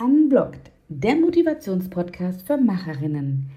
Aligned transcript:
Unblocked, 0.00 0.70
der 0.88 1.16
Motivationspodcast 1.16 2.46
für 2.46 2.56
Macherinnen. 2.56 3.50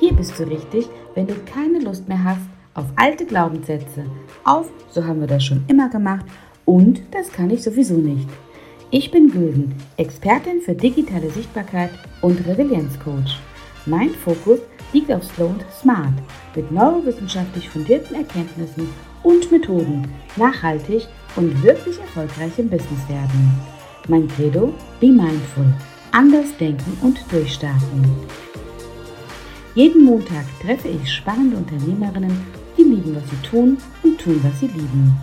Hier 0.00 0.12
bist 0.14 0.36
du 0.36 0.42
richtig, 0.42 0.88
wenn 1.14 1.28
du 1.28 1.34
keine 1.44 1.78
Lust 1.78 2.08
mehr 2.08 2.24
hast 2.24 2.48
auf 2.74 2.86
alte 2.96 3.24
Glaubenssätze, 3.24 4.04
auf 4.42 4.68
so 4.90 5.04
haben 5.04 5.20
wir 5.20 5.28
das 5.28 5.44
schon 5.44 5.64
immer 5.68 5.88
gemacht 5.90 6.26
und 6.64 7.02
das 7.12 7.30
kann 7.30 7.50
ich 7.50 7.62
sowieso 7.62 7.94
nicht. 7.94 8.28
Ich 8.90 9.12
bin 9.12 9.30
Gülden, 9.30 9.76
Expertin 9.98 10.60
für 10.60 10.74
digitale 10.74 11.30
Sichtbarkeit 11.30 11.90
und 12.20 12.44
Resilienzcoach. 12.44 13.38
Mein 13.86 14.10
Fokus 14.10 14.58
liegt 14.92 15.12
auf 15.12 15.22
Slow 15.22 15.50
und 15.50 15.64
Smart 15.70 16.14
mit 16.56 16.72
neurowissenschaftlich 16.72 17.70
fundierten 17.70 18.16
Erkenntnissen 18.16 18.88
und 19.26 19.50
Methoden 19.50 20.06
nachhaltig 20.36 21.08
und 21.34 21.60
wirklich 21.64 21.98
erfolgreich 21.98 22.52
im 22.58 22.70
Business 22.70 23.08
werden. 23.08 23.50
Mein 24.06 24.28
Credo, 24.28 24.72
be 25.00 25.08
mindful, 25.08 25.66
anders 26.12 26.56
denken 26.60 26.96
und 27.02 27.18
durchstarten. 27.28 28.04
Jeden 29.74 30.04
Montag 30.04 30.44
treffe 30.62 30.88
ich 30.88 31.12
spannende 31.12 31.56
Unternehmerinnen, 31.56 32.40
die 32.78 32.84
lieben, 32.84 33.16
was 33.16 33.28
sie 33.28 33.48
tun 33.48 33.78
und 34.04 34.20
tun, 34.20 34.38
was 34.44 34.60
sie 34.60 34.68
lieben. 34.68 35.16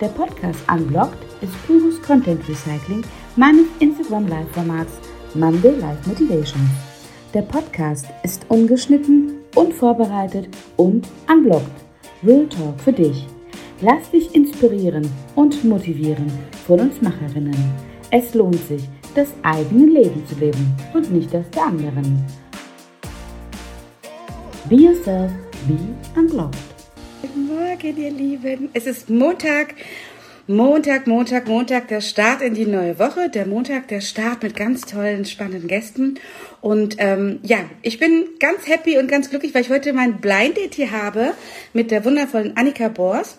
Der 0.00 0.08
Podcast 0.08 0.60
Unblocked 0.72 1.18
ist 1.42 1.66
pures 1.66 2.00
Content 2.02 2.48
Recycling 2.48 3.02
meines 3.34 3.66
Instagram 3.80 4.28
Live-Formats 4.28 4.92
Monday 5.34 5.74
Live 5.76 6.06
Motivation. 6.06 6.70
Der 7.34 7.42
Podcast 7.42 8.06
ist 8.22 8.46
ungeschnitten, 8.48 9.38
unvorbereitet 9.56 10.48
und 10.76 11.08
unblocked. 11.28 11.66
Real 12.22 12.46
Talk 12.48 12.80
für 12.80 12.92
dich. 12.92 13.26
Lass 13.82 14.10
dich 14.10 14.34
inspirieren 14.34 15.10
und 15.36 15.64
motivieren 15.64 16.30
von 16.66 16.80
uns 16.80 17.00
Macherinnen. 17.00 17.56
Es 18.10 18.34
lohnt 18.34 18.62
sich, 18.68 18.82
das 19.14 19.28
eigene 19.42 19.86
Leben 19.86 20.22
zu 20.26 20.34
leben 20.34 20.76
und 20.92 21.10
nicht 21.10 21.32
das 21.32 21.48
der 21.48 21.62
anderen. 21.62 22.22
Be 24.68 24.74
yourself, 24.74 25.32
be 25.66 25.78
unblocked. 26.14 26.58
Guten 27.22 27.46
Morgen, 27.46 27.96
ihr 27.96 28.10
Lieben. 28.10 28.68
Es 28.74 28.84
ist 28.84 29.08
Montag. 29.08 29.74
Montag, 30.46 31.06
Montag, 31.06 31.48
Montag, 31.48 31.88
der 31.88 32.02
Start 32.02 32.42
in 32.42 32.52
die 32.52 32.66
neue 32.66 32.98
Woche. 32.98 33.30
Der 33.30 33.46
Montag, 33.46 33.88
der 33.88 34.02
Start 34.02 34.42
mit 34.42 34.56
ganz 34.56 34.82
tollen, 34.82 35.24
spannenden 35.24 35.68
Gästen. 35.68 36.18
Und 36.60 36.96
ähm, 36.98 37.38
ja, 37.44 37.60
ich 37.80 37.98
bin 37.98 38.26
ganz 38.40 38.68
happy 38.68 38.98
und 38.98 39.08
ganz 39.08 39.30
glücklich, 39.30 39.54
weil 39.54 39.62
ich 39.62 39.70
heute 39.70 39.94
mein 39.94 40.20
Blind 40.20 40.58
Date 40.58 40.74
hier 40.74 40.90
habe 40.90 41.32
mit 41.72 41.90
der 41.90 42.04
wundervollen 42.04 42.58
Annika 42.58 42.88
Bors 42.88 43.38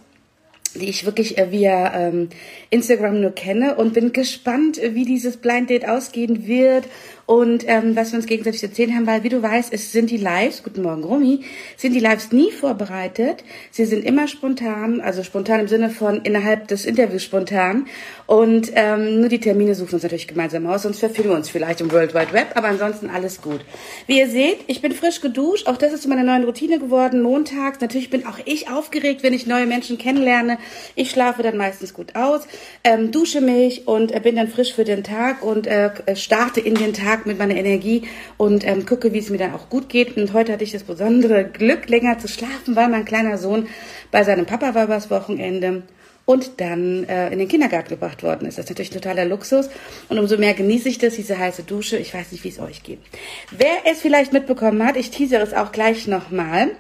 die 0.76 0.90
ich 0.90 1.06
wirklich 1.06 1.38
äh, 1.38 1.52
via 1.52 2.08
ähm, 2.08 2.30
Instagram 2.70 3.22
nur 3.22 3.32
kenne 3.32 3.76
und 3.76 3.94
bin 3.94 4.14
gespannt, 4.14 4.80
wie 4.82 5.06
dieses 5.06 5.38
Blind 5.38 5.70
Date 5.70 5.88
ausgehen 5.88 6.48
wird 6.48 6.86
und 7.32 7.64
ähm, 7.66 7.96
was 7.96 8.12
wir 8.12 8.18
uns 8.18 8.26
gegenseitig 8.26 8.62
erzählen 8.62 8.94
haben, 8.94 9.08
weil 9.08 9.24
wie 9.24 9.30
du 9.30 9.42
weißt, 9.42 9.72
es 9.72 9.94
sind 9.94 10.12
die 10.12 10.18
Lives, 10.18 10.64
guten 10.64 10.82
Morgen 10.82 11.02
Romy, 11.02 11.46
sind 11.78 11.94
die 11.94 12.02
Lives 12.02 12.34
nie 12.34 12.52
vorbereitet. 12.52 13.46
Sie 13.72 13.86
sind 13.86 14.04
immer 14.04 14.28
spontan, 14.28 15.00
also 15.00 15.24
spontan 15.24 15.62
im 15.62 15.70
Sinne 15.70 15.92
von 15.92 16.24
innerhalb 16.24 16.68
des 16.68 16.86
Interviews 16.86 17.24
spontan 17.24 17.88
und 18.26 18.74
ähm, 18.76 19.22
nur 19.22 19.30
die 19.30 19.40
Termine 19.40 19.76
suchen 19.76 19.94
uns 19.94 20.04
natürlich 20.04 20.28
gemeinsam 20.28 20.68
aus, 20.68 20.82
sonst 20.82 21.00
verfilmen 21.00 21.32
wir 21.32 21.38
uns 21.38 21.48
vielleicht 21.48 21.80
im 21.80 21.94
World 21.94 22.14
Wide 22.14 22.34
Web, 22.34 22.48
aber 22.56 22.68
ansonsten 22.68 23.10
alles 23.10 23.42
gut. 23.42 23.62
Wie 24.08 24.20
ihr 24.20 24.28
seht, 24.28 24.60
ich 24.68 24.82
bin 24.82 24.92
frisch 24.92 25.22
geduscht, 25.22 25.70
auch 25.70 25.78
das 25.78 25.94
ist 25.94 26.04
zu 26.04 26.10
meiner 26.10 26.24
neuen 26.24 26.44
Routine 26.44 26.80
geworden, 26.80 27.22
montags. 27.22 27.80
Natürlich 27.80 28.10
bin 28.10 28.26
auch 28.26 28.40
ich 28.44 28.70
aufgeregt, 28.70 29.24
wenn 29.24 29.32
ich 29.32 29.48
neue 29.48 29.68
Menschen 29.68 29.98
kennenlerne. 29.98 30.58
Ich 30.96 31.12
schlafe 31.12 31.44
dann 31.44 31.56
meistens 31.56 31.94
gut 31.94 32.14
aus, 32.16 32.42
ähm, 32.84 33.12
dusche 33.12 33.40
mich 33.40 33.88
und 33.88 34.14
äh, 34.14 34.20
bin 34.20 34.36
dann 34.36 34.50
frisch 34.50 34.74
für 34.74 34.84
den 34.84 35.06
Tag 35.06 35.44
und 35.44 35.66
äh, 35.66 35.92
starte 36.18 36.60
in 36.60 36.76
den 36.76 36.92
Tag 36.92 37.21
Tag 37.22 37.28
mit 37.28 37.38
meiner 37.38 37.56
Energie 37.56 38.04
und 38.38 38.66
ähm, 38.66 38.86
gucke, 38.86 39.14
wie 39.14 39.20
es 39.20 39.30
mir 39.30 39.38
dann 39.38 39.54
auch 39.54 39.70
gut 39.70 39.90
geht. 39.90 40.18
Und 40.18 40.34
heute 40.34 40.54
hatte 40.54 40.64
ich 40.64 40.72
das 40.72 40.84
besondere 40.84 41.46
Glück, 41.46 41.88
länger 41.90 42.18
zu 42.18 42.28
schlafen, 42.28 42.76
weil 42.76 42.90
mein 42.90 43.06
kleiner 43.06 43.38
Sohn 43.38 43.68
bei 44.12 44.24
seinem 44.24 44.46
Papa 44.46 44.74
war 44.74 44.86
übers 44.86 45.10
Wochenende 45.10 45.84
und 46.26 46.60
dann 46.62 47.04
äh, 47.06 47.32
in 47.32 47.40
den 47.40 47.48
Kindergarten 47.48 47.90
gebracht 47.90 48.24
worden 48.24 48.48
ist. 48.48 48.58
Das 48.58 48.66
ist 48.66 48.70
natürlich 48.70 48.90
totaler 48.90 49.26
Luxus 49.26 49.70
und 50.10 50.18
umso 50.18 50.38
mehr 50.38 50.54
genieße 50.54 50.90
ich 50.90 50.98
das, 50.98 51.16
diese 51.16 51.38
heiße 51.38 51.64
Dusche. 51.64 51.98
Ich 51.98 52.14
weiß 52.14 52.32
nicht, 52.32 52.44
wie 52.44 52.50
es 52.50 52.60
euch 52.60 52.84
geht. 52.84 53.00
Wer 53.52 53.92
es 53.92 54.02
vielleicht 54.02 54.34
mitbekommen 54.34 54.86
hat, 54.86 54.98
ich 54.98 55.12
teasere 55.12 55.44
es 55.44 55.54
auch 55.54 55.72
gleich 55.72 56.08
nochmal. 56.08 56.72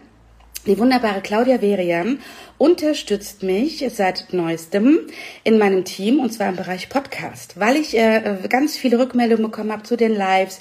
Die 0.67 0.77
wunderbare 0.77 1.21
Claudia 1.21 1.59
Verian 1.59 2.19
unterstützt 2.59 3.41
mich 3.41 3.83
seit 3.95 4.31
neuestem 4.31 4.99
in 5.43 5.57
meinem 5.57 5.85
Team 5.85 6.19
und 6.19 6.31
zwar 6.31 6.49
im 6.49 6.55
Bereich 6.55 6.87
Podcast, 6.87 7.59
weil 7.59 7.77
ich 7.77 7.97
äh, 7.97 8.37
ganz 8.47 8.77
viele 8.77 8.99
Rückmeldungen 8.99 9.45
bekommen 9.45 9.71
habe 9.71 9.81
zu 9.81 9.97
den 9.97 10.13
Lives, 10.13 10.59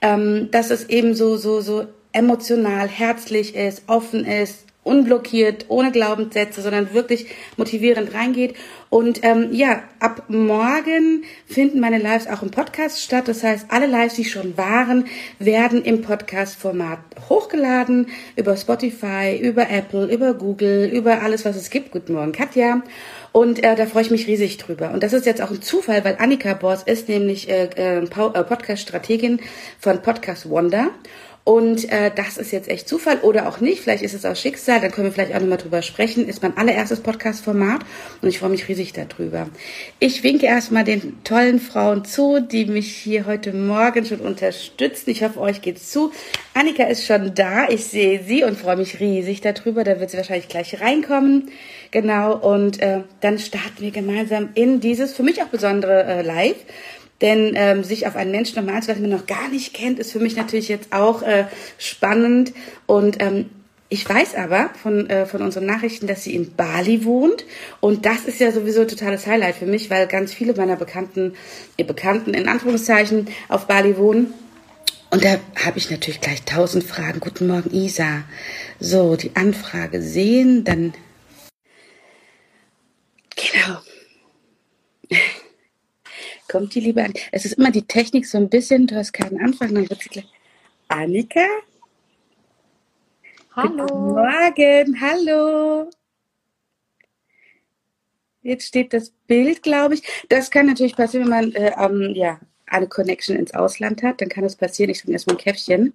ähm, 0.00 0.48
dass 0.50 0.70
es 0.70 0.88
eben 0.88 1.14
so 1.14 1.36
so 1.36 1.60
so 1.60 1.84
emotional, 2.12 2.88
herzlich 2.88 3.54
ist, 3.54 3.82
offen 3.88 4.24
ist, 4.24 4.64
unblockiert, 4.84 5.66
ohne 5.68 5.92
Glaubenssätze, 5.92 6.60
sondern 6.60 6.92
wirklich 6.92 7.26
motivierend 7.56 8.14
reingeht. 8.14 8.54
Und 8.90 9.20
ähm, 9.22 9.48
ja, 9.52 9.82
ab 10.00 10.24
morgen 10.28 11.24
finden 11.46 11.80
meine 11.80 11.98
Lives 11.98 12.26
auch 12.26 12.42
im 12.42 12.50
Podcast 12.50 13.00
statt. 13.00 13.28
Das 13.28 13.44
heißt, 13.44 13.66
alle 13.68 13.86
Lives, 13.86 14.14
die 14.14 14.24
schon 14.24 14.56
waren, 14.56 15.06
werden 15.38 15.82
im 15.84 16.02
Podcast-Format 16.02 16.98
hochgeladen 17.28 18.08
über 18.36 18.56
Spotify, 18.56 19.38
über 19.40 19.70
Apple, 19.70 20.06
über 20.06 20.34
Google, 20.34 20.90
über 20.92 21.22
alles, 21.22 21.44
was 21.44 21.56
es 21.56 21.70
gibt. 21.70 21.92
Guten 21.92 22.14
Morgen, 22.14 22.32
Katja. 22.32 22.82
Und 23.30 23.64
äh, 23.64 23.76
da 23.76 23.86
freue 23.86 24.02
ich 24.02 24.10
mich 24.10 24.26
riesig 24.26 24.58
drüber. 24.58 24.90
Und 24.90 25.02
das 25.02 25.12
ist 25.12 25.26
jetzt 25.26 25.40
auch 25.40 25.50
ein 25.50 25.62
Zufall, 25.62 26.04
weil 26.04 26.16
Annika 26.18 26.52
Bors 26.54 26.82
ist 26.82 27.08
nämlich 27.08 27.48
äh, 27.48 27.64
äh, 27.76 28.04
Podcast-Strategin 28.04 29.40
von 29.78 30.02
Podcast 30.02 30.50
Wonder. 30.50 30.90
Und 31.44 31.90
äh, 31.90 32.12
das 32.14 32.38
ist 32.38 32.52
jetzt 32.52 32.68
echt 32.68 32.88
Zufall 32.88 33.18
oder 33.22 33.48
auch 33.48 33.58
nicht. 33.58 33.82
Vielleicht 33.82 34.04
ist 34.04 34.14
es 34.14 34.24
auch 34.24 34.36
Schicksal. 34.36 34.80
Dann 34.80 34.92
können 34.92 35.08
wir 35.08 35.12
vielleicht 35.12 35.34
auch 35.34 35.40
nochmal 35.40 35.58
drüber 35.58 35.82
sprechen. 35.82 36.28
Ist 36.28 36.40
mein 36.40 36.56
allererstes 36.56 37.00
Podcast-Format 37.00 37.80
und 38.20 38.28
ich 38.28 38.38
freue 38.38 38.50
mich 38.50 38.68
riesig 38.68 38.92
darüber. 38.92 39.48
Ich 39.98 40.22
winke 40.22 40.46
erstmal 40.46 40.84
den 40.84 41.24
tollen 41.24 41.58
Frauen 41.58 42.04
zu, 42.04 42.38
die 42.38 42.66
mich 42.66 42.94
hier 42.94 43.26
heute 43.26 43.52
Morgen 43.52 44.06
schon 44.06 44.20
unterstützen. 44.20 45.10
Ich 45.10 45.24
hoffe, 45.24 45.40
euch 45.40 45.62
geht's 45.62 45.90
zu. 45.90 46.12
Annika 46.54 46.84
ist 46.84 47.06
schon 47.06 47.34
da. 47.34 47.68
Ich 47.68 47.86
sehe 47.86 48.22
sie 48.22 48.44
und 48.44 48.56
freue 48.56 48.76
mich 48.76 49.00
riesig 49.00 49.40
darüber. 49.40 49.82
Da 49.82 49.98
wird 49.98 50.10
sie 50.10 50.18
wahrscheinlich 50.18 50.48
gleich 50.48 50.80
reinkommen. 50.80 51.50
Genau. 51.90 52.36
Und 52.36 52.80
äh, 52.80 53.00
dann 53.20 53.40
starten 53.40 53.80
wir 53.80 53.90
gemeinsam 53.90 54.50
in 54.54 54.78
dieses 54.78 55.12
für 55.12 55.24
mich 55.24 55.42
auch 55.42 55.48
besondere 55.48 56.04
äh, 56.04 56.22
Live. 56.22 56.56
Denn 57.22 57.52
ähm, 57.54 57.84
sich 57.84 58.06
auf 58.08 58.16
einen 58.16 58.32
Menschen 58.32 58.56
nochmal 58.56 58.74
einzulassen, 58.74 59.04
den 59.04 59.10
man 59.10 59.20
noch 59.20 59.26
gar 59.26 59.48
nicht 59.48 59.72
kennt, 59.72 60.00
ist 60.00 60.12
für 60.12 60.18
mich 60.18 60.36
natürlich 60.36 60.68
jetzt 60.68 60.92
auch 60.92 61.22
äh, 61.22 61.46
spannend. 61.78 62.52
Und 62.86 63.22
ähm, 63.22 63.48
ich 63.88 64.08
weiß 64.08 64.34
aber 64.34 64.70
von, 64.82 65.08
äh, 65.08 65.24
von 65.26 65.40
unseren 65.40 65.66
Nachrichten, 65.66 66.08
dass 66.08 66.24
sie 66.24 66.34
in 66.34 66.54
Bali 66.56 67.04
wohnt. 67.04 67.44
Und 67.80 68.06
das 68.06 68.24
ist 68.24 68.40
ja 68.40 68.50
sowieso 68.50 68.80
ein 68.80 68.88
totales 68.88 69.26
Highlight 69.26 69.54
für 69.54 69.66
mich, 69.66 69.88
weil 69.88 70.08
ganz 70.08 70.34
viele 70.34 70.54
meiner 70.54 70.76
Bekannten, 70.76 71.34
ihr 71.76 71.86
Bekannten 71.86 72.34
in 72.34 72.48
Anführungszeichen, 72.48 73.28
auf 73.48 73.68
Bali 73.68 73.96
wohnen. 73.96 74.34
Und 75.10 75.24
da 75.24 75.36
habe 75.64 75.78
ich 75.78 75.90
natürlich 75.90 76.20
gleich 76.20 76.42
tausend 76.42 76.84
Fragen. 76.84 77.20
Guten 77.20 77.46
Morgen, 77.46 77.70
Isa. 77.70 78.24
So, 78.80 79.14
die 79.14 79.36
Anfrage 79.36 80.02
sehen, 80.02 80.64
dann. 80.64 80.94
Genau 83.36 83.78
kommt 86.52 86.74
die 86.74 86.80
Liebe 86.80 87.02
an. 87.02 87.14
Es 87.32 87.46
ist 87.46 87.54
immer 87.54 87.70
die 87.70 87.86
Technik 87.86 88.26
so 88.26 88.36
ein 88.36 88.50
bisschen, 88.50 88.86
du 88.86 88.94
hast 88.94 89.12
keinen 89.12 89.40
Anfang, 89.40 89.74
dann 89.74 89.88
wird 89.88 90.02
sie 90.02 90.10
gleich. 90.10 90.28
Annika? 90.88 91.46
Hallo. 93.56 93.86
Guten 93.86 94.06
Morgen, 94.06 95.00
hallo. 95.00 95.90
Jetzt 98.42 98.66
steht 98.66 98.92
das 98.92 99.14
Bild, 99.26 99.62
glaube 99.62 99.94
ich. 99.94 100.02
Das 100.28 100.50
kann 100.50 100.66
natürlich 100.66 100.94
passieren, 100.94 101.24
wenn 101.24 101.30
man 101.30 101.52
äh, 101.52 101.72
ähm, 101.78 102.12
ja, 102.14 102.38
eine 102.66 102.88
Connection 102.88 103.36
ins 103.36 103.54
Ausland 103.54 104.02
hat. 104.02 104.20
Dann 104.20 104.28
kann 104.28 104.44
es 104.44 104.56
passieren. 104.56 104.90
Ich 104.90 104.98
trinke 104.98 105.12
erstmal 105.12 105.36
ein 105.36 105.42
Käffchen. 105.42 105.94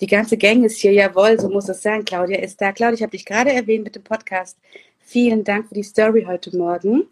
Die 0.00 0.06
ganze 0.06 0.36
Gang 0.36 0.64
ist 0.64 0.78
hier, 0.78 0.92
jawohl, 0.92 1.38
so 1.38 1.48
muss 1.48 1.68
es 1.68 1.82
sein. 1.82 2.04
Claudia 2.04 2.38
ist 2.38 2.60
da. 2.60 2.72
Claudia, 2.72 2.94
ich 2.94 3.02
habe 3.02 3.12
dich 3.12 3.26
gerade 3.26 3.52
erwähnt 3.52 3.84
mit 3.84 3.94
dem 3.94 4.02
Podcast. 4.02 4.58
Vielen 5.06 5.44
Dank 5.44 5.68
für 5.68 5.74
die 5.74 5.82
Story 5.82 6.24
heute 6.26 6.56
Morgen. 6.56 7.04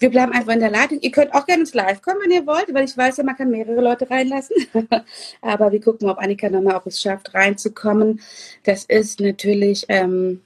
Wir 0.00 0.10
bleiben 0.10 0.32
einfach 0.32 0.52
in 0.52 0.60
der 0.60 0.70
Leitung. 0.70 0.98
Ihr 1.00 1.12
könnt 1.12 1.32
auch 1.32 1.46
gerne 1.46 1.60
ins 1.60 1.74
Live 1.74 2.02
kommen, 2.02 2.20
wenn 2.22 2.32
ihr 2.32 2.46
wollt, 2.46 2.74
weil 2.74 2.84
ich 2.84 2.96
weiß 2.96 3.18
ja, 3.18 3.24
man 3.24 3.36
kann 3.36 3.50
mehrere 3.50 3.80
Leute 3.80 4.10
reinlassen. 4.10 4.56
Aber 5.40 5.70
wir 5.70 5.80
gucken, 5.80 6.08
ob 6.10 6.18
Annika 6.18 6.50
nochmal 6.50 6.74
auch 6.74 6.86
es 6.86 7.00
schafft, 7.00 7.34
reinzukommen. 7.34 8.20
Das 8.64 8.84
ist 8.84 9.20
natürlich 9.20 9.86
ähm, 9.88 10.42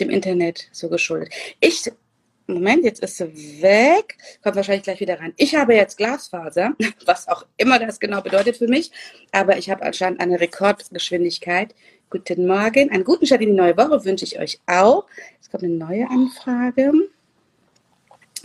dem 0.00 0.10
Internet 0.10 0.68
so 0.70 0.88
geschuldet. 0.88 1.32
Ich 1.60 1.90
Moment, 2.50 2.82
jetzt 2.82 3.02
ist 3.02 3.18
sie 3.18 3.62
weg. 3.62 4.16
Kommt 4.42 4.56
wahrscheinlich 4.56 4.84
gleich 4.84 5.00
wieder 5.00 5.20
rein. 5.20 5.34
Ich 5.36 5.54
habe 5.54 5.74
jetzt 5.74 5.98
Glasfaser, 5.98 6.74
was 7.04 7.28
auch 7.28 7.44
immer 7.58 7.78
das 7.78 8.00
genau 8.00 8.22
bedeutet 8.22 8.56
für 8.56 8.68
mich. 8.68 8.90
Aber 9.32 9.58
ich 9.58 9.68
habe 9.68 9.82
anscheinend 9.82 10.20
eine 10.20 10.40
Rekordgeschwindigkeit. 10.40 11.74
Guten 12.10 12.46
Morgen. 12.46 12.90
Einen 12.90 13.04
guten 13.04 13.26
Start 13.26 13.42
in 13.42 13.50
die 13.50 13.54
neue 13.54 13.76
Woche 13.76 14.02
wünsche 14.02 14.24
ich 14.24 14.38
euch 14.38 14.58
auch. 14.66 15.04
Jetzt 15.34 15.50
kommt 15.50 15.62
eine 15.62 15.74
neue 15.74 16.08
Anfrage. 16.08 16.90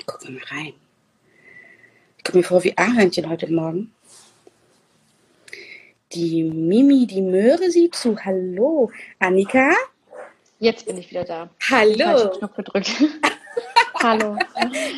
Gucken 0.05 0.35
mal 0.35 0.43
rein. 0.47 0.73
Ich 2.17 2.23
komme 2.25 2.39
mir 2.39 2.43
vor 2.43 2.61
wie 2.65 2.77
Ahörnchen 2.77 3.29
heute 3.29 3.49
Morgen. 3.49 3.93
Die 6.11 6.43
Mimi, 6.43 7.07
die 7.07 7.21
Möhre 7.21 7.71
sieht 7.71 7.95
zu. 7.95 8.17
Hallo, 8.25 8.91
Annika. 9.19 9.71
Jetzt 10.59 10.85
bin 10.85 10.97
ich 10.97 11.09
wieder 11.09 11.23
da. 11.23 11.49
Hallo. 11.69 12.31
Ich 12.33 12.39
Knopf 12.39 12.55
gedrückt. 12.57 12.91
hallo. 14.03 14.37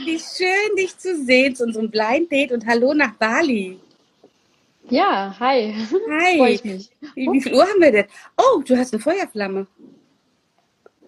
Wie 0.06 0.20
schön, 0.20 0.76
dich 0.76 0.98
zu 0.98 1.24
sehen 1.24 1.56
zu 1.56 1.66
unserem 1.66 1.92
Blind 1.92 2.32
Date 2.32 2.52
und 2.52 2.66
hallo 2.66 2.96
nach 2.96 3.14
Bali. 3.14 3.80
Ja, 4.90 5.36
hi. 5.40 5.74
Hi. 6.12 6.38
Freue 6.38 6.52
ich 6.52 6.64
mich. 6.64 6.92
Wie, 7.16 7.28
wie 7.32 7.42
viel 7.42 7.54
Uhr 7.54 7.64
haben 7.64 7.82
wir 7.82 7.92
denn? 7.92 8.06
Oh, 8.38 8.62
du 8.62 8.78
hast 8.78 8.94
eine 8.94 9.02
Feuerflamme. 9.02 9.68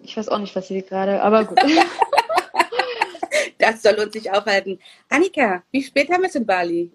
Ich 0.02 0.16
weiß 0.16 0.28
auch 0.28 0.38
nicht, 0.38 0.54
was 0.56 0.68
sie 0.68 0.82
gerade, 0.82 1.22
aber 1.22 1.44
gut. 1.44 1.58
das 3.58 3.82
soll 3.82 3.94
uns 3.94 4.14
nicht 4.14 4.30
aufhalten. 4.30 4.78
Annika, 5.08 5.62
wie 5.70 5.82
spät 5.82 6.10
haben 6.10 6.22
wir 6.22 6.28
es 6.28 6.34
in 6.34 6.46
Bali? 6.46 6.90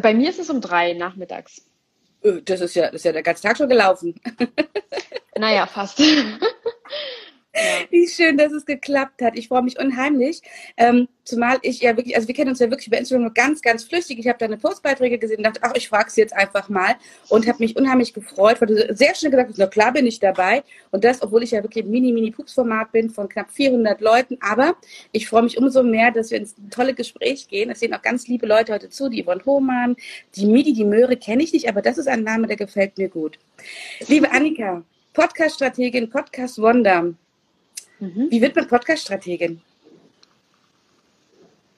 Bei 0.00 0.14
mir 0.14 0.30
ist 0.30 0.38
es 0.38 0.50
um 0.50 0.60
drei 0.60 0.92
nachmittags. 0.92 1.64
Äh, 2.22 2.42
das 2.44 2.60
ist 2.60 2.74
ja, 2.74 2.86
das 2.86 2.96
ist 2.96 3.04
ja 3.04 3.12
der 3.12 3.22
ganze 3.22 3.42
Tag 3.42 3.56
schon 3.56 3.68
gelaufen. 3.68 4.14
Naja, 5.38 5.66
fast. 5.66 5.98
Wie 7.90 8.08
schön, 8.08 8.38
dass 8.38 8.52
es 8.52 8.64
geklappt 8.64 9.20
hat. 9.20 9.36
Ich 9.36 9.48
freue 9.48 9.62
mich 9.62 9.78
unheimlich. 9.78 10.40
Ähm, 10.78 11.08
zumal 11.24 11.58
ich 11.62 11.80
ja 11.80 11.96
wirklich, 11.96 12.16
also 12.16 12.26
wir 12.26 12.34
kennen 12.34 12.48
uns 12.48 12.60
ja 12.60 12.70
wirklich 12.70 12.88
bei 12.88 12.96
Instagram 12.96 13.22
nur 13.22 13.34
ganz, 13.34 13.60
ganz 13.60 13.84
flüchtig. 13.84 14.18
Ich 14.18 14.26
habe 14.26 14.38
deine 14.38 14.56
Postbeiträge 14.56 15.18
gesehen 15.18 15.38
und 15.38 15.44
dachte, 15.44 15.60
ach, 15.62 15.72
ich 15.74 15.88
frage 15.88 16.10
sie 16.10 16.22
jetzt 16.22 16.32
einfach 16.32 16.70
mal. 16.70 16.94
Und 17.28 17.46
habe 17.46 17.58
mich 17.58 17.76
unheimlich 17.76 18.14
gefreut, 18.14 18.60
weil 18.60 18.68
du 18.68 18.94
sehr 18.94 19.14
schnell 19.14 19.30
gesagt 19.30 19.50
hast, 19.50 19.58
na 19.58 19.66
klar 19.66 19.92
bin 19.92 20.06
ich 20.06 20.18
dabei. 20.18 20.62
Und 20.90 21.04
das, 21.04 21.20
obwohl 21.20 21.42
ich 21.42 21.50
ja 21.50 21.62
wirklich 21.62 21.84
im 21.84 21.90
Mini-Mini-Pups-Format 21.90 22.90
bin 22.90 23.10
von 23.10 23.28
knapp 23.28 23.50
400 23.50 24.00
Leuten. 24.00 24.38
Aber 24.40 24.76
ich 25.12 25.28
freue 25.28 25.42
mich 25.42 25.58
umso 25.58 25.82
mehr, 25.82 26.10
dass 26.10 26.30
wir 26.30 26.38
ins 26.38 26.54
tolle 26.70 26.94
Gespräch 26.94 27.48
gehen. 27.48 27.70
Es 27.70 27.80
sehen 27.80 27.92
auch 27.92 28.02
ganz 28.02 28.26
liebe 28.28 28.46
Leute 28.46 28.72
heute 28.72 28.88
zu, 28.88 29.10
die 29.10 29.24
Yvonne 29.24 29.44
Hohmann, 29.44 29.96
die 30.36 30.46
Midi, 30.46 30.72
die 30.72 30.84
Möhre 30.84 31.16
kenne 31.18 31.42
ich 31.42 31.52
nicht, 31.52 31.68
aber 31.68 31.82
das 31.82 31.98
ist 31.98 32.08
ein 32.08 32.22
Name, 32.22 32.46
der 32.46 32.56
gefällt 32.56 32.96
mir 32.96 33.08
gut. 33.08 33.38
Liebe 34.08 34.30
Annika, 34.32 34.82
Podcast-Strategin, 35.12 36.08
Podcast-Wonder. 36.08 37.14
Mhm. 38.02 38.30
Wie 38.30 38.42
wird 38.42 38.56
man 38.56 38.66
Podcast-Strategin? 38.66 39.60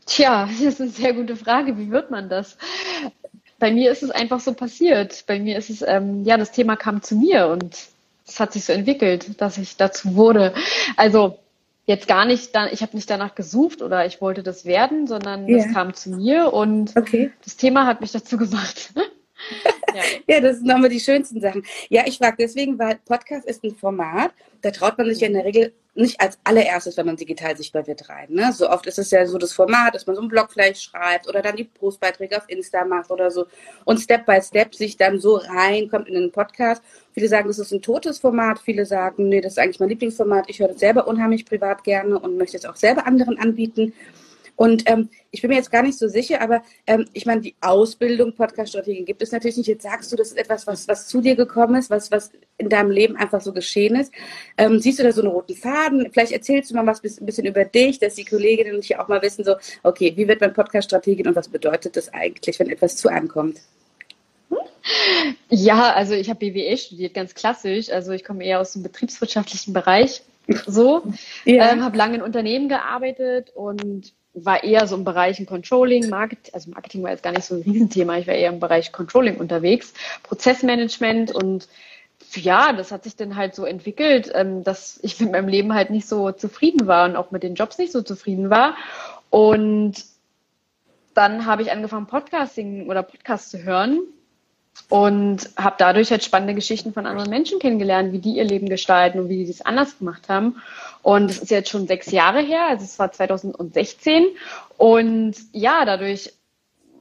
Tja, 0.06 0.48
das 0.58 0.60
ist 0.60 0.80
eine 0.80 0.90
sehr 0.90 1.12
gute 1.12 1.36
Frage. 1.36 1.76
Wie 1.76 1.90
wird 1.90 2.10
man 2.10 2.30
das? 2.30 2.56
Bei 3.58 3.70
mir 3.70 3.92
ist 3.92 4.02
es 4.02 4.10
einfach 4.10 4.40
so 4.40 4.54
passiert. 4.54 5.24
Bei 5.26 5.38
mir 5.38 5.58
ist 5.58 5.68
es, 5.68 5.82
ähm, 5.86 6.24
ja, 6.24 6.38
das 6.38 6.50
Thema 6.50 6.76
kam 6.76 7.02
zu 7.02 7.16
mir 7.16 7.48
und 7.48 7.76
es 8.26 8.40
hat 8.40 8.54
sich 8.54 8.64
so 8.64 8.72
entwickelt, 8.72 9.38
dass 9.40 9.58
ich 9.58 9.76
dazu 9.76 10.16
wurde. 10.16 10.54
Also 10.96 11.38
jetzt 11.84 12.08
gar 12.08 12.24
nicht, 12.24 12.56
ich 12.72 12.82
habe 12.82 12.96
nicht 12.96 13.10
danach 13.10 13.34
gesucht 13.34 13.82
oder 13.82 14.06
ich 14.06 14.22
wollte 14.22 14.42
das 14.42 14.64
werden, 14.64 15.06
sondern 15.06 15.46
es 15.46 15.66
yeah. 15.66 15.74
kam 15.74 15.92
zu 15.92 16.08
mir 16.10 16.54
und 16.54 16.96
okay. 16.96 17.30
das 17.44 17.56
Thema 17.56 17.86
hat 17.86 18.00
mich 18.00 18.12
dazu 18.12 18.38
gemacht. 18.38 18.94
ja. 19.94 20.02
ja, 20.26 20.40
das 20.40 20.56
sind 20.56 20.66
nochmal 20.66 20.88
die 20.88 21.00
schönsten 21.00 21.42
Sachen. 21.42 21.64
Ja, 21.90 22.04
ich 22.06 22.16
frage 22.16 22.36
deswegen, 22.38 22.78
weil 22.78 22.98
Podcast 23.04 23.46
ist 23.46 23.62
ein 23.62 23.74
Format, 23.74 24.32
da 24.62 24.70
traut 24.70 24.96
man 24.96 25.06
sich 25.06 25.20
ja 25.20 25.26
in 25.26 25.34
der 25.34 25.44
Regel 25.44 25.74
nicht 25.94 26.20
als 26.20 26.38
allererstes, 26.42 26.96
wenn 26.96 27.06
man 27.06 27.16
digital 27.16 27.56
sichtbar 27.56 27.86
wird, 27.86 28.08
rein. 28.08 28.26
Ne? 28.30 28.52
So 28.52 28.68
oft 28.68 28.86
ist 28.86 28.98
es 28.98 29.10
ja 29.10 29.24
so 29.26 29.38
das 29.38 29.52
Format, 29.52 29.94
dass 29.94 30.06
man 30.06 30.16
so 30.16 30.22
einen 30.22 30.28
Blog 30.28 30.48
vielleicht 30.52 30.82
schreibt 30.82 31.28
oder 31.28 31.40
dann 31.40 31.56
die 31.56 31.64
Postbeiträge 31.64 32.36
auf 32.36 32.48
Insta 32.48 32.84
macht 32.84 33.10
oder 33.10 33.30
so 33.30 33.46
und 33.84 33.98
Step 33.98 34.26
by 34.26 34.40
Step 34.42 34.74
sich 34.74 34.96
dann 34.96 35.20
so 35.20 35.36
reinkommt 35.36 36.08
in 36.08 36.14
den 36.14 36.32
Podcast. 36.32 36.82
Viele 37.12 37.28
sagen, 37.28 37.46
das 37.46 37.60
ist 37.60 37.72
ein 37.72 37.82
totes 37.82 38.18
Format, 38.18 38.58
viele 38.58 38.86
sagen, 38.86 39.28
nee, 39.28 39.40
das 39.40 39.52
ist 39.52 39.58
eigentlich 39.58 39.80
mein 39.80 39.88
Lieblingsformat, 39.88 40.46
ich 40.48 40.58
höre 40.58 40.68
das 40.68 40.80
selber 40.80 41.06
unheimlich 41.06 41.46
privat 41.46 41.84
gerne 41.84 42.18
und 42.18 42.36
möchte 42.36 42.56
es 42.56 42.64
auch 42.64 42.76
selber 42.76 43.06
anderen 43.06 43.38
anbieten. 43.38 43.92
Und 44.56 44.88
ähm, 44.88 45.08
ich 45.30 45.42
bin 45.42 45.50
mir 45.50 45.56
jetzt 45.56 45.70
gar 45.70 45.82
nicht 45.82 45.98
so 45.98 46.08
sicher, 46.08 46.40
aber 46.40 46.62
ähm, 46.86 47.06
ich 47.12 47.26
meine, 47.26 47.40
die 47.40 47.54
Ausbildung 47.60 48.34
Podcast-Strategien 48.34 49.04
gibt 49.04 49.22
es 49.22 49.32
natürlich 49.32 49.56
nicht. 49.56 49.66
Jetzt 49.66 49.82
sagst 49.82 50.12
du, 50.12 50.16
das 50.16 50.28
ist 50.28 50.38
etwas, 50.38 50.66
was, 50.66 50.86
was 50.86 51.08
zu 51.08 51.20
dir 51.20 51.34
gekommen 51.34 51.74
ist, 51.74 51.90
was, 51.90 52.10
was 52.10 52.30
in 52.58 52.68
deinem 52.68 52.90
Leben 52.90 53.16
einfach 53.16 53.40
so 53.40 53.52
geschehen 53.52 53.96
ist. 53.96 54.12
Ähm, 54.56 54.78
siehst 54.78 54.98
du 54.98 55.02
da 55.02 55.12
so 55.12 55.22
einen 55.22 55.30
roten 55.30 55.56
Faden? 55.56 56.10
Vielleicht 56.12 56.32
erzählst 56.32 56.70
du 56.70 56.76
mal 56.76 56.86
was 56.86 57.02
ein 57.02 57.26
bisschen 57.26 57.46
über 57.46 57.64
dich, 57.64 57.98
dass 57.98 58.14
die 58.14 58.24
Kolleginnen 58.24 58.80
hier 58.80 59.02
auch 59.02 59.08
mal 59.08 59.22
wissen, 59.22 59.44
so, 59.44 59.56
okay, 59.82 60.12
wie 60.16 60.28
wird 60.28 60.40
man 60.40 60.52
Podcast-Strategin 60.52 61.26
und 61.26 61.36
was 61.36 61.48
bedeutet 61.48 61.96
das 61.96 62.12
eigentlich, 62.12 62.58
wenn 62.60 62.70
etwas 62.70 62.96
zu 62.96 63.08
einem 63.08 63.28
kommt? 63.28 63.60
Ja, 65.48 65.92
also 65.94 66.14
ich 66.14 66.28
habe 66.28 66.40
BWL 66.40 66.76
studiert, 66.76 67.14
ganz 67.14 67.34
klassisch. 67.34 67.90
Also 67.90 68.12
ich 68.12 68.24
komme 68.24 68.44
eher 68.44 68.60
aus 68.60 68.72
dem 68.72 68.82
betriebswirtschaftlichen 68.82 69.72
Bereich. 69.72 70.22
So, 70.66 71.02
ja. 71.46 71.72
ähm, 71.72 71.82
habe 71.82 71.96
lange 71.96 72.16
in 72.16 72.22
Unternehmen 72.22 72.68
gearbeitet 72.68 73.50
und 73.54 74.12
war 74.34 74.64
eher 74.64 74.86
so 74.86 74.96
im 74.96 75.04
Bereich 75.04 75.44
Controlling, 75.46 76.08
Marketing, 76.10 76.52
also 76.52 76.70
Marketing 76.70 77.02
war 77.02 77.10
jetzt 77.10 77.22
gar 77.22 77.32
nicht 77.32 77.44
so 77.44 77.54
ein 77.54 77.62
Riesenthema, 77.62 78.18
ich 78.18 78.26
war 78.26 78.34
eher 78.34 78.50
im 78.50 78.60
Bereich 78.60 78.92
Controlling 78.92 79.36
unterwegs, 79.36 79.94
Prozessmanagement 80.22 81.32
und 81.32 81.68
ja, 82.32 82.72
das 82.72 82.90
hat 82.90 83.04
sich 83.04 83.16
dann 83.16 83.36
halt 83.36 83.54
so 83.54 83.64
entwickelt, 83.64 84.30
ähm, 84.34 84.64
dass 84.64 84.98
ich 85.02 85.20
mit 85.20 85.30
meinem 85.30 85.48
Leben 85.48 85.74
halt 85.74 85.90
nicht 85.90 86.08
so 86.08 86.32
zufrieden 86.32 86.86
war 86.86 87.08
und 87.08 87.16
auch 87.16 87.30
mit 87.30 87.42
den 87.42 87.54
Jobs 87.54 87.78
nicht 87.78 87.92
so 87.92 88.02
zufrieden 88.02 88.50
war. 88.50 88.76
Und 89.30 90.04
dann 91.14 91.46
habe 91.46 91.62
ich 91.62 91.70
angefangen, 91.70 92.06
Podcasting 92.06 92.88
oder 92.88 93.04
Podcast 93.04 93.50
zu 93.50 93.62
hören 93.62 94.00
und 94.88 95.50
habe 95.56 95.76
dadurch 95.78 96.10
halt 96.10 96.24
spannende 96.24 96.54
Geschichten 96.54 96.92
von 96.92 97.06
anderen 97.06 97.30
Menschen 97.30 97.58
kennengelernt, 97.58 98.12
wie 98.12 98.18
die 98.18 98.36
ihr 98.36 98.44
Leben 98.44 98.68
gestalten 98.68 99.18
und 99.18 99.28
wie 99.28 99.38
die 99.38 99.46
das 99.46 99.62
anders 99.62 99.98
gemacht 99.98 100.28
haben. 100.28 100.62
Und 101.02 101.30
das 101.30 101.38
ist 101.38 101.50
jetzt 101.50 101.70
schon 101.70 101.86
sechs 101.86 102.10
Jahre 102.10 102.40
her, 102.40 102.68
also 102.68 102.84
es 102.84 102.98
war 102.98 103.10
2016. 103.10 104.26
Und 104.76 105.34
ja, 105.52 105.84
dadurch 105.84 106.32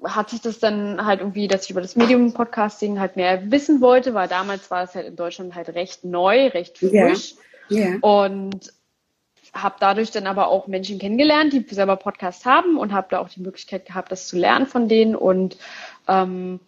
hat 0.04 0.30
sich 0.30 0.42
das 0.42 0.60
dann 0.60 1.06
halt 1.06 1.22
irgendwie, 1.22 1.48
dass 1.48 1.66
ich 1.66 1.72
über 1.72 1.82
das 1.82 1.96
Medium 1.96 2.34
Podcasting 2.34 3.00
halt 3.00 3.16
mehr 3.16 3.52
wissen 3.52 3.80
wollte, 3.82 4.14
weil 4.14 4.28
damals 4.28 4.70
war 4.70 4.84
es 4.84 4.96
halt 4.96 5.08
in 5.08 5.16
Deutschland 5.16 5.56
halt 5.56 5.70
recht 5.70 6.04
neu, 6.04 6.48
recht 6.48 6.78
frisch. 6.78 7.36
Ja. 7.70 7.78
Yeah. 7.78 7.98
Und 8.02 8.74
habe 9.54 9.76
dadurch 9.80 10.12
dann 10.12 10.28
aber 10.28 10.48
auch 10.48 10.68
Menschen 10.68 11.00
kennengelernt, 11.00 11.54
die 11.54 11.66
selber 11.70 11.96
Podcasts 11.96 12.46
haben 12.46 12.78
und 12.78 12.92
habe 12.92 13.08
da 13.12 13.20
auch 13.20 13.30
die 13.30 13.42
Möglichkeit 13.42 13.86
gehabt, 13.86 14.12
das 14.12 14.28
zu 14.28 14.38
lernen 14.38 14.66
von 14.66 14.90
denen 14.90 15.16
und 15.16 15.58
ähm, 16.08 16.60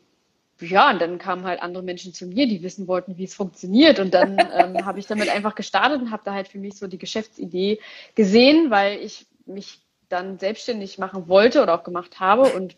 ja, 0.62 0.92
und 0.92 1.02
dann 1.02 1.18
kamen 1.18 1.44
halt 1.44 1.62
andere 1.62 1.84
Menschen 1.84 2.14
zu 2.14 2.28
mir, 2.28 2.48
die 2.48 2.64
wissen 2.64 2.88
wollten, 2.88 3.18
wie 3.18 3.26
es 3.26 3.34
funktioniert. 3.34 4.00
Und 4.00 4.14
dann 4.14 4.38
ähm, 4.58 4.86
habe 4.86 5.00
ich 5.00 5.08
damit 5.08 5.30
einfach 5.30 5.56
gestartet 5.56 6.02
und 6.02 6.12
habe 6.12 6.24
da 6.26 6.34
halt 6.34 6.48
für 6.48 6.60
mich 6.60 6.76
so 6.76 6.88
die 6.88 6.98
Geschäftsidee 6.98 7.80
gesehen, 8.16 8.72
weil 8.72 9.00
ich 9.00 9.26
mich 9.46 9.80
dann 10.08 10.40
selbstständig 10.40 10.98
machen 10.98 11.28
wollte 11.28 11.62
oder 11.62 11.76
auch 11.76 11.84
gemacht 11.84 12.20
habe. 12.20 12.44
Und 12.54 12.76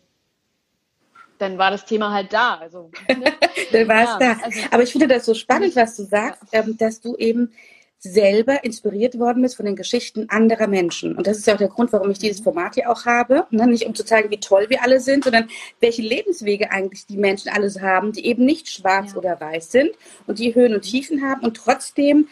dann 1.38 1.56
war 1.56 1.70
das 1.70 1.84
Thema 1.84 2.12
halt 2.12 2.32
da. 2.32 2.56
Also, 2.56 2.90
ne? 3.08 3.32
dann 3.72 3.88
war 3.88 4.02
es 4.02 4.10
ja, 4.10 4.18
da. 4.18 4.44
Also, 4.44 4.60
Aber 4.70 4.82
ich 4.82 4.92
finde 4.92 5.06
das 5.06 5.24
so 5.24 5.34
spannend, 5.34 5.76
was 5.76 5.96
du 5.96 6.02
sagst, 6.02 6.42
ja. 6.52 6.60
ähm, 6.60 6.76
dass 6.76 7.00
du 7.00 7.16
eben 7.16 7.52
selber 7.98 8.62
inspiriert 8.62 9.18
worden 9.18 9.42
bist 9.42 9.56
von 9.56 9.66
den 9.66 9.74
Geschichten 9.74 10.26
anderer 10.28 10.68
Menschen. 10.68 11.16
Und 11.16 11.26
das 11.26 11.38
ist 11.38 11.46
ja 11.46 11.54
auch 11.54 11.58
der 11.58 11.68
Grund, 11.68 11.92
warum 11.92 12.10
ich 12.10 12.18
dieses 12.18 12.40
Format 12.40 12.74
hier 12.74 12.90
auch 12.90 13.06
habe. 13.06 13.46
Ne? 13.50 13.66
Nicht 13.66 13.86
um 13.86 13.94
zu 13.94 14.04
zeigen, 14.04 14.30
wie 14.30 14.38
toll 14.38 14.66
wir 14.68 14.82
alle 14.84 15.00
sind, 15.00 15.24
sondern 15.24 15.48
welche 15.80 16.02
Lebenswege 16.02 16.70
eigentlich 16.70 17.06
die 17.06 17.16
Menschen 17.16 17.50
alles 17.50 17.80
haben, 17.80 18.12
die 18.12 18.26
eben 18.26 18.44
nicht 18.44 18.70
schwarz 18.70 19.12
ja. 19.12 19.18
oder 19.18 19.40
weiß 19.40 19.72
sind 19.72 19.90
und 20.26 20.38
die 20.38 20.54
Höhen 20.54 20.74
und 20.74 20.82
Tiefen 20.82 21.22
haben 21.22 21.42
und 21.42 21.56
trotzdem 21.56 22.28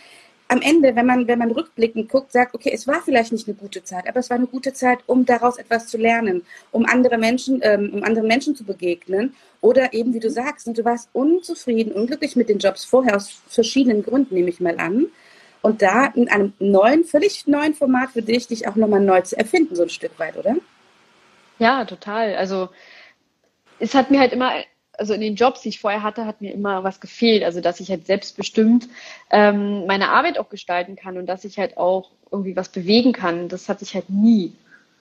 am 0.48 0.62
Ende, 0.62 0.94
wenn 0.94 1.06
man, 1.06 1.26
wenn 1.26 1.40
man 1.40 1.50
rückblickend 1.50 2.08
guckt, 2.08 2.30
sagt, 2.30 2.54
okay, 2.54 2.70
es 2.72 2.86
war 2.86 3.02
vielleicht 3.02 3.32
nicht 3.32 3.48
eine 3.48 3.56
gute 3.56 3.82
Zeit, 3.82 4.08
aber 4.08 4.20
es 4.20 4.30
war 4.30 4.36
eine 4.36 4.46
gute 4.46 4.72
Zeit, 4.72 5.00
um 5.06 5.26
daraus 5.26 5.58
etwas 5.58 5.88
zu 5.88 5.98
lernen, 5.98 6.42
um 6.70 6.86
andere 6.86 7.18
Menschen, 7.18 7.58
ähm, 7.64 7.90
um 7.92 8.04
anderen 8.04 8.28
Menschen 8.28 8.54
zu 8.54 8.62
begegnen. 8.62 9.34
Oder 9.60 9.92
eben, 9.92 10.14
wie 10.14 10.20
du 10.20 10.30
sagst, 10.30 10.68
und 10.68 10.78
du 10.78 10.84
warst 10.84 11.08
unzufrieden, 11.12 11.90
unglücklich 11.90 12.36
mit 12.36 12.48
den 12.48 12.58
Jobs 12.58 12.84
vorher 12.84 13.16
aus 13.16 13.42
verschiedenen 13.48 14.04
Gründen, 14.04 14.36
nehme 14.36 14.50
ich 14.50 14.60
mal 14.60 14.78
an 14.78 15.06
und 15.66 15.82
da 15.82 16.06
in 16.06 16.28
einem 16.28 16.52
neuen, 16.60 17.02
völlig 17.02 17.48
neuen 17.48 17.74
Format 17.74 18.10
für 18.10 18.22
dich, 18.22 18.46
dich 18.46 18.68
auch 18.68 18.76
nochmal 18.76 19.00
neu 19.00 19.20
zu 19.22 19.36
erfinden, 19.36 19.74
so 19.74 19.82
ein 19.82 19.88
Stück 19.88 20.16
weit, 20.18 20.36
oder? 20.36 20.54
Ja, 21.58 21.84
total. 21.84 22.36
Also 22.36 22.68
es 23.80 23.94
hat 23.96 24.12
mir 24.12 24.20
halt 24.20 24.32
immer, 24.32 24.52
also 24.92 25.12
in 25.12 25.20
den 25.20 25.34
Jobs, 25.34 25.62
die 25.62 25.70
ich 25.70 25.80
vorher 25.80 26.04
hatte, 26.04 26.24
hat 26.24 26.40
mir 26.40 26.52
immer 26.52 26.84
was 26.84 27.00
gefehlt. 27.00 27.42
Also 27.42 27.60
dass 27.60 27.80
ich 27.80 27.90
halt 27.90 28.06
selbstbestimmt 28.06 28.88
ähm, 29.30 29.86
meine 29.86 30.10
Arbeit 30.10 30.38
auch 30.38 30.50
gestalten 30.50 30.94
kann 30.94 31.18
und 31.18 31.26
dass 31.26 31.44
ich 31.44 31.58
halt 31.58 31.76
auch 31.76 32.12
irgendwie 32.30 32.54
was 32.54 32.68
bewegen 32.68 33.12
kann. 33.12 33.48
Das 33.48 33.68
hatte 33.68 33.82
ich 33.82 33.94
halt 33.94 34.08
nie 34.08 34.52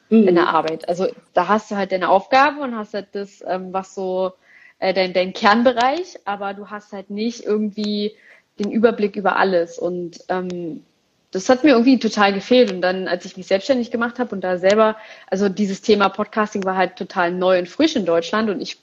mhm. 0.10 0.28
in 0.28 0.34
der 0.34 0.50
Arbeit. 0.50 0.90
Also 0.90 1.08
da 1.36 1.48
hast 1.48 1.70
du 1.70 1.76
halt 1.76 1.92
deine 1.92 2.10
Aufgabe 2.10 2.62
und 2.62 2.76
hast 2.76 2.96
halt 2.96 3.10
das, 3.12 3.44
ähm, 3.48 3.72
was 3.72 3.94
so 3.94 4.34
äh, 4.80 4.96
dein, 4.96 5.14
dein 5.14 5.34
Kernbereich, 5.34 6.18
aber 6.26 6.56
du 6.56 6.72
hast 6.72 6.92
halt 6.92 7.12
nicht 7.12 7.44
irgendwie 7.44 8.16
den 8.60 8.72
Überblick 8.72 9.16
über 9.16 9.36
alles. 9.38 9.78
Und 9.78 10.20
ähm, 10.30 10.84
das 11.32 11.50
hat 11.50 11.64
mir 11.64 11.72
irgendwie 11.72 12.00
total 12.00 12.34
gefehlt. 12.34 12.72
Und 12.72 12.82
dann, 12.82 13.08
als 13.08 13.26
ich 13.26 13.38
mich 13.38 13.48
selbstständig 13.48 13.92
gemacht 13.92 14.20
habe 14.20 14.34
und 14.34 14.42
da 14.42 14.58
selber, 14.58 14.96
also 15.28 15.50
dieses 15.50 15.82
Thema 15.82 16.10
Podcasting 16.10 16.64
war 16.64 16.78
halt 16.78 16.96
total 16.96 17.32
neu 17.32 17.60
und 17.60 17.68
frisch 17.68 17.96
in 17.96 18.06
Deutschland 18.06 18.50
und 18.50 18.62
ich, 18.62 18.78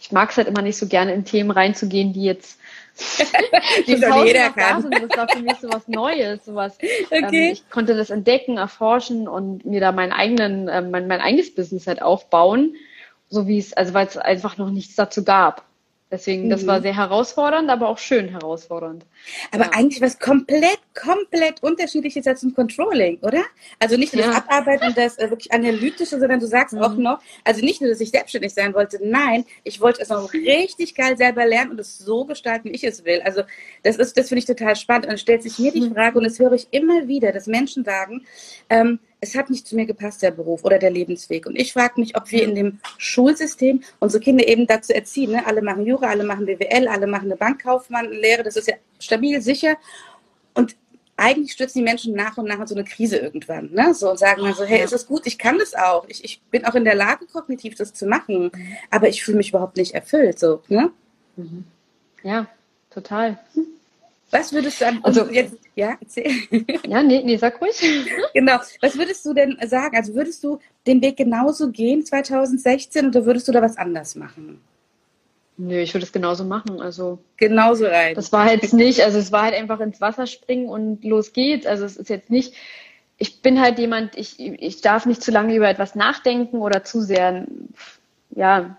ich 0.00 0.12
mag 0.12 0.30
es 0.30 0.36
halt 0.36 0.48
immer 0.48 0.62
nicht 0.62 0.78
so 0.78 0.86
gerne 0.86 1.12
in 1.12 1.24
Themen 1.24 1.50
reinzugehen, 1.50 2.12
die 2.12 2.24
jetzt 2.24 2.58
die 3.86 3.96
schon 3.96 4.26
jeder 4.26 4.50
kann. 4.50 4.82
Sind, 4.82 4.94
das 4.94 5.16
war 5.16 5.28
für 5.28 5.42
mich 5.42 5.56
so 5.60 5.68
was 5.72 5.88
Neues, 5.88 6.44
sowas. 6.44 6.76
Ähm, 7.10 7.24
okay. 7.24 7.46
Ähm, 7.48 7.52
ich 7.52 7.70
konnte 7.70 7.96
das 7.96 8.10
entdecken, 8.10 8.56
erforschen 8.56 9.26
und 9.26 9.64
mir 9.64 9.80
da 9.80 9.90
meinen 9.92 10.12
eigenen, 10.12 10.68
äh, 10.68 10.82
mein, 10.82 11.08
mein 11.08 11.20
eigenes 11.20 11.54
Business 11.54 11.86
halt 11.86 12.02
aufbauen, 12.02 12.74
so 13.28 13.46
wie 13.46 13.58
es, 13.58 13.72
also 13.72 13.94
weil 13.94 14.06
es 14.06 14.16
einfach 14.16 14.58
noch 14.58 14.70
nichts 14.70 14.94
dazu 14.94 15.24
gab. 15.24 15.64
Deswegen, 16.10 16.46
mhm. 16.46 16.50
das 16.50 16.66
war 16.66 16.78
mhm. 16.78 16.82
sehr 16.82 16.96
herausfordernd, 16.96 17.70
aber 17.70 17.88
auch 17.88 17.98
schön 17.98 18.28
herausfordernd. 18.28 19.06
Aber 19.52 19.66
ja. 19.66 19.70
eigentlich 19.72 20.02
was 20.02 20.18
komplett, 20.18 20.80
komplett 20.94 21.62
unterschiedliches 21.62 22.26
als 22.26 22.42
im 22.42 22.52
Controlling, 22.52 23.18
oder? 23.22 23.42
Also 23.78 23.96
nicht 23.96 24.12
nur 24.12 24.24
das 24.24 24.34
ja. 24.34 24.42
Abarbeiten, 24.42 24.92
das 24.96 25.18
äh, 25.18 25.30
wirklich 25.30 25.52
analytische, 25.52 26.18
sondern 26.18 26.40
du 26.40 26.46
sagst 26.46 26.74
mhm. 26.74 26.82
auch 26.82 26.96
noch, 26.96 27.20
also 27.44 27.64
nicht 27.64 27.80
nur, 27.80 27.90
dass 27.90 28.00
ich 28.00 28.10
selbstständig 28.10 28.52
sein 28.52 28.74
wollte, 28.74 28.98
nein, 29.02 29.44
ich 29.62 29.80
wollte 29.80 30.02
es 30.02 30.08
noch 30.08 30.32
richtig 30.34 30.96
geil 30.96 31.16
selber 31.16 31.46
lernen 31.46 31.72
und 31.72 31.80
es 31.80 31.98
so 31.98 32.24
gestalten, 32.24 32.70
wie 32.70 32.74
ich 32.74 32.84
es 32.84 33.04
will. 33.04 33.20
Also 33.24 33.42
das 33.84 33.96
ist, 33.96 34.18
das 34.18 34.28
finde 34.28 34.40
ich 34.40 34.46
total 34.46 34.74
spannend. 34.74 35.06
Und 35.06 35.20
stellt 35.20 35.44
sich 35.44 35.58
mir 35.60 35.70
die 35.70 35.82
mhm. 35.82 35.94
Frage, 35.94 36.18
und 36.18 36.24
das 36.24 36.40
höre 36.40 36.52
ich 36.52 36.66
immer 36.72 37.06
wieder, 37.06 37.30
dass 37.30 37.46
Menschen 37.46 37.84
sagen, 37.84 38.26
ähm, 38.68 38.98
es 39.20 39.36
hat 39.36 39.50
nicht 39.50 39.66
zu 39.66 39.76
mir 39.76 39.86
gepasst, 39.86 40.22
der 40.22 40.30
Beruf 40.30 40.64
oder 40.64 40.78
der 40.78 40.90
Lebensweg. 40.90 41.46
Und 41.46 41.56
ich 41.56 41.72
frage 41.72 42.00
mich, 42.00 42.16
ob 42.16 42.30
wir 42.30 42.42
in 42.42 42.54
dem 42.54 42.80
Schulsystem 42.96 43.82
unsere 43.98 44.22
Kinder 44.22 44.46
eben 44.46 44.66
dazu 44.66 44.94
erziehen. 44.94 45.32
Ne? 45.32 45.46
Alle 45.46 45.62
machen 45.62 45.84
Jura, 45.84 46.06
alle 46.08 46.24
machen 46.24 46.46
BWL, 46.46 46.88
alle 46.88 47.06
machen 47.06 47.26
eine 47.26 47.36
Bankkaufmannlehre. 47.36 48.42
Das 48.42 48.56
ist 48.56 48.68
ja 48.68 48.74
stabil, 48.98 49.42
sicher. 49.42 49.76
Und 50.54 50.76
eigentlich 51.16 51.52
stürzen 51.52 51.80
die 51.80 51.84
Menschen 51.84 52.14
nach 52.14 52.38
und 52.38 52.48
nach 52.48 52.60
in 52.60 52.66
so 52.66 52.74
eine 52.74 52.84
Krise 52.84 53.18
irgendwann. 53.18 53.70
Ne? 53.72 53.92
So 53.94 54.10
und 54.10 54.18
sagen 54.18 54.42
dann 54.42 54.54
so, 54.54 54.64
hey, 54.64 54.82
ist 54.82 54.94
es 54.94 55.06
gut, 55.06 55.26
ich 55.26 55.38
kann 55.38 55.58
das 55.58 55.74
auch. 55.74 56.06
Ich, 56.08 56.24
ich 56.24 56.40
bin 56.50 56.64
auch 56.64 56.74
in 56.74 56.84
der 56.84 56.94
Lage, 56.94 57.26
kognitiv 57.26 57.74
das 57.74 57.92
zu 57.92 58.06
machen. 58.06 58.50
Aber 58.90 59.08
ich 59.08 59.22
fühle 59.22 59.36
mich 59.36 59.50
überhaupt 59.50 59.76
nicht 59.76 59.94
erfüllt. 59.94 60.38
So, 60.38 60.62
ne? 60.68 60.90
Mhm. 61.36 61.64
Ja, 62.22 62.46
total. 62.88 63.38
Was 64.30 64.52
würdest 64.52 64.80
du 64.80 64.86
an, 64.86 65.00
also 65.02 65.26
jetzt, 65.26 65.56
ja, 65.74 65.96
erzähl. 66.00 66.30
Ja, 66.86 67.02
nee, 67.02 67.22
nee, 67.24 67.36
sag 67.36 67.60
ruhig. 67.60 67.80
genau. 68.34 68.58
Was 68.80 68.96
würdest 68.96 69.24
du 69.26 69.34
denn 69.34 69.56
sagen? 69.66 69.96
Also 69.96 70.14
würdest 70.14 70.44
du 70.44 70.60
den 70.86 71.02
Weg 71.02 71.16
genauso 71.16 71.70
gehen 71.70 72.04
2016 72.04 73.08
oder 73.08 73.26
würdest 73.26 73.48
du 73.48 73.52
da 73.52 73.60
was 73.60 73.76
anders 73.76 74.14
machen? 74.14 74.60
Nö, 75.56 75.78
ich 75.80 75.92
würde 75.92 76.04
es 76.04 76.12
genauso 76.12 76.44
machen. 76.44 76.80
Also 76.80 77.18
genauso 77.36 77.86
rein. 77.86 78.14
Das 78.14 78.32
war 78.32 78.50
jetzt 78.52 78.72
nicht, 78.72 79.00
also 79.00 79.18
es 79.18 79.32
war 79.32 79.42
halt 79.42 79.54
einfach 79.54 79.80
ins 79.80 80.00
Wasser 80.00 80.26
springen 80.26 80.68
und 80.68 81.04
los 81.04 81.32
geht's. 81.32 81.66
Also 81.66 81.84
es 81.84 81.96
ist 81.96 82.08
jetzt 82.08 82.30
nicht, 82.30 82.54
ich 83.18 83.42
bin 83.42 83.60
halt 83.60 83.78
jemand, 83.78 84.16
ich, 84.16 84.40
ich 84.40 84.80
darf 84.80 85.04
nicht 85.06 85.22
zu 85.22 85.30
lange 85.30 85.54
über 85.54 85.68
etwas 85.68 85.94
nachdenken 85.94 86.58
oder 86.58 86.84
zu 86.84 87.02
sehr, 87.02 87.46
ja, 88.30 88.78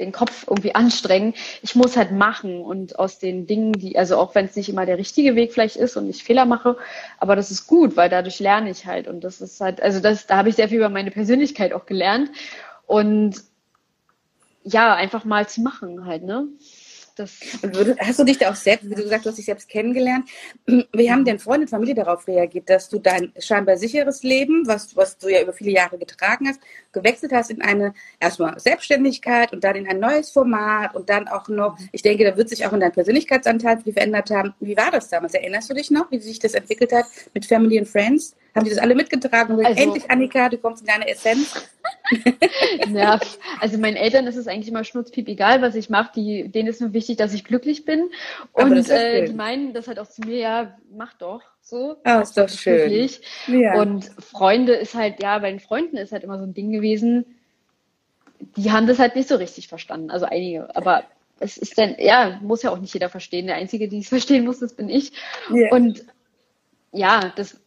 den 0.00 0.12
Kopf 0.12 0.46
irgendwie 0.48 0.74
anstrengen. 0.74 1.34
Ich 1.62 1.76
muss 1.76 1.96
halt 1.96 2.10
machen 2.10 2.60
und 2.60 2.98
aus 2.98 3.18
den 3.18 3.46
Dingen, 3.46 3.72
die, 3.72 3.96
also 3.96 4.16
auch 4.16 4.34
wenn 4.34 4.46
es 4.46 4.56
nicht 4.56 4.68
immer 4.68 4.86
der 4.86 4.98
richtige 4.98 5.36
Weg 5.36 5.52
vielleicht 5.52 5.76
ist 5.76 5.96
und 5.96 6.08
ich 6.10 6.24
Fehler 6.24 6.46
mache, 6.46 6.76
aber 7.18 7.36
das 7.36 7.50
ist 7.50 7.66
gut, 7.66 7.96
weil 7.96 8.08
dadurch 8.08 8.40
lerne 8.40 8.70
ich 8.70 8.86
halt 8.86 9.06
und 9.06 9.22
das 9.22 9.40
ist 9.40 9.60
halt, 9.60 9.80
also 9.82 10.00
das, 10.00 10.26
da 10.26 10.36
habe 10.36 10.48
ich 10.48 10.56
sehr 10.56 10.68
viel 10.68 10.78
über 10.78 10.88
meine 10.88 11.10
Persönlichkeit 11.10 11.72
auch 11.72 11.86
gelernt 11.86 12.30
und 12.86 13.36
ja, 14.64 14.94
einfach 14.94 15.24
mal 15.24 15.48
zu 15.48 15.62
machen 15.62 16.04
halt, 16.04 16.22
ne? 16.24 16.48
Das 17.16 17.38
und 17.62 17.98
hast 18.00 18.18
du 18.18 18.24
dich 18.24 18.38
da 18.38 18.50
auch 18.50 18.54
selbst, 18.54 18.88
wie 18.88 18.94
du 18.94 19.02
gesagt 19.02 19.20
hast, 19.20 19.24
du 19.24 19.30
hast 19.30 19.38
dich 19.38 19.46
selbst 19.46 19.68
kennengelernt. 19.68 20.28
Wie 20.66 21.10
haben 21.10 21.24
denn 21.24 21.38
Freunde 21.38 21.62
und 21.62 21.68
Familie 21.68 21.94
darauf 21.94 22.26
reagiert, 22.26 22.70
dass 22.70 22.88
du 22.88 22.98
dein 22.98 23.32
scheinbar 23.38 23.76
sicheres 23.76 24.22
Leben, 24.22 24.66
was, 24.66 24.96
was 24.96 25.18
du 25.18 25.28
ja 25.28 25.42
über 25.42 25.52
viele 25.52 25.70
Jahre 25.70 25.98
getragen 25.98 26.48
hast, 26.48 26.60
gewechselt 26.92 27.32
hast 27.32 27.50
in 27.50 27.62
eine 27.62 27.94
erstmal 28.18 28.58
Selbstständigkeit 28.58 29.52
und 29.52 29.64
dann 29.64 29.76
in 29.76 29.88
ein 29.88 29.98
neues 29.98 30.30
Format 30.30 30.94
und 30.94 31.10
dann 31.10 31.28
auch 31.28 31.48
noch, 31.48 31.78
ich 31.92 32.02
denke, 32.02 32.24
da 32.24 32.36
wird 32.36 32.48
sich 32.48 32.66
auch 32.66 32.72
in 32.72 32.80
deinem 32.80 32.92
Persönlichkeitsanteil 32.92 33.80
viel 33.80 33.92
verändert 33.92 34.30
haben. 34.30 34.54
Wie 34.60 34.76
war 34.76 34.90
das 34.90 35.08
damals? 35.08 35.34
Erinnerst 35.34 35.70
du 35.70 35.74
dich 35.74 35.90
noch, 35.90 36.10
wie 36.10 36.18
sich 36.18 36.38
das 36.38 36.54
entwickelt 36.54 36.92
hat 36.92 37.06
mit 37.34 37.46
Family 37.46 37.78
and 37.78 37.88
Friends? 37.88 38.34
Haben 38.54 38.64
die 38.64 38.70
das 38.70 38.80
alle 38.80 38.94
mitgetragen? 38.94 39.64
Also, 39.64 39.80
endlich, 39.80 40.10
Annika, 40.10 40.48
du 40.48 40.58
kommst 40.58 40.82
in 40.82 40.88
deine 40.88 41.08
Essenz. 41.08 41.54
ja, 42.92 43.18
also 43.60 43.78
meinen 43.78 43.96
Eltern 43.96 44.26
ist 44.26 44.36
es 44.36 44.48
eigentlich 44.48 44.68
immer 44.68 44.84
schnutzpiep 44.84 45.28
egal, 45.28 45.62
was 45.62 45.74
ich 45.74 45.90
mache. 45.90 46.12
denen 46.14 46.68
ist 46.68 46.80
nur 46.80 46.92
wichtig, 46.92 47.16
dass 47.16 47.34
ich 47.34 47.44
glücklich 47.44 47.84
bin. 47.84 48.10
Und 48.52 48.88
äh, 48.90 49.26
die 49.26 49.32
meinen 49.32 49.72
das 49.72 49.88
halt 49.88 49.98
auch 49.98 50.08
zu 50.08 50.22
mir, 50.22 50.38
ja, 50.38 50.78
mach 50.92 51.14
doch 51.14 51.42
so. 51.62 51.96
Ah, 52.04 52.20
ist 52.20 52.36
doch 52.36 52.48
schön. 52.48 53.08
Ja. 53.46 53.80
Und 53.80 54.10
Freunde 54.18 54.74
ist 54.74 54.94
halt, 54.94 55.22
ja, 55.22 55.38
bei 55.38 55.50
den 55.50 55.60
Freunden 55.60 55.96
ist 55.96 56.12
halt 56.12 56.24
immer 56.24 56.38
so 56.38 56.44
ein 56.44 56.54
Ding 56.54 56.72
gewesen, 56.72 57.24
die 58.56 58.72
haben 58.72 58.86
das 58.86 58.98
halt 58.98 59.16
nicht 59.16 59.28
so 59.28 59.36
richtig 59.36 59.68
verstanden. 59.68 60.10
Also 60.10 60.26
einige, 60.26 60.74
aber 60.74 61.04
es 61.38 61.56
ist 61.56 61.78
dann, 61.78 61.96
ja, 61.98 62.38
muss 62.42 62.62
ja 62.62 62.70
auch 62.70 62.78
nicht 62.78 62.94
jeder 62.94 63.08
verstehen. 63.08 63.46
Der 63.46 63.56
Einzige, 63.56 63.88
die 63.88 63.98
es 63.98 64.08
verstehen 64.10 64.44
muss, 64.44 64.60
das 64.60 64.74
bin 64.74 64.88
ich. 64.88 65.12
Ja. 65.52 65.70
Und 65.72 66.04
ja, 66.92 67.32
das 67.36 67.60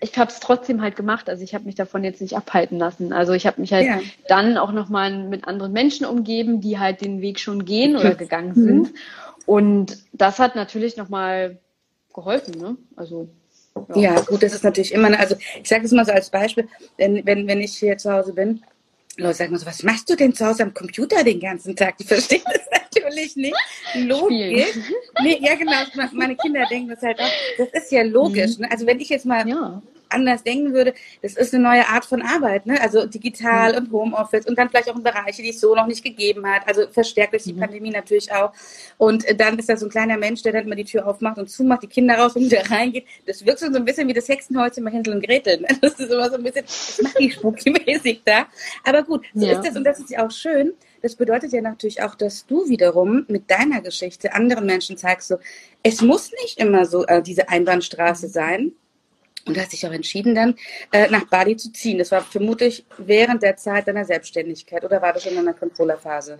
ich 0.00 0.16
habe 0.18 0.30
es 0.30 0.40
trotzdem 0.40 0.82
halt 0.82 0.96
gemacht. 0.96 1.28
Also 1.28 1.42
ich 1.42 1.54
habe 1.54 1.64
mich 1.64 1.74
davon 1.74 2.04
jetzt 2.04 2.20
nicht 2.20 2.36
abhalten 2.36 2.78
lassen. 2.78 3.12
Also 3.12 3.32
ich 3.32 3.46
habe 3.46 3.60
mich 3.60 3.72
halt 3.72 3.86
ja. 3.86 4.00
dann 4.28 4.58
auch 4.58 4.72
nochmal 4.72 5.26
mit 5.28 5.46
anderen 5.48 5.72
Menschen 5.72 6.06
umgeben, 6.06 6.60
die 6.60 6.78
halt 6.78 7.00
den 7.00 7.20
Weg 7.20 7.40
schon 7.40 7.64
gehen 7.64 7.96
oder 7.96 8.14
gegangen 8.14 8.52
mhm. 8.54 8.64
sind. 8.64 8.94
Und 9.46 9.98
das 10.12 10.38
hat 10.38 10.56
natürlich 10.56 10.96
nochmal 10.96 11.58
geholfen. 12.14 12.58
Ne? 12.60 12.76
Also 12.96 13.28
ja. 13.94 14.14
ja. 14.14 14.20
gut, 14.20 14.42
das 14.42 14.54
ist 14.54 14.64
natürlich 14.64 14.92
immer, 14.92 15.18
also 15.18 15.36
ich 15.62 15.68
sage 15.68 15.84
es 15.84 15.92
mal 15.92 16.04
so 16.04 16.12
als 16.12 16.30
Beispiel, 16.30 16.68
wenn, 16.96 17.24
wenn, 17.24 17.46
wenn 17.46 17.60
ich 17.60 17.76
hier 17.76 17.96
zu 17.96 18.12
Hause 18.12 18.32
bin, 18.32 18.62
Leute 19.18 19.34
sagen 19.34 19.58
so, 19.58 19.66
was 19.66 19.82
machst 19.82 20.10
du 20.10 20.14
denn 20.14 20.34
zu 20.34 20.46
Hause 20.46 20.62
am 20.62 20.74
Computer 20.74 21.24
den 21.24 21.40
ganzen 21.40 21.74
Tag? 21.74 21.96
Die 21.98 22.04
verstehen 22.04 22.42
das 22.44 22.62
natürlich 22.94 23.36
nicht. 23.36 23.56
Logisch. 23.94 24.66
Nee, 25.22 25.38
ja, 25.40 25.54
genau. 25.54 25.76
Meine 26.12 26.36
Kinder 26.36 26.66
denken 26.70 26.90
das 26.90 27.02
halt 27.02 27.18
auch. 27.20 27.30
Das 27.58 27.68
ist 27.82 27.92
ja 27.92 28.02
logisch. 28.02 28.56
Mhm. 28.56 28.62
Ne? 28.62 28.70
Also 28.70 28.86
wenn 28.86 29.00
ich 29.00 29.08
jetzt 29.08 29.24
mal 29.24 29.48
ja 29.48 29.82
anders 30.08 30.42
denken 30.42 30.72
würde, 30.72 30.94
das 31.22 31.34
ist 31.34 31.54
eine 31.54 31.62
neue 31.62 31.88
Art 31.88 32.04
von 32.04 32.22
Arbeit, 32.22 32.66
ne? 32.66 32.80
also 32.80 33.06
digital 33.06 33.72
mhm. 33.72 33.78
und 33.78 33.92
Homeoffice 33.92 34.46
und 34.46 34.58
dann 34.58 34.68
vielleicht 34.68 34.90
auch 34.90 34.96
in 34.96 35.02
Bereiche, 35.02 35.42
die 35.42 35.50
es 35.50 35.60
so 35.60 35.74
noch 35.74 35.86
nicht 35.86 36.04
gegeben 36.04 36.46
hat, 36.46 36.66
also 36.66 36.86
verstärkt 36.90 37.32
durch 37.32 37.44
die 37.44 37.52
mhm. 37.52 37.60
Pandemie 37.60 37.90
natürlich 37.90 38.32
auch. 38.32 38.52
Und 38.98 39.24
äh, 39.24 39.34
dann 39.34 39.58
ist 39.58 39.68
da 39.68 39.76
so 39.76 39.86
ein 39.86 39.90
kleiner 39.90 40.16
Mensch, 40.16 40.42
der 40.42 40.52
dann 40.52 40.64
immer 40.64 40.76
die 40.76 40.84
Tür 40.84 41.06
aufmacht 41.06 41.38
und 41.38 41.48
zumacht, 41.48 41.82
die 41.82 41.88
Kinder 41.88 42.16
raus 42.16 42.36
und 42.36 42.44
wieder 42.44 42.62
reingeht. 42.70 43.06
Das 43.26 43.44
wirkt 43.44 43.60
so 43.60 43.66
ein 43.66 43.84
bisschen 43.84 44.08
wie 44.08 44.14
das 44.14 44.28
Hexenholz 44.28 44.76
immer 44.78 44.90
Hänsel 44.90 45.14
und 45.14 45.24
Gretel. 45.24 45.60
Ne? 45.60 45.68
Das 45.80 45.94
ist 46.00 46.10
immer 46.10 46.28
so 46.30 46.36
ein 46.36 46.42
bisschen, 46.42 46.64
spooky-mäßig 46.66 48.20
da. 48.24 48.46
Aber 48.84 49.02
gut, 49.02 49.24
so 49.34 49.46
ja. 49.46 49.52
ist 49.52 49.66
das 49.66 49.76
und 49.76 49.84
das 49.84 49.98
ist 49.98 50.10
ja 50.10 50.26
auch 50.26 50.30
schön. 50.30 50.72
Das 51.02 51.14
bedeutet 51.14 51.52
ja 51.52 51.60
natürlich 51.60 52.02
auch, 52.02 52.14
dass 52.14 52.46
du 52.46 52.68
wiederum 52.68 53.24
mit 53.28 53.50
deiner 53.50 53.80
Geschichte 53.80 54.32
anderen 54.32 54.66
Menschen 54.66 54.96
zeigst, 54.96 55.28
so, 55.28 55.36
es 55.82 56.00
muss 56.00 56.32
nicht 56.42 56.58
immer 56.58 56.84
so 56.84 57.06
äh, 57.06 57.22
diese 57.22 57.48
Einbahnstraße 57.48 58.28
sein, 58.28 58.72
und 59.46 59.58
hast 59.58 59.72
dich 59.72 59.86
auch 59.86 59.92
entschieden, 59.92 60.34
dann 60.34 60.56
äh, 60.92 61.08
nach 61.10 61.24
Bali 61.26 61.56
zu 61.56 61.72
ziehen. 61.72 61.98
Das 61.98 62.10
war 62.10 62.22
vermutlich 62.22 62.84
während 62.98 63.42
der 63.42 63.56
Zeit 63.56 63.88
deiner 63.88 64.04
Selbstständigkeit 64.04 64.84
oder 64.84 65.00
war 65.00 65.12
das 65.12 65.26
in 65.26 65.38
einer 65.38 65.54
Controllerphase? 65.54 66.38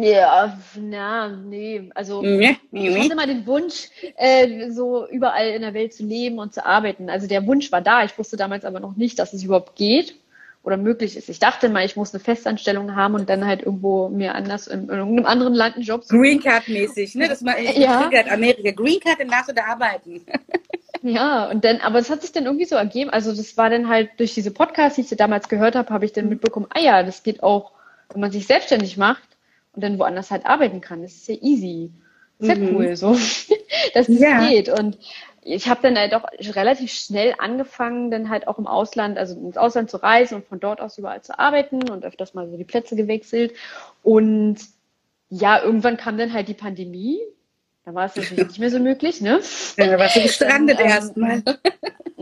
Ja, 0.00 0.58
na, 0.80 1.28
nee. 1.28 1.90
Also 1.94 2.22
ich 2.22 2.56
hatte 2.98 3.12
immer 3.12 3.26
den 3.26 3.46
Wunsch, 3.46 3.90
äh, 4.16 4.70
so 4.70 5.06
überall 5.08 5.48
in 5.48 5.60
der 5.60 5.74
Welt 5.74 5.92
zu 5.92 6.04
leben 6.04 6.38
und 6.38 6.54
zu 6.54 6.64
arbeiten. 6.64 7.10
Also 7.10 7.26
der 7.26 7.46
Wunsch 7.46 7.70
war 7.70 7.82
da. 7.82 8.02
Ich 8.02 8.16
wusste 8.16 8.38
damals 8.38 8.64
aber 8.64 8.80
noch 8.80 8.96
nicht, 8.96 9.18
dass 9.18 9.34
es 9.34 9.44
überhaupt 9.44 9.76
geht 9.76 10.16
oder 10.62 10.78
möglich 10.78 11.18
ist. 11.18 11.28
Ich 11.28 11.38
dachte 11.38 11.68
mal, 11.68 11.84
ich 11.84 11.96
muss 11.96 12.14
eine 12.14 12.22
Festanstellung 12.22 12.96
haben 12.96 13.14
und 13.14 13.28
dann 13.28 13.44
halt 13.46 13.62
irgendwo 13.62 14.08
mir 14.08 14.34
anders 14.34 14.68
in, 14.68 14.84
in 14.84 14.88
irgendeinem 14.88 15.26
anderen 15.26 15.54
Land 15.54 15.74
einen 15.74 15.84
Job 15.84 16.04
suchen. 16.04 16.22
Green 16.22 16.40
Card 16.40 16.68
mäßig, 16.68 17.14
ne? 17.14 17.28
Das 17.28 17.42
mal 17.42 17.56
ja. 17.62 18.10
Amerika. 18.30 18.70
Green 18.70 19.00
Card, 19.00 19.20
dann 19.20 19.28
darfst 19.28 19.50
du 19.50 19.54
da 19.54 19.64
arbeiten. 19.64 20.24
Ja, 21.02 21.50
und 21.50 21.64
dann, 21.64 21.80
aber 21.80 21.98
es 21.98 22.10
hat 22.10 22.22
sich 22.22 22.32
dann 22.32 22.46
irgendwie 22.46 22.64
so 22.64 22.76
ergeben. 22.76 23.10
Also 23.10 23.34
das 23.34 23.56
war 23.56 23.70
dann 23.70 23.88
halt 23.88 24.10
durch 24.18 24.34
diese 24.34 24.52
Podcasts, 24.52 24.96
die 24.96 25.02
ich 25.02 25.16
damals 25.16 25.48
gehört 25.48 25.74
habe, 25.74 25.92
habe 25.92 26.04
ich 26.04 26.12
dann 26.12 26.28
mitbekommen, 26.28 26.66
ah 26.70 26.80
ja, 26.80 27.02
das 27.02 27.22
geht 27.22 27.42
auch, 27.42 27.72
wenn 28.10 28.20
man 28.20 28.30
sich 28.30 28.46
selbstständig 28.46 28.96
macht 28.96 29.28
und 29.72 29.82
dann 29.82 29.98
woanders 29.98 30.30
halt 30.30 30.46
arbeiten 30.46 30.80
kann. 30.80 31.02
Das 31.02 31.12
ist 31.12 31.28
ja 31.28 31.34
easy. 31.40 31.90
Das 32.38 32.48
ist 32.48 32.56
ja 32.56 32.64
mhm. 32.64 32.76
cool, 32.76 32.96
so, 32.96 33.12
dass 33.94 34.06
das 34.06 34.18
ja. 34.18 34.48
geht. 34.48 34.68
Und 34.68 34.96
ich 35.42 35.68
habe 35.68 35.82
dann 35.82 35.98
halt 35.98 36.14
auch 36.14 36.24
relativ 36.54 36.92
schnell 36.92 37.34
angefangen, 37.38 38.12
dann 38.12 38.30
halt 38.30 38.46
auch 38.46 38.58
im 38.58 38.68
Ausland, 38.68 39.18
also 39.18 39.34
ins 39.34 39.56
Ausland 39.56 39.90
zu 39.90 39.96
reisen 39.96 40.36
und 40.36 40.46
von 40.46 40.60
dort 40.60 40.80
aus 40.80 40.98
überall 40.98 41.22
zu 41.22 41.36
arbeiten 41.36 41.88
und 41.90 42.04
öfters 42.04 42.34
mal 42.34 42.48
so 42.48 42.56
die 42.56 42.64
Plätze 42.64 42.94
gewechselt. 42.94 43.52
Und 44.04 44.58
ja, 45.30 45.60
irgendwann 45.60 45.96
kam 45.96 46.16
dann 46.16 46.32
halt 46.32 46.46
die 46.46 46.54
Pandemie 46.54 47.18
da 47.84 47.94
war 47.94 48.06
es 48.06 48.16
natürlich 48.16 48.46
nicht 48.46 48.58
mehr 48.58 48.70
so 48.70 48.78
möglich, 48.78 49.20
ne? 49.20 49.40
Ja, 49.76 49.86
da 49.86 49.98
warst 49.98 50.16
du 50.16 50.22
gestrandet 50.22 50.78
ähm, 50.80 50.86
erstmal. 50.86 51.42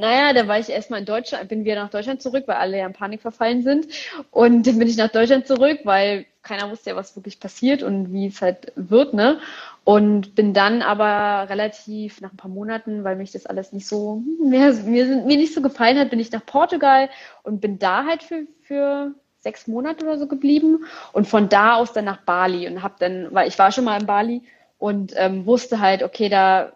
Naja, 0.00 0.32
da 0.32 0.48
war 0.48 0.58
ich 0.58 0.70
erstmal 0.70 1.00
in 1.00 1.04
Deutschland, 1.04 1.46
bin 1.50 1.66
wieder 1.66 1.74
nach 1.74 1.90
Deutschland 1.90 2.22
zurück, 2.22 2.44
weil 2.46 2.56
alle 2.56 2.78
ja 2.78 2.86
in 2.86 2.94
Panik 2.94 3.20
verfallen 3.20 3.62
sind. 3.62 3.86
Und 4.30 4.66
dann 4.66 4.78
bin 4.78 4.88
ich 4.88 4.96
nach 4.96 5.10
Deutschland 5.10 5.46
zurück, 5.46 5.80
weil 5.84 6.24
keiner 6.42 6.70
wusste 6.70 6.90
ja, 6.90 6.96
was 6.96 7.16
wirklich 7.16 7.38
passiert 7.38 7.82
und 7.82 8.10
wie 8.10 8.26
es 8.26 8.40
halt 8.40 8.72
wird, 8.76 9.12
ne? 9.12 9.40
Und 9.84 10.34
bin 10.34 10.54
dann 10.54 10.80
aber 10.80 11.50
relativ 11.50 12.22
nach 12.22 12.32
ein 12.32 12.38
paar 12.38 12.50
Monaten, 12.50 13.04
weil 13.04 13.16
mich 13.16 13.32
das 13.32 13.44
alles 13.44 13.72
nicht 13.72 13.86
so, 13.86 14.22
mir, 14.42 14.72
mir, 14.72 15.04
mir 15.04 15.36
nicht 15.36 15.52
so 15.52 15.60
gefallen 15.60 15.98
hat, 15.98 16.08
bin 16.08 16.20
ich 16.20 16.32
nach 16.32 16.46
Portugal 16.46 17.10
und 17.42 17.60
bin 17.60 17.78
da 17.78 18.06
halt 18.06 18.22
für, 18.22 18.46
für 18.62 19.14
sechs 19.40 19.66
Monate 19.66 20.06
oder 20.06 20.16
so 20.16 20.26
geblieben 20.26 20.86
und 21.12 21.28
von 21.28 21.50
da 21.50 21.74
aus 21.74 21.92
dann 21.92 22.06
nach 22.06 22.22
Bali 22.22 22.66
und 22.66 22.82
habe 22.82 22.94
dann, 22.98 23.28
weil 23.32 23.48
ich 23.48 23.58
war 23.58 23.70
schon 23.70 23.84
mal 23.84 24.00
in 24.00 24.06
Bali 24.06 24.42
und 24.80 25.12
ähm, 25.16 25.46
wusste 25.46 25.78
halt, 25.78 26.02
okay, 26.02 26.28
da 26.28 26.72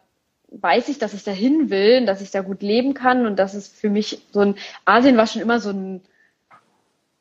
weiß 0.50 0.88
ich, 0.88 0.98
dass 0.98 1.14
ich 1.14 1.24
dahin 1.24 1.70
will, 1.70 2.06
dass 2.06 2.20
ich 2.20 2.30
da 2.30 2.42
gut 2.42 2.62
leben 2.62 2.94
kann 2.94 3.26
und 3.26 3.36
das 3.36 3.56
ist 3.56 3.74
für 3.74 3.90
mich 3.90 4.20
so 4.30 4.40
ein 4.40 4.54
Asien 4.84 5.16
war 5.16 5.26
schon 5.26 5.42
immer 5.42 5.58
so 5.58 5.70
ein 5.70 6.00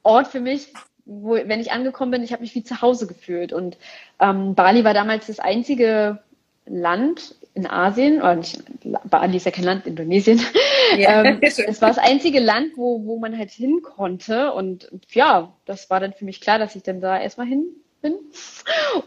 Ort 0.03 0.27
für 0.27 0.41
mich, 0.41 0.67
wo 1.05 1.33
wenn 1.33 1.61
ich 1.61 1.71
angekommen 1.71 2.11
bin, 2.11 2.23
ich 2.23 2.33
habe 2.33 2.43
mich 2.43 2.53
wie 2.53 2.63
zu 2.63 2.81
Hause 2.81 3.07
gefühlt 3.07 3.53
und 3.53 3.77
ähm, 4.19 4.53
Bali 4.53 4.83
war 4.83 4.93
damals 4.93 5.27
das 5.27 5.39
einzige 5.39 6.19
Land 6.65 7.35
in 7.55 7.65
Asien, 7.65 8.17
oder 8.17 8.35
nicht, 8.35 8.61
Bali 9.09 9.37
ist 9.37 9.45
ja 9.45 9.51
kein 9.51 9.65
Land, 9.65 9.87
Indonesien. 9.87 10.39
Ja, 10.97 11.23
ähm, 11.23 11.39
es 11.41 11.81
war 11.81 11.87
das 11.87 11.97
einzige 11.97 12.39
Land, 12.39 12.73
wo, 12.75 13.05
wo 13.05 13.17
man 13.17 13.35
halt 13.35 13.49
hin 13.49 13.81
konnte. 13.81 14.51
Und 14.51 14.91
ja, 15.11 15.53
das 15.65 15.89
war 15.89 15.99
dann 15.99 16.13
für 16.13 16.25
mich 16.25 16.39
klar, 16.39 16.59
dass 16.59 16.75
ich 16.75 16.83
dann 16.83 17.01
da 17.01 17.19
erstmal 17.19 17.47
hin 17.47 17.65
bin. 18.03 18.19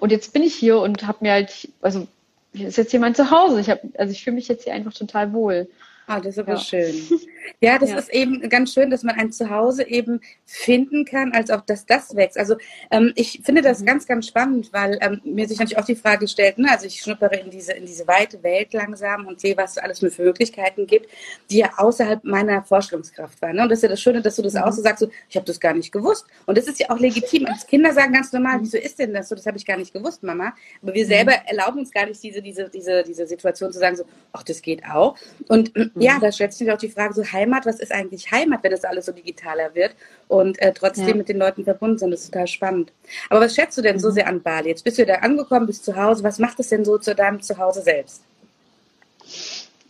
Und 0.01 0.11
jetzt 0.11 0.33
bin 0.33 0.43
ich 0.43 0.57
hier 0.57 0.81
und 0.81 1.07
habe 1.07 1.19
mir 1.21 1.33
halt, 1.33 1.69
also 1.81 2.09
hier 2.53 2.67
ist 2.67 2.77
jetzt 2.77 2.91
hier 2.91 2.99
mein 2.99 3.15
Zuhause. 3.15 3.61
Ich 3.61 3.71
habe, 3.71 3.83
also 3.97 4.11
ich 4.11 4.25
fühle 4.25 4.35
mich 4.35 4.49
jetzt 4.49 4.65
hier 4.65 4.73
einfach 4.73 4.93
total 4.93 5.33
wohl. 5.33 5.69
Ah, 6.09 6.19
das 6.19 6.37
ist 6.37 6.39
aber 6.41 6.55
ja. 6.55 6.59
schön. 6.59 6.95
Ja, 7.61 7.79
das 7.79 7.91
ja. 7.91 7.99
ist 7.99 8.13
eben 8.13 8.49
ganz 8.49 8.73
schön, 8.73 8.91
dass 8.91 9.03
man 9.03 9.17
ein 9.17 9.33
Zuhause 9.33 9.87
eben 9.87 10.21
finden 10.45 11.05
kann, 11.05 11.33
als 11.33 11.51
auch, 11.51 11.61
dass 11.61 11.87
das 11.87 12.15
wächst. 12.17 12.39
Also 12.39 12.57
ähm, 12.91 13.13
ich 13.17 13.41
finde 13.45 13.63
das 13.63 13.81
mhm. 13.81 13.87
ganz, 13.87 14.07
ganz 14.07 14.27
spannend, 14.27 14.73
weil 14.73 14.99
ähm, 15.01 15.21
mir 15.25 15.49
sich 15.49 15.59
natürlich 15.59 15.79
auch 15.79 15.85
die 15.85 15.97
Frage 15.97 16.29
stellt, 16.29 16.59
ne, 16.59 16.71
also 16.71 16.87
ich 16.87 17.01
schnuppere 17.01 17.37
in 17.37 17.51
diese, 17.51 17.73
in 17.73 17.87
diese 17.87 18.07
weite 18.07 18.43
Welt 18.43 18.73
langsam 18.73 19.27
und 19.27 19.41
sehe, 19.41 19.57
was 19.57 19.73
es 19.73 19.79
alles 19.79 19.99
für 19.99 20.23
Möglichkeiten 20.23 20.87
gibt, 20.87 21.09
die 21.51 21.59
ja 21.59 21.71
außerhalb 21.77 22.25
meiner 22.25 22.63
Vorstellungskraft 22.63 23.41
waren. 23.43 23.57
Ne? 23.57 23.63
Und 23.63 23.69
das 23.71 23.79
ist 23.79 23.83
ja 23.83 23.89
das 23.89 24.01
Schöne, 24.01 24.23
dass 24.23 24.37
du 24.37 24.43
das 24.43 24.55
mhm. 24.55 24.63
auch 24.63 24.73
so 24.73 24.83
sagst, 24.83 25.01
so, 25.01 25.11
ich 25.29 25.37
habe 25.37 25.47
das 25.47 25.61
gar 25.61 25.75
nicht 25.75 25.93
gewusst. 25.93 26.27
Und 26.47 26.59
das 26.59 26.67
ist 26.67 26.79
ja 26.79 26.91
auch 26.91 26.99
legitim. 26.99 27.47
Als 27.47 27.67
Kinder 27.67 27.93
sagen 27.93 28.13
ganz 28.13 28.33
normal, 28.33 28.59
wieso 28.61 28.79
ist 28.79 28.99
denn 28.99 29.15
das 29.15 29.29
so? 29.29 29.35
Das 29.35 29.47
habe 29.47 29.57
ich 29.57 29.67
gar 29.67 29.77
nicht 29.77 29.93
gewusst, 29.93 30.23
Mama. 30.23 30.55
Aber 30.83 30.95
wir 30.95 31.05
mhm. 31.05 31.09
selber 31.09 31.33
erlauben 31.47 31.81
uns 31.81 31.91
gar 31.91 32.07
nicht 32.07 32.23
diese, 32.23 32.43
diese, 32.43 32.69
diese, 32.69 33.03
diese 33.03 33.27
Situation 33.27 33.73
zu 33.73 33.79
sagen, 33.79 33.97
so, 33.97 34.05
ach, 34.33 34.43
das 34.43 34.63
geht 34.63 34.85
auch. 34.85 35.17
Und 35.49 35.73
ja, 35.95 36.15
mhm. 36.15 36.21
da 36.21 36.33
stellt 36.33 36.53
sich 36.53 36.71
auch 36.71 36.79
die 36.79 36.89
Frage, 36.89 37.15
so 37.15 37.23
Heimat, 37.37 37.67
was 37.67 37.81
ist 37.81 37.93
eigentlich 37.93 38.31
Heimat, 38.31 38.63
wenn 38.63 38.71
das 38.71 38.85
alles 38.85 39.07
so 39.07 39.13
digitaler 39.13 39.75
wird 39.75 39.95
und 40.29 40.61
äh, 40.61 40.73
trotzdem 40.73 41.09
ja. 41.09 41.15
mit 41.15 41.29
den 41.29 41.39
Leuten 41.39 41.65
verbunden 41.65 41.99
sind? 41.99 42.11
Das 42.11 42.21
ist 42.21 42.33
total 42.33 42.47
spannend. 42.47 42.93
Aber 43.29 43.41
was 43.41 43.55
schätzt 43.55 43.77
du 43.77 43.83
denn 43.83 43.99
so 43.99 44.09
mhm. 44.09 44.15
sehr 44.15 44.27
an 44.27 44.43
Bali? 44.43 44.69
Jetzt 44.69 44.85
bist 44.85 44.99
du 44.99 45.07
da 45.07 45.17
angekommen, 45.17 45.67
bist 45.67 45.85
zu 45.85 45.97
Hause. 45.97 46.25
Was 46.25 46.39
macht 46.39 46.59
es 46.61 46.71
denn 46.71 46.85
so 46.85 46.99
zu 46.99 47.15
deinem 47.15 47.41
Zuhause 47.43 47.83
selbst? 47.83 48.23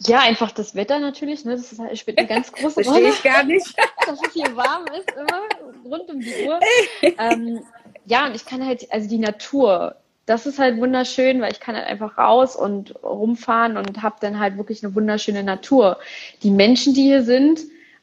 Ja, 0.01 0.21
einfach 0.21 0.53
das 0.53 0.75
Wetter 0.75 0.99
natürlich. 0.99 1.45
Ne? 1.45 1.53
Das 1.53 1.73
ist, 1.73 1.99
spielt 1.99 2.19
eine 2.19 2.27
ganz 2.27 2.53
große 2.53 2.83
Rolle. 2.85 2.85
Verstehe 2.85 3.09
ich 3.11 3.23
gar 3.23 3.45
nicht. 3.45 3.75
Dass 4.07 4.21
es 4.23 4.33
hier 4.33 4.55
warm 4.57 4.85
ist, 4.99 5.11
immer 5.13 5.43
rund 5.85 6.11
um 6.11 6.21
die 6.21 6.47
Uhr. 6.47 6.61
ähm, 7.19 7.61
ja, 8.05 8.27
und 8.27 8.37
ich 8.37 8.45
kann 8.45 8.65
halt, 8.65 8.91
also 8.93 9.09
die 9.09 9.19
Natur, 9.19 9.97
das 10.27 10.45
ist 10.45 10.59
halt 10.59 10.79
wunderschön, 10.79 11.41
weil 11.41 11.53
ich 11.53 11.61
kann 11.61 11.77
halt 11.77 11.87
einfach 11.87 12.19
raus 12.19 12.57
und 12.57 13.03
rumfahren 13.03 13.77
und 13.77 14.03
habe 14.03 14.17
dann 14.21 14.41
halt 14.41 14.59
wirklich 14.59 14.85
eine 14.85 14.95
wunderschöne 14.95 15.45
Natur. 15.45 15.99
Die 16.43 16.51
Menschen, 16.51 16.95
die 16.95 17.03
hier 17.03 17.23
sind, 17.23 17.61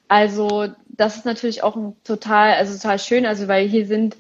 also 0.08 0.68
das 0.88 1.18
ist 1.18 1.26
natürlich 1.26 1.64
auch 1.64 1.76
ein 1.76 1.96
total, 2.06 2.54
also 2.54 2.76
total 2.78 2.98
schön, 2.98 3.26
also 3.26 3.48
weil 3.50 3.68
hier 3.68 3.86
sind, 3.86 4.16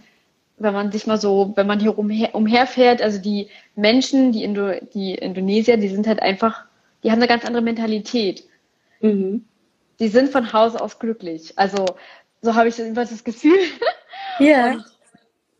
wenn 0.57 0.73
man 0.73 0.91
sich 0.91 1.07
mal 1.07 1.17
so, 1.17 1.53
wenn 1.55 1.65
man 1.65 1.79
hier 1.79 1.97
umher, 1.97 2.35
umherfährt, 2.35 3.01
also 3.01 3.19
die 3.19 3.49
Menschen, 3.75 4.33
die, 4.33 4.43
Indo, 4.43 4.71
die 4.93 5.15
Indonesier, 5.15 5.77
die 5.77 5.87
sind 5.87 6.05
halt 6.05 6.21
einfach, 6.21 6.65
die 7.03 7.11
haben 7.11 7.19
eine 7.19 7.27
ganz 7.27 7.45
andere 7.45 7.63
Mentalität. 7.63 8.43
Mhm. 8.99 9.45
Die 9.99 10.07
sind 10.09 10.29
von 10.29 10.51
Hause 10.51 10.81
aus 10.81 10.99
glücklich. 10.99 11.53
Also 11.57 11.85
so 12.41 12.55
habe 12.55 12.67
ich 12.67 12.79
immer 12.79 13.05
das 13.05 13.23
Gefühl. 13.23 13.59
Ja. 14.39 14.71
Und 14.73 14.92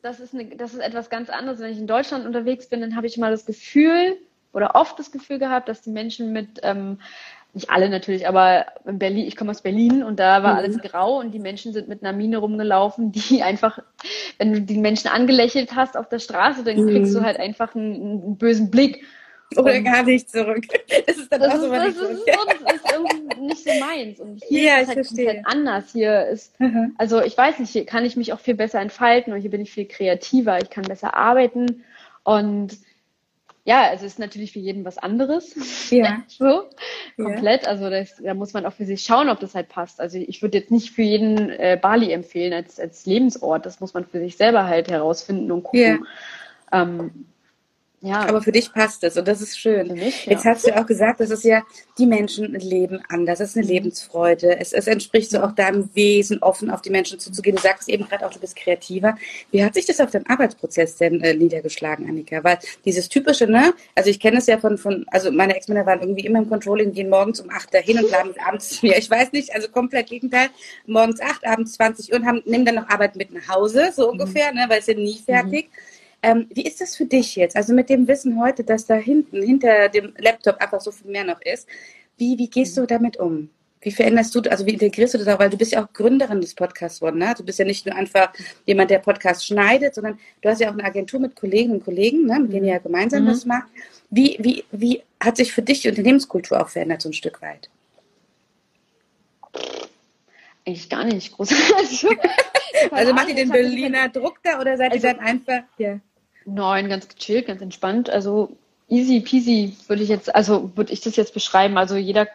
das 0.03 0.19
ist, 0.19 0.33
eine, 0.33 0.45
das 0.45 0.74
ist 0.74 0.81
etwas 0.81 1.10
ganz 1.10 1.29
anderes. 1.29 1.60
Wenn 1.60 1.72
ich 1.72 1.79
in 1.79 1.88
Deutschland 1.88 2.25
unterwegs 2.25 2.67
bin, 2.67 2.81
dann 2.81 2.95
habe 2.95 3.07
ich 3.07 3.17
mal 3.17 3.31
das 3.31 3.45
Gefühl 3.45 4.17
oder 4.51 4.75
oft 4.75 5.00
das 5.00 5.12
Gefühl 5.12 5.39
gehabt, 5.39 5.69
dass 5.69 5.81
die 5.81 5.89
Menschen 5.89 6.33
mit, 6.33 6.60
ähm, 6.62 7.00
nicht 7.53 7.69
alle 7.69 7.89
natürlich, 7.89 8.27
aber 8.27 8.65
in 8.86 9.00
Berlin, 9.00 9.25
ich 9.25 9.36
komme 9.36 9.51
aus 9.51 9.62
Berlin 9.62 10.03
und 10.03 10.19
da 10.19 10.43
war 10.43 10.53
mhm. 10.53 10.57
alles 10.60 10.77
grau 10.79 11.19
und 11.19 11.31
die 11.31 11.39
Menschen 11.39 11.72
sind 11.72 11.88
mit 11.88 12.03
einer 12.03 12.15
Mine 12.15 12.38
rumgelaufen, 12.38 13.12
die 13.12 13.41
einfach, 13.43 13.79
wenn 14.38 14.53
du 14.53 14.62
die 14.62 14.77
Menschen 14.77 15.07
angelächelt 15.07 15.74
hast 15.75 15.95
auf 15.95 16.10
der 16.10 16.19
Straße, 16.19 16.63
dann 16.63 16.85
kriegst 16.85 17.13
mhm. 17.13 17.20
du 17.20 17.25
halt 17.25 17.39
einfach 17.39 17.74
einen, 17.74 17.96
einen 17.96 18.37
bösen 18.37 18.70
Blick. 18.70 19.05
Oder 19.57 19.81
gar 19.81 20.03
nicht 20.03 20.29
zurück. 20.29 20.66
Das 21.05 21.18
ist 21.18 21.31
dann 21.31 21.42
das 21.42 21.53
auch 21.53 21.59
so, 21.59 21.72
das, 21.72 21.87
ist, 21.87 21.98
so, 21.98 22.05
das 22.05 22.75
ist 22.75 22.92
irgendwie 22.92 23.42
nicht 23.42 23.63
so 23.63 23.72
meins. 23.79 24.20
Und 24.20 24.44
hier 24.48 24.63
ja, 24.63 24.77
ist 24.77 24.89
es 24.89 24.96
halt 24.96 25.07
komplett 25.07 25.46
anders. 25.46 25.92
Hier 25.92 26.27
ist, 26.27 26.59
mhm. 26.59 26.96
also 26.98 27.22
ich 27.22 27.37
weiß 27.37 27.59
nicht, 27.59 27.72
hier 27.72 27.85
kann 27.85 28.05
ich 28.05 28.16
mich 28.16 28.31
auch 28.33 28.39
viel 28.39 28.55
besser 28.55 28.79
entfalten 28.79 29.33
und 29.33 29.42
hier 29.42 29.50
bin 29.50 29.61
ich 29.61 29.72
viel 29.72 29.85
kreativer. 29.85 30.61
Ich 30.61 30.70
kann 30.70 30.83
besser 30.83 31.16
arbeiten 31.16 31.83
und 32.24 32.77
ja, 33.66 33.83
also 33.89 34.05
es 34.05 34.13
ist 34.13 34.20
natürlich 34.20 34.51
für 34.51 34.59
jeden 34.59 34.83
was 34.83 34.98
anderes. 34.98 35.89
Ja. 35.89 36.24
so, 36.27 36.63
komplett. 37.16 37.66
Also 37.66 37.89
das, 37.89 38.18
da 38.22 38.33
muss 38.33 38.53
man 38.53 38.66
auch 38.66 38.74
für 38.74 38.85
sich 38.85 39.03
schauen, 39.03 39.29
ob 39.29 39.39
das 39.39 39.55
halt 39.55 39.70
passt. 39.70 40.01
Also 40.01 40.18
ich 40.18 40.42
würde 40.42 40.57
jetzt 40.57 40.72
nicht 40.72 40.92
für 40.92 41.01
jeden 41.01 41.50
äh, 41.50 41.79
Bali 41.81 42.11
empfehlen 42.11 42.51
als, 42.51 42.79
als 42.79 43.05
Lebensort. 43.05 43.66
Das 43.66 43.79
muss 43.79 43.94
man 43.94 44.05
für 44.05 44.20
sich 44.20 44.35
selber 44.35 44.66
halt 44.66 44.89
herausfinden 44.89 45.50
und 45.51 45.63
gucken. 45.63 46.05
Ja. 46.72 46.81
Ähm, 46.81 47.25
ja. 48.03 48.27
Aber 48.27 48.42
für 48.42 48.51
dich 48.51 48.72
passt 48.74 49.03
es 49.05 49.18
und 49.18 49.27
das 49.27 49.42
ist 49.42 49.57
schön. 49.57 49.94
Mich, 49.94 50.25
ja. 50.25 50.33
Jetzt 50.33 50.44
hast 50.44 50.68
du 50.68 50.75
auch 50.75 50.85
gesagt, 50.85 51.22
das 51.22 51.29
ist 51.29 51.46
ja, 51.46 51.63
die 51.98 52.05
Menschen 52.05 52.53
leben 52.53 53.01
anders. 53.07 53.39
Das 53.39 53.51
ist 53.51 53.55
eine 53.55 53.66
mhm. 53.66 53.72
Lebensfreude. 53.72 54.59
Es, 54.59 54.74
es 54.74 54.87
entspricht 54.87 55.31
so 55.31 55.42
auch 55.42 55.53
deinem 55.53 55.89
Wesen, 55.96 56.39
offen 56.44 56.70
auf 56.70 56.81
die 56.81 56.89
Menschen 56.89 57.18
zuzugehen. 57.18 57.55
Du 57.55 57.61
sagst 57.61 57.87
eben 57.87 58.05
gerade 58.05 58.27
auch, 58.27 58.31
du 58.31 58.39
bist 58.39 58.57
kreativer. 58.57 59.18
Wie 59.51 59.63
hat 59.63 59.75
sich 59.75 59.85
das 59.85 60.01
auf 60.01 60.11
deinen 60.11 60.27
Arbeitsprozess 60.27 60.98
denn 60.98 61.22
äh, 61.22 61.33
niedergeschlagen, 61.33 62.07
Annika? 62.09 62.44
Weil 62.44 62.59
dieses 62.83 63.07
typische, 63.07 63.48
ne? 63.48 63.74
Also 63.96 64.09
ich 64.09 64.20
kenne 64.20 64.39
es 64.39 64.48
ja 64.48 64.57
von, 64.57 64.77
von, 64.77 65.05
also 65.09 65.31
meine 65.31 65.55
Ex-Männer 65.55 65.85
waren 65.85 66.01
irgendwie 66.01 66.25
immer 66.25 66.39
im 66.39 66.50
Controlling, 66.50 66.92
gehen 66.92 67.09
morgens 67.09 67.39
um 67.39 67.50
acht 67.50 67.74
dahin 67.74 68.00
und 68.00 68.09
bleiben 68.09 68.33
abends, 68.46 68.79
ja, 68.81 68.98
ich 68.98 69.09
weiß 69.09 69.31
nicht, 69.31 69.55
also 69.55 69.70
komplett 69.70 70.07
Gegenteil. 70.07 70.50
Morgens 70.85 71.22
acht, 71.22 71.48
abends 71.48 71.72
20 71.74 72.11
Uhr 72.11 72.20
und 72.20 72.25
haben, 72.25 72.42
nehmen 72.46 72.66
dann 72.66 72.75
noch 72.75 72.89
Arbeit 72.89 73.16
mit 73.16 73.31
nach 73.31 73.48
Hause, 73.48 73.94
so 73.96 74.07
mhm. 74.07 74.20
ungefähr, 74.20 74.51
mhm. 74.51 74.59
ne? 74.59 74.66
Weil 74.68 74.81
sie 74.81 74.96
nie 74.96 75.20
fertig. 75.25 75.70
Mhm. 75.70 75.93
Ähm, 76.24 76.48
wie 76.53 76.66
ist 76.66 76.79
das 76.79 76.96
für 76.96 77.05
dich 77.05 77.36
jetzt? 77.36 77.55
Also 77.55 77.74
mit 77.74 77.90
dem 77.90 78.07
Wissen 78.07 78.40
heute, 78.42 78.64
dass 78.64 78.86
da 78.86 78.96
hinten, 78.96 79.44
hinter 79.44 79.90
dem 79.90 80.14
Laptop 80.18 80.57
einfach 80.62 80.79
so 80.79 80.92
viel 80.92 81.12
mehr 81.12 81.25
noch 81.25 81.42
ist. 81.42 81.68
Wie, 82.18 82.38
wie 82.38 82.50
gehst 82.50 82.77
du 82.77 82.86
damit 82.86 83.18
um? 83.18 83.50
Wie 83.81 83.92
veränderst 83.92 84.33
du, 84.33 84.40
also 84.50 84.66
wie 84.66 84.72
integrierst 84.72 85.14
du 85.14 85.18
das 85.18 85.27
auch? 85.27 85.40
Weil 85.40 85.50
du 85.50 85.57
bist 85.57 85.74
ja 85.74 85.83
auch 85.83 85.92
Gründerin 85.92 86.40
des 86.40 86.55
Podcasts 86.55 87.01
worden, 87.01 87.20
ne? 87.20 87.33
Du 87.38 87.44
bist 87.44 87.59
ja 87.59 87.66
nicht 87.66 87.86
nur 87.86 87.94
einfach 87.96 88.31
jemand, 88.66 88.90
der 88.90 89.00
Podcast 89.00 89.46
schneidet, 89.46 89.94
sondern 89.96 90.18
du 90.42 90.50
hast 90.50 90.62
ja 90.62 90.70
auch 90.70 90.74
eine 90.74 90.86
Agentur 90.86 91.20
mit 91.20 91.36
Kolleginnen 91.36 91.75
und 91.75 91.83
Kollegen, 91.83 92.25
ne? 92.25 92.40
mit 92.40 92.53
denen 92.53 92.66
ihr 92.66 92.74
ja 92.74 92.79
gemeinsam 92.79 93.24
mhm. 93.24 93.27
das 93.27 93.46
macht. 93.46 93.68
Wie, 94.09 94.38
wie, 94.40 94.64
wie 94.72 95.03
hat 95.20 95.36
sich 95.36 95.51
für 95.51 95.62
dich 95.62 95.81
die 95.81 95.90
Unternehmenskultur 95.90 96.62
auch 96.62 96.70
verändert, 96.70 97.01
so 97.01 97.09
ein 97.09 97.14
Stück 97.14 97.42
weit? 97.42 97.70
Eigentlich 100.66 100.90
gar 100.90 101.03
nicht 101.03 101.33
groß. 101.33 101.50
also 102.92 103.14
macht 103.14 103.27
ihr 103.27 103.36
den 103.36 103.50
Berliner 103.50 104.07
Druck 104.07 104.40
da 104.44 104.62
oder 104.62 104.77
seid 104.77 104.94
also, 104.94 105.07
ihr 105.07 105.14
dann 105.14 105.25
einfach, 105.25 105.64
ja. 105.77 106.00
Nein, 106.46 106.90
ganz 106.90 107.08
gechillt, 107.08 107.48
ganz 107.48 107.62
entspannt. 107.62 108.10
Also 108.10 108.56
easy 108.90 109.20
peasy 109.22 109.75
würde 109.88 110.03
ich 110.03 110.10
jetzt, 110.10 110.34
also 110.34 110.72
würde 110.75 110.94
ich 110.94 111.01
das 111.01 111.16
jetzt 111.16 111.34
beschreiben. 111.34 111.77
Also 111.77 111.96
jeder 111.96 112.27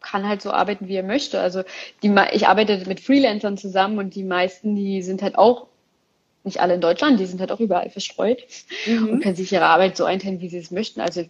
kann 0.00 0.26
halt 0.26 0.42
so 0.42 0.50
arbeiten, 0.50 0.88
wie 0.88 0.96
er 0.96 1.02
möchte. 1.02 1.40
Also 1.40 1.62
die, 2.02 2.14
ich 2.32 2.48
arbeite 2.48 2.82
mit 2.86 3.00
Freelancern 3.00 3.58
zusammen 3.58 3.98
und 3.98 4.14
die 4.14 4.24
meisten, 4.24 4.74
die 4.74 5.02
sind 5.02 5.22
halt 5.22 5.36
auch 5.36 5.66
nicht 6.42 6.60
alle 6.60 6.74
in 6.74 6.80
Deutschland, 6.80 7.20
die 7.20 7.26
sind 7.26 7.40
halt 7.40 7.52
auch 7.52 7.60
überall 7.60 7.90
verstreut 7.90 8.42
mhm. 8.86 9.08
und 9.08 9.22
können 9.22 9.36
sich 9.36 9.52
ihre 9.52 9.66
Arbeit 9.66 9.96
so 9.96 10.04
einteilen, 10.04 10.40
wie 10.40 10.48
sie 10.48 10.58
es 10.58 10.70
möchten. 10.70 11.00
Also 11.00 11.24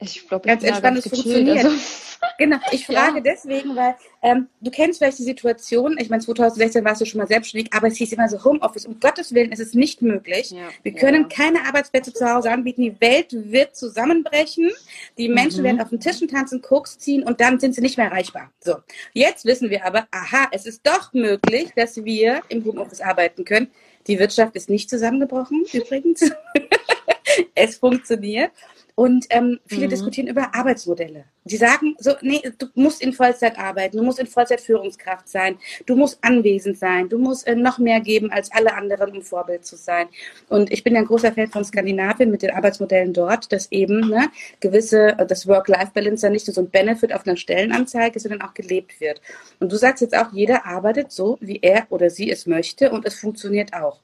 ich 0.00 0.28
glaube, 0.28 0.46
ganz 0.46 0.62
entspannt 0.64 0.96
ganz 0.96 1.08
funktioniert. 1.08 1.64
Also, 1.64 1.76
genau, 2.38 2.56
ich 2.72 2.84
frage 2.84 3.16
ja. 3.16 3.20
deswegen, 3.20 3.76
weil 3.76 3.94
ähm, 4.22 4.48
du 4.60 4.70
kennst 4.70 4.98
vielleicht 4.98 5.18
die 5.18 5.24
Situation, 5.24 5.96
ich 5.98 6.10
meine 6.10 6.22
2016 6.22 6.84
warst 6.84 7.00
du 7.00 7.04
schon 7.04 7.18
mal 7.18 7.26
selbstständig, 7.26 7.72
aber 7.72 7.86
es 7.86 7.96
hieß 7.96 8.12
immer 8.12 8.28
so 8.28 8.42
Homeoffice, 8.42 8.86
um 8.86 8.98
Gottes 8.98 9.34
Willen 9.34 9.52
ist 9.52 9.60
es 9.60 9.74
nicht 9.74 10.02
möglich. 10.02 10.50
Ja. 10.50 10.68
Wir 10.82 10.94
können 10.94 11.22
ja. 11.22 11.28
keine 11.28 11.64
Arbeitsplätze 11.66 12.12
zu 12.12 12.28
Hause 12.28 12.50
anbieten, 12.50 12.82
die 12.82 13.00
Welt 13.00 13.28
wird 13.30 13.76
zusammenbrechen, 13.76 14.70
die 15.16 15.28
Menschen 15.28 15.60
mhm. 15.60 15.64
werden 15.64 15.80
auf 15.80 15.90
den 15.90 16.00
Tischen 16.00 16.28
tanzen, 16.28 16.60
Koks 16.60 16.98
ziehen 16.98 17.22
und 17.22 17.40
dann 17.40 17.60
sind 17.60 17.74
sie 17.74 17.80
nicht 17.80 17.96
mehr 17.96 18.06
erreichbar. 18.06 18.50
So, 18.60 18.76
jetzt 19.12 19.44
wissen 19.44 19.70
wir 19.70 19.86
aber, 19.86 20.06
aha, 20.10 20.48
es 20.50 20.66
ist 20.66 20.84
doch 20.84 21.12
möglich, 21.12 21.70
dass 21.76 22.04
wir 22.04 22.42
im 22.48 22.64
Homeoffice 22.64 23.00
arbeiten 23.00 23.44
können. 23.44 23.70
Die 24.06 24.18
Wirtschaft 24.18 24.54
ist 24.56 24.68
nicht 24.68 24.90
zusammengebrochen, 24.90 25.64
übrigens. 25.72 26.30
es 27.54 27.76
funktioniert. 27.76 28.52
Und 28.96 29.26
ähm, 29.30 29.58
viele 29.66 29.86
mhm. 29.86 29.90
diskutieren 29.90 30.28
über 30.28 30.54
Arbeitsmodelle. 30.54 31.24
Die 31.42 31.56
sagen 31.56 31.96
so, 31.98 32.12
nee, 32.22 32.40
du 32.58 32.68
musst 32.74 33.02
in 33.02 33.12
Vollzeit 33.12 33.58
arbeiten, 33.58 33.96
du 33.96 34.04
musst 34.04 34.20
in 34.20 34.28
Vollzeit 34.28 34.60
Führungskraft 34.60 35.28
sein, 35.28 35.58
du 35.84 35.96
musst 35.96 36.18
anwesend 36.22 36.78
sein, 36.78 37.08
du 37.08 37.18
musst 37.18 37.44
äh, 37.48 37.56
noch 37.56 37.78
mehr 37.78 38.00
geben 38.00 38.30
als 38.30 38.52
alle 38.52 38.72
anderen, 38.74 39.10
um 39.10 39.22
Vorbild 39.22 39.66
zu 39.66 39.74
sein. 39.74 40.06
Und 40.48 40.72
ich 40.72 40.84
bin 40.84 40.94
ja 40.94 41.00
ein 41.00 41.06
großer 41.06 41.32
Fan 41.32 41.48
von 41.48 41.64
Skandinavien 41.64 42.30
mit 42.30 42.42
den 42.42 42.52
Arbeitsmodellen 42.52 43.12
dort, 43.12 43.52
dass 43.52 43.70
eben 43.72 44.08
ne, 44.08 44.30
gewisse, 44.60 45.18
äh, 45.18 45.26
das 45.26 45.48
Work-Life-Balance 45.48 46.24
ja 46.24 46.30
nicht 46.30 46.46
nur 46.46 46.54
so 46.54 46.60
ein 46.60 46.70
Benefit 46.70 47.12
auf 47.12 47.26
einer 47.26 47.36
Stellenanzeige, 47.36 48.20
sondern 48.20 48.42
auch 48.42 48.54
gelebt 48.54 49.00
wird. 49.00 49.20
Und 49.58 49.72
du 49.72 49.76
sagst 49.76 50.02
jetzt 50.02 50.16
auch, 50.16 50.32
jeder 50.32 50.66
arbeitet 50.66 51.10
so, 51.10 51.36
wie 51.40 51.58
er 51.60 51.86
oder 51.90 52.10
sie 52.10 52.30
es 52.30 52.46
möchte 52.46 52.92
und 52.92 53.04
es 53.04 53.16
funktioniert 53.16 53.74
auch. 53.74 53.98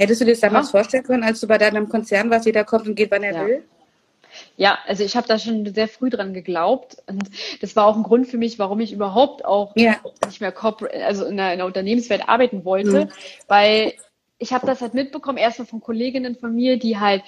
Hättest 0.00 0.22
du 0.22 0.24
dir 0.24 0.30
das 0.30 0.40
damals 0.40 0.68
ja. 0.68 0.70
vorstellen 0.70 1.04
können, 1.04 1.22
als 1.22 1.40
du 1.40 1.46
bei 1.46 1.58
deinem 1.58 1.86
Konzern 1.90 2.30
warst, 2.30 2.46
jeder 2.46 2.64
kommt 2.64 2.88
und 2.88 2.94
geht, 2.94 3.10
wann 3.10 3.22
er 3.22 3.34
ja. 3.34 3.46
will? 3.46 3.64
Ja, 4.56 4.78
also 4.86 5.04
ich 5.04 5.14
habe 5.14 5.28
da 5.28 5.38
schon 5.38 5.74
sehr 5.74 5.88
früh 5.88 6.08
dran 6.08 6.32
geglaubt 6.32 6.96
und 7.06 7.28
das 7.60 7.76
war 7.76 7.84
auch 7.84 7.96
ein 7.96 8.02
Grund 8.02 8.26
für 8.26 8.38
mich, 8.38 8.58
warum 8.58 8.80
ich 8.80 8.94
überhaupt 8.94 9.44
auch 9.44 9.72
ja. 9.76 9.96
nicht 10.24 10.40
mehr 10.40 10.52
Corporate, 10.52 11.04
also 11.04 11.26
in 11.26 11.36
der, 11.36 11.52
in 11.52 11.58
der 11.58 11.66
Unternehmenswelt 11.66 12.26
arbeiten 12.30 12.64
wollte, 12.64 13.06
mhm. 13.06 13.08
weil 13.46 13.92
ich 14.38 14.54
habe 14.54 14.66
das 14.66 14.80
halt 14.80 14.94
mitbekommen, 14.94 15.36
erstmal 15.36 15.66
von 15.66 15.82
Kolleginnen 15.82 16.34
von 16.34 16.54
mir, 16.54 16.78
die 16.78 16.98
halt 16.98 17.22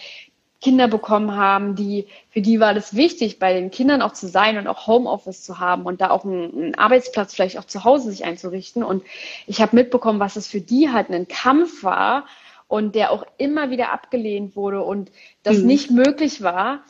Kinder 0.63 0.89
bekommen 0.89 1.37
haben, 1.37 1.75
die, 1.75 2.07
für 2.31 2.41
die 2.41 2.59
war 2.59 2.73
das 2.73 2.97
wichtig, 2.97 3.39
bei 3.39 3.53
den 3.53 3.71
Kindern 3.71 4.01
auch 4.01 4.15
zu 4.15 4.29
sein 4.29 4.57
und 4.57 4.67
auch 4.67 4.87
Homeoffice 4.87 5.43
zu 5.43 5.59
haben 5.59 5.83
und 5.83 6.01
da 6.01 6.09
auch 6.09 6.25
einen, 6.25 6.53
einen 6.55 6.75
Arbeitsplatz 6.77 7.35
vielleicht 7.35 7.59
auch 7.59 7.67
zu 7.67 7.85
Hause 7.85 8.11
sich 8.11 8.25
einzurichten. 8.25 8.83
Und 8.83 9.03
ich 9.47 9.61
habe 9.61 9.77
mitbekommen, 9.77 10.21
was 10.21 10.37
es 10.37 10.47
für 10.47 10.63
die 10.63 10.91
halt 10.91 11.11
ein 11.11 11.29
Kampf 11.29 11.83
war 11.83 12.25
und 12.73 12.95
der 12.95 13.11
auch 13.11 13.27
immer 13.37 13.69
wieder 13.69 13.93
abgelehnt 13.93 14.57
wurde 14.57 14.81
und 14.81 15.13
das 15.43 15.59
mhm. 15.59 15.67
nicht 15.67 15.91
möglich 15.91 16.43
war 16.43 16.87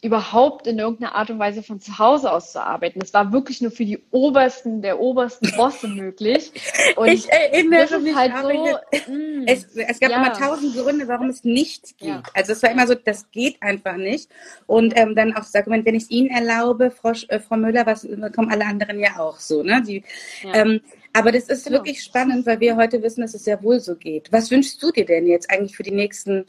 überhaupt 0.00 0.68
in 0.68 0.78
irgendeiner 0.78 1.16
Art 1.16 1.30
und 1.30 1.40
Weise 1.40 1.64
von 1.64 1.80
zu 1.80 1.98
Hause 1.98 2.30
aus 2.30 2.52
zu 2.52 2.62
arbeiten. 2.62 3.00
Das 3.00 3.12
war 3.14 3.32
wirklich 3.32 3.60
nur 3.60 3.72
für 3.72 3.84
die 3.84 3.98
obersten, 4.10 4.80
der 4.80 5.00
obersten 5.00 5.50
Bosse 5.56 5.88
möglich. 5.88 6.52
Und 6.96 7.08
ich 7.08 7.26
erinnere 7.30 7.98
mich 8.00 8.14
halt 8.14 8.34
so, 8.36 8.48
mm, 9.10 9.44
es, 9.46 9.74
es, 9.74 10.00
gab 10.00 10.10
ja. 10.10 10.18
immer 10.18 10.34
tausend 10.34 10.76
Gründe, 10.76 11.08
warum 11.08 11.30
es 11.30 11.42
nicht 11.42 11.96
geht. 11.96 12.08
Ja. 12.08 12.22
Also 12.34 12.52
es 12.52 12.62
war 12.62 12.70
immer 12.70 12.86
so, 12.86 12.94
das 12.94 13.30
geht 13.30 13.62
einfach 13.62 13.96
nicht. 13.96 14.28
Und 14.66 14.92
ähm, 14.94 15.14
dann 15.14 15.32
auch 15.32 15.40
das 15.40 15.54
Argument, 15.54 15.86
wenn 15.86 15.94
ich 15.94 16.02
es 16.02 16.10
Ihnen 16.10 16.28
erlaube, 16.28 16.90
Frau, 16.90 17.12
äh, 17.28 17.40
Frau 17.40 17.56
Müller, 17.56 17.86
was 17.86 18.06
kommen 18.36 18.50
alle 18.50 18.66
anderen 18.66 19.00
ja 19.00 19.18
auch 19.18 19.40
so. 19.40 19.62
Ne? 19.62 19.82
Die, 19.86 20.04
ja. 20.42 20.54
ähm, 20.54 20.82
aber 21.14 21.32
das 21.32 21.44
ist 21.44 21.64
genau. 21.64 21.78
wirklich 21.78 22.02
spannend, 22.02 22.44
weil 22.44 22.60
wir 22.60 22.76
heute 22.76 23.02
wissen, 23.02 23.22
dass 23.22 23.34
es 23.34 23.44
sehr 23.44 23.62
wohl 23.62 23.80
so 23.80 23.94
geht. 23.94 24.30
Was 24.32 24.50
wünschst 24.50 24.82
du 24.82 24.90
dir 24.90 25.06
denn 25.06 25.26
jetzt 25.26 25.50
eigentlich 25.50 25.76
für 25.76 25.82
die 25.82 25.92
nächsten 25.92 26.44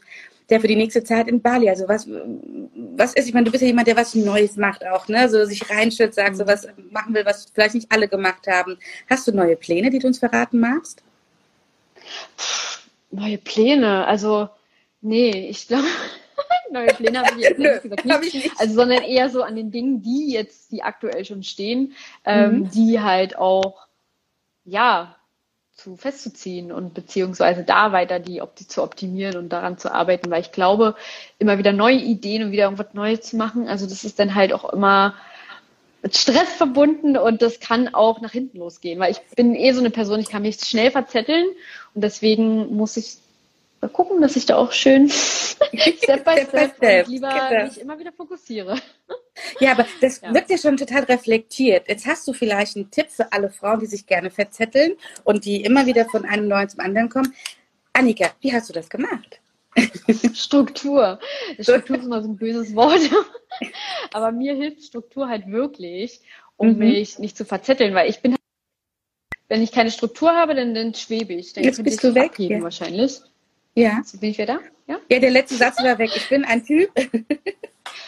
der 0.48 0.60
für 0.60 0.68
die 0.68 0.76
nächste 0.76 1.02
Zeit 1.02 1.28
in 1.28 1.40
Bali? 1.40 1.68
Also 1.68 1.88
was, 1.88 2.08
was 2.96 3.14
ist, 3.14 3.26
ich 3.26 3.34
meine, 3.34 3.44
du 3.44 3.50
bist 3.50 3.62
ja 3.62 3.68
jemand, 3.68 3.88
der 3.88 3.96
was 3.96 4.14
Neues 4.14 4.56
macht 4.56 4.86
auch, 4.86 5.08
ne? 5.08 5.28
So 5.28 5.44
sich 5.44 5.68
reinschützt, 5.70 6.16
sagt, 6.16 6.36
so 6.36 6.44
mhm. 6.44 6.48
was 6.48 6.68
machen 6.90 7.14
will, 7.14 7.24
was 7.24 7.46
vielleicht 7.52 7.74
nicht 7.74 7.90
alle 7.90 8.08
gemacht 8.08 8.46
haben. 8.46 8.76
Hast 9.08 9.26
du 9.26 9.32
neue 9.32 9.56
Pläne, 9.56 9.90
die 9.90 9.98
du 9.98 10.06
uns 10.06 10.18
verraten 10.18 10.60
magst? 10.60 11.02
Neue 13.10 13.38
Pläne, 13.38 14.06
also 14.06 14.48
nee, 15.00 15.48
ich 15.48 15.66
glaube, 15.66 15.86
neue 16.70 16.88
Pläne 16.88 17.20
habe 17.20 17.38
ich 17.38 17.48
jetzt 17.48 17.58
Nö, 17.58 17.80
gesagt 17.80 18.04
nicht. 18.22 18.34
nicht. 18.34 18.50
Also, 18.58 18.74
sondern 18.74 19.02
eher 19.02 19.30
so 19.30 19.42
an 19.42 19.56
den 19.56 19.70
Dingen, 19.70 20.02
die 20.02 20.32
jetzt, 20.32 20.70
die 20.70 20.82
aktuell 20.82 21.24
schon 21.24 21.42
stehen, 21.42 21.94
ähm, 22.24 22.60
mhm. 22.60 22.70
die 22.70 23.00
halt 23.00 23.36
auch, 23.36 23.85
ja, 24.66 25.16
zu 25.72 25.96
festzuziehen 25.96 26.72
und 26.72 26.94
beziehungsweise 26.94 27.62
da 27.62 27.92
weiter 27.92 28.18
die 28.18 28.40
Opti 28.40 28.66
zu 28.66 28.82
optimieren 28.82 29.36
und 29.36 29.50
daran 29.50 29.78
zu 29.78 29.92
arbeiten, 29.92 30.30
weil 30.30 30.40
ich 30.40 30.52
glaube, 30.52 30.96
immer 31.38 31.58
wieder 31.58 31.72
neue 31.72 31.98
Ideen 31.98 32.44
und 32.44 32.50
wieder 32.50 32.64
irgendwas 32.64 32.94
Neues 32.94 33.20
zu 33.22 33.36
machen, 33.36 33.68
also 33.68 33.86
das 33.86 34.02
ist 34.04 34.18
dann 34.18 34.34
halt 34.34 34.52
auch 34.52 34.72
immer 34.72 35.14
mit 36.02 36.16
Stress 36.16 36.52
verbunden 36.54 37.16
und 37.16 37.42
das 37.42 37.60
kann 37.60 37.92
auch 37.94 38.20
nach 38.20 38.32
hinten 38.32 38.58
losgehen, 38.58 38.98
weil 38.98 39.12
ich 39.12 39.20
bin 39.36 39.54
eh 39.54 39.72
so 39.72 39.80
eine 39.80 39.90
Person, 39.90 40.20
ich 40.20 40.30
kann 40.30 40.42
mich 40.42 40.60
schnell 40.60 40.90
verzetteln 40.90 41.46
und 41.94 42.02
deswegen 42.02 42.74
muss 42.74 42.96
ich 42.96 43.18
gucken, 43.92 44.20
dass 44.20 44.36
ich 44.36 44.46
da 44.46 44.56
auch 44.56 44.72
schön 44.72 45.08
Step 45.10 46.24
by 46.24 46.44
Step, 46.46 46.76
step 46.76 47.08
lieber 47.08 47.48
genau. 47.50 47.64
mich 47.64 47.80
immer 47.80 47.98
wieder 47.98 48.12
fokussiere. 48.12 48.76
Ja, 49.60 49.72
aber 49.72 49.84
das 50.00 50.22
ja. 50.22 50.32
wird 50.32 50.48
ja 50.48 50.56
schon 50.56 50.78
total 50.78 51.04
reflektiert. 51.04 51.88
Jetzt 51.88 52.06
hast 52.06 52.26
du 52.26 52.32
vielleicht 52.32 52.74
einen 52.74 52.90
Tipp 52.90 53.08
für 53.10 53.32
alle 53.34 53.50
Frauen, 53.50 53.80
die 53.80 53.86
sich 53.86 54.06
gerne 54.06 54.30
verzetteln 54.30 54.94
und 55.24 55.44
die 55.44 55.62
immer 55.62 55.84
wieder 55.84 56.06
von 56.06 56.24
einem 56.24 56.48
neuen 56.48 56.70
zum 56.70 56.80
anderen 56.80 57.10
kommen. 57.10 57.34
Annika, 57.92 58.30
wie 58.40 58.54
hast 58.54 58.70
du 58.70 58.72
das 58.72 58.88
gemacht? 58.88 59.40
Struktur. 60.34 61.18
Struktur 61.60 61.96
ist 61.96 62.04
immer 62.04 62.22
so 62.22 62.28
ein 62.28 62.36
böses 62.36 62.74
Wort. 62.74 63.10
Aber 64.12 64.32
mir 64.32 64.54
hilft 64.54 64.84
Struktur 64.84 65.28
halt 65.28 65.46
wirklich, 65.50 66.20
um 66.56 66.72
mhm. 66.72 66.78
mich 66.78 67.18
nicht 67.18 67.36
zu 67.36 67.44
verzetteln, 67.44 67.94
weil 67.94 68.08
ich 68.08 68.20
bin 68.20 68.32
halt, 68.32 68.40
wenn 69.48 69.62
ich 69.62 69.72
keine 69.72 69.90
Struktur 69.90 70.32
habe, 70.32 70.54
dann, 70.54 70.74
dann 70.74 70.94
schwebe 70.94 71.34
ich. 71.34 71.52
Dann 71.52 71.64
Jetzt 71.64 71.82
bist 71.84 72.02
du 72.02 72.14
weg. 72.14 72.38
Ja. 72.38 72.62
Wahrscheinlich. 72.62 73.20
Ja. 73.76 74.02
So 74.04 74.18
bin 74.18 74.30
ich 74.30 74.38
wieder? 74.38 74.60
Ja? 74.88 74.98
ja, 75.10 75.18
der 75.20 75.30
letzte 75.30 75.56
Satz 75.56 75.82
war 75.82 75.98
weg. 75.98 76.10
Ich 76.16 76.28
bin 76.28 76.44
ein 76.44 76.64
Typ. 76.64 76.90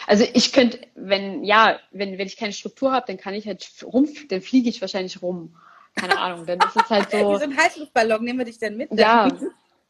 Also 0.07 0.25
ich 0.33 0.53
könnte, 0.53 0.79
wenn, 0.95 1.43
ja, 1.43 1.79
wenn, 1.91 2.17
wenn 2.17 2.25
ich 2.25 2.35
keine 2.35 2.51
Struktur 2.51 2.91
habe, 2.91 3.05
dann 3.07 3.17
kann 3.17 3.35
ich 3.35 3.45
halt 3.45 3.63
rum, 3.83 4.09
dann 4.29 4.41
fliege 4.41 4.67
ich 4.67 4.81
wahrscheinlich 4.81 5.21
rum. 5.21 5.55
Keine 5.95 6.17
Ahnung, 6.17 6.47
dann 6.47 6.57
ist 6.57 6.75
es 6.75 6.89
halt 6.89 7.11
so. 7.11 7.17
Wie 7.33 7.37
so 7.37 7.43
ein 7.43 7.55
Heißluftballon, 7.55 8.23
nehmen 8.23 8.39
wir 8.39 8.45
dich 8.45 8.57
dann 8.57 8.75
mit? 8.75 8.89
Ja. 8.97 9.29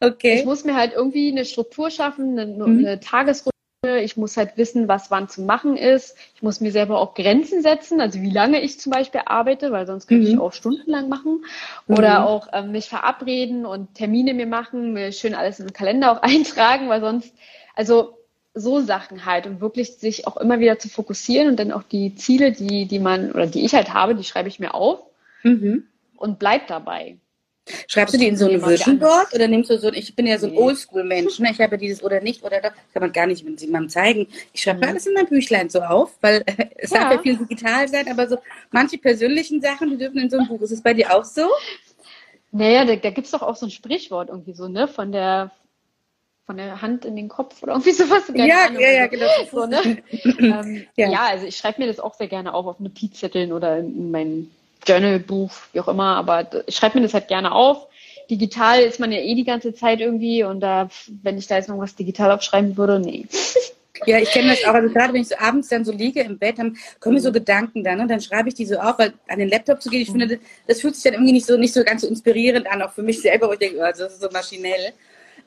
Okay. 0.02 0.38
Ich 0.38 0.46
muss 0.46 0.64
mir 0.64 0.74
halt 0.74 0.94
irgendwie 0.94 1.30
eine 1.30 1.44
Struktur 1.44 1.90
schaffen, 1.90 2.38
eine, 2.38 2.46
mhm. 2.66 2.78
eine 2.78 3.00
Tagesroutine. 3.00 3.50
Ich 3.82 4.18
muss 4.18 4.36
halt 4.36 4.58
wissen, 4.58 4.88
was 4.88 5.10
wann 5.10 5.30
zu 5.30 5.40
machen 5.40 5.78
ist. 5.78 6.14
Ich 6.34 6.42
muss 6.42 6.60
mir 6.60 6.70
selber 6.70 6.98
auch 6.98 7.14
Grenzen 7.14 7.62
setzen, 7.62 8.02
also 8.02 8.20
wie 8.20 8.30
lange 8.30 8.60
ich 8.60 8.78
zum 8.78 8.92
Beispiel 8.92 9.22
arbeite, 9.24 9.72
weil 9.72 9.86
sonst 9.86 10.06
könnte 10.06 10.28
mhm. 10.28 10.34
ich 10.34 10.38
auch 10.38 10.52
stundenlang 10.52 11.08
machen. 11.08 11.46
Oder 11.88 12.20
mhm. 12.20 12.26
auch 12.26 12.48
ähm, 12.52 12.72
mich 12.72 12.90
verabreden 12.90 13.64
und 13.64 13.94
Termine 13.94 14.34
mir 14.34 14.46
machen, 14.46 14.92
mir 14.92 15.12
schön 15.12 15.34
alles 15.34 15.60
in 15.60 15.66
den 15.66 15.72
Kalender 15.72 16.12
auch 16.12 16.22
eintragen, 16.22 16.90
weil 16.90 17.00
sonst, 17.00 17.34
also 17.74 18.18
so 18.52 18.80
Sachen 18.80 19.24
halt 19.24 19.46
und 19.46 19.62
wirklich 19.62 19.96
sich 19.96 20.26
auch 20.26 20.36
immer 20.36 20.60
wieder 20.60 20.78
zu 20.78 20.90
fokussieren 20.90 21.48
und 21.48 21.58
dann 21.58 21.72
auch 21.72 21.84
die 21.84 22.14
Ziele, 22.16 22.52
die, 22.52 22.84
die 22.84 22.98
man 22.98 23.32
oder 23.32 23.46
die 23.46 23.64
ich 23.64 23.74
halt 23.74 23.94
habe, 23.94 24.14
die 24.14 24.24
schreibe 24.24 24.50
ich 24.50 24.60
mir 24.60 24.74
auf 24.74 25.00
mhm. 25.42 25.84
und 26.16 26.38
bleib 26.38 26.66
dabei. 26.66 27.16
Schreibst 27.86 28.14
du 28.14 28.18
die 28.18 28.26
in 28.26 28.36
so 28.36 28.48
ein 28.48 28.64
Vision 28.64 28.98
Board 28.98 29.32
oder 29.34 29.46
nimmst 29.46 29.70
du 29.70 29.78
so, 29.78 29.92
ich 29.92 30.14
bin 30.16 30.26
ja 30.26 30.38
so 30.38 30.46
ein 30.46 30.52
nee. 30.52 30.58
Oldschool-Mensch, 30.58 31.38
ne? 31.38 31.50
ich 31.52 31.60
habe 31.60 31.72
ja 31.72 31.76
dieses 31.76 32.02
oder 32.02 32.20
nicht 32.20 32.42
oder 32.42 32.60
das, 32.60 32.72
kann 32.92 33.02
man 33.02 33.12
gar 33.12 33.26
nicht 33.26 33.44
mit 33.44 33.60
jemandem 33.60 33.90
zeigen. 33.90 34.26
Ich 34.52 34.62
schreibe 34.62 34.78
mhm. 34.78 34.84
alles 34.84 35.06
in 35.06 35.14
mein 35.14 35.26
Büchlein 35.26 35.68
so 35.68 35.80
auf, 35.80 36.16
weil 36.20 36.42
äh, 36.46 36.66
es 36.76 36.90
ja. 36.90 37.00
darf 37.00 37.12
ja 37.12 37.22
viel 37.22 37.36
digital 37.36 37.86
sein, 37.88 38.08
aber 38.10 38.28
so 38.28 38.38
manche 38.70 38.98
persönlichen 38.98 39.60
Sachen, 39.60 39.90
die 39.90 39.98
dürfen 39.98 40.18
in 40.18 40.30
so 40.30 40.38
einem 40.38 40.48
Buch. 40.48 40.60
Ist 40.62 40.72
es 40.72 40.82
bei 40.82 40.94
dir 40.94 41.14
auch 41.14 41.24
so? 41.24 41.48
Naja, 42.52 42.84
da, 42.84 42.96
da 42.96 43.10
gibt 43.10 43.26
es 43.26 43.32
doch 43.32 43.42
auch 43.42 43.56
so 43.56 43.66
ein 43.66 43.70
Sprichwort 43.70 44.28
irgendwie 44.28 44.54
so, 44.54 44.68
ne, 44.68 44.88
von 44.88 45.12
der 45.12 45.52
von 46.46 46.56
der 46.56 46.82
Hand 46.82 47.04
in 47.04 47.14
den 47.14 47.28
Kopf 47.28 47.62
oder 47.62 47.74
irgendwie 47.74 47.92
sowas. 47.92 48.24
Ja, 48.34 48.66
Ahnung, 48.66 48.80
ja, 48.80 48.90
ja, 48.90 49.06
genau. 49.06 49.28
So, 49.52 49.66
ne? 49.66 50.02
ähm, 50.10 50.84
ja. 50.96 51.08
ja. 51.08 51.26
also 51.26 51.46
ich 51.46 51.56
schreibe 51.56 51.80
mir 51.80 51.86
das 51.86 52.00
auch 52.00 52.14
sehr 52.14 52.26
gerne 52.26 52.52
auf 52.54 52.66
auf 52.66 52.80
Notizzetteln 52.80 53.52
oder 53.52 53.78
in 53.78 54.10
mein 54.88 55.02
Journalbuch, 55.02 55.52
wie 55.72 55.80
auch 55.80 55.88
immer, 55.88 56.16
aber 56.16 56.46
ich 56.66 56.76
schreibe 56.76 56.98
mir 56.98 57.04
das 57.04 57.14
halt 57.14 57.28
gerne 57.28 57.52
auf. 57.52 57.86
Digital 58.30 58.80
ist 58.80 59.00
man 59.00 59.10
ja 59.10 59.18
eh 59.18 59.34
die 59.34 59.44
ganze 59.44 59.74
Zeit 59.74 60.00
irgendwie 60.00 60.44
und 60.44 60.60
da, 60.60 60.88
wenn 61.22 61.38
ich 61.38 61.46
da 61.46 61.56
jetzt 61.56 61.68
noch 61.68 61.78
was 61.78 61.96
digital 61.96 62.30
aufschreiben 62.30 62.76
würde, 62.76 63.00
nee. 63.00 63.26
Ja, 64.06 64.18
ich 64.18 64.30
kenne 64.30 64.48
das 64.48 64.64
auch. 64.64 64.72
Also 64.72 64.88
gerade 64.88 65.12
wenn 65.12 65.20
ich 65.20 65.28
so 65.28 65.36
abends 65.38 65.68
dann 65.68 65.84
so 65.84 65.92
liege 65.92 66.20
im 66.20 66.38
Bett, 66.38 66.58
dann 66.58 66.78
kommen 67.00 67.16
mir 67.16 67.20
so 67.20 67.32
Gedanken 67.32 67.84
dann 67.84 68.00
und 68.00 68.08
dann 68.08 68.22
schreibe 68.22 68.48
ich 68.48 68.54
die 68.54 68.64
so 68.64 68.78
auf, 68.78 68.98
weil 68.98 69.12
an 69.28 69.38
den 69.38 69.50
Laptop 69.50 69.82
zu 69.82 69.90
gehen, 69.90 70.00
ich 70.00 70.10
finde, 70.10 70.26
das, 70.26 70.38
das, 70.66 70.80
fühlt 70.80 70.94
sich 70.94 71.04
dann 71.04 71.12
irgendwie 71.14 71.32
nicht 71.32 71.44
so 71.44 71.58
nicht 71.58 71.74
so 71.74 71.84
ganz 71.84 72.00
so 72.00 72.08
inspirierend 72.08 72.66
an, 72.70 72.80
auch 72.80 72.92
für 72.92 73.02
mich 73.02 73.20
selber, 73.20 73.48
wo 73.48 73.52
ich 73.52 73.58
denke, 73.58 73.78
oh, 73.78 73.90
das 73.90 74.00
ist 74.00 74.22
so 74.22 74.30
maschinell. 74.32 74.94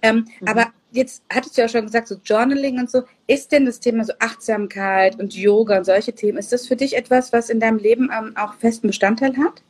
Ähm, 0.03 0.27
mhm. 0.39 0.47
Aber 0.47 0.67
jetzt 0.93 1.23
hattest 1.29 1.57
du 1.57 1.61
ja 1.61 1.67
schon 1.67 1.85
gesagt, 1.85 2.07
so 2.07 2.15
Journaling 2.23 2.79
und 2.79 2.89
so. 2.89 3.03
Ist 3.27 3.51
denn 3.51 3.65
das 3.65 3.79
Thema 3.79 4.05
so 4.05 4.13
Achtsamkeit 4.19 5.19
und 5.19 5.35
Yoga 5.35 5.77
und 5.77 5.85
solche 5.85 6.13
Themen, 6.13 6.37
ist 6.37 6.53
das 6.53 6.67
für 6.67 6.75
dich 6.75 6.95
etwas, 6.95 7.33
was 7.33 7.49
in 7.49 7.59
deinem 7.59 7.77
Leben 7.77 8.09
ähm, 8.15 8.35
auch 8.37 8.53
festen 8.55 8.87
Bestandteil 8.87 9.35
hat? 9.37 9.61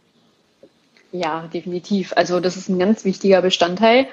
Ja, 1.12 1.47
definitiv. 1.53 2.13
Also 2.15 2.39
das 2.39 2.57
ist 2.57 2.69
ein 2.69 2.79
ganz 2.79 3.05
wichtiger 3.05 3.41
Bestandteil, 3.41 4.07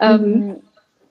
ähm, 0.00 0.20
mhm. 0.20 0.24
ähm, 0.24 0.56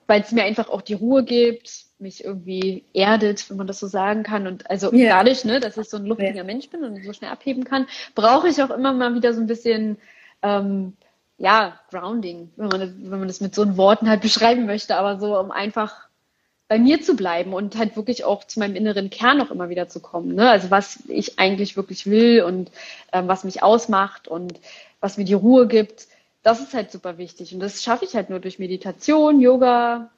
weil 0.06 0.20
es 0.22 0.32
mir 0.32 0.44
einfach 0.44 0.68
auch 0.68 0.82
die 0.82 0.94
Ruhe 0.94 1.24
gibt, 1.24 1.86
mich 1.98 2.24
irgendwie 2.24 2.84
erdet, 2.92 3.48
wenn 3.48 3.56
man 3.56 3.66
das 3.66 3.78
so 3.78 3.86
sagen 3.86 4.22
kann. 4.22 4.46
Und 4.46 4.68
also 4.70 4.92
ja. 4.92 5.10
dadurch, 5.10 5.44
ne, 5.44 5.60
dass 5.60 5.76
ich 5.76 5.88
so 5.88 5.96
ein 5.96 6.06
luftiger 6.06 6.34
ja. 6.34 6.44
Mensch 6.44 6.68
bin 6.70 6.84
und 6.84 7.02
so 7.04 7.12
schnell 7.12 7.30
abheben 7.30 7.64
kann, 7.64 7.86
brauche 8.14 8.48
ich 8.48 8.62
auch 8.62 8.70
immer 8.70 8.92
mal 8.92 9.14
wieder 9.14 9.32
so 9.32 9.40
ein 9.40 9.46
bisschen 9.46 9.98
ähm, 10.42 10.94
ja, 11.38 11.78
Grounding, 11.90 12.50
wenn 12.56 12.68
man, 12.68 12.80
das, 12.80 12.90
wenn 12.98 13.18
man 13.18 13.28
das 13.28 13.40
mit 13.40 13.54
so 13.54 13.62
einen 13.62 13.76
Worten 13.76 14.08
halt 14.08 14.20
beschreiben 14.22 14.66
möchte, 14.66 14.96
aber 14.96 15.18
so, 15.18 15.38
um 15.38 15.50
einfach 15.50 16.06
bei 16.68 16.78
mir 16.78 17.00
zu 17.00 17.14
bleiben 17.14 17.52
und 17.52 17.76
halt 17.76 17.96
wirklich 17.96 18.24
auch 18.24 18.44
zu 18.44 18.58
meinem 18.58 18.74
inneren 18.74 19.08
Kern 19.10 19.38
noch 19.38 19.52
immer 19.52 19.68
wieder 19.68 19.88
zu 19.88 20.00
kommen. 20.00 20.34
Ne? 20.34 20.50
Also 20.50 20.70
was 20.70 20.98
ich 21.08 21.38
eigentlich 21.38 21.76
wirklich 21.76 22.06
will 22.06 22.42
und 22.42 22.72
ähm, 23.12 23.28
was 23.28 23.44
mich 23.44 23.62
ausmacht 23.62 24.26
und 24.26 24.58
was 25.00 25.16
mir 25.16 25.24
die 25.24 25.34
Ruhe 25.34 25.68
gibt, 25.68 26.08
das 26.42 26.60
ist 26.60 26.74
halt 26.74 26.90
super 26.90 27.18
wichtig. 27.18 27.54
Und 27.54 27.60
das 27.60 27.82
schaffe 27.82 28.04
ich 28.04 28.16
halt 28.16 28.30
nur 28.30 28.40
durch 28.40 28.58
Meditation, 28.58 29.40
Yoga, 29.40 30.10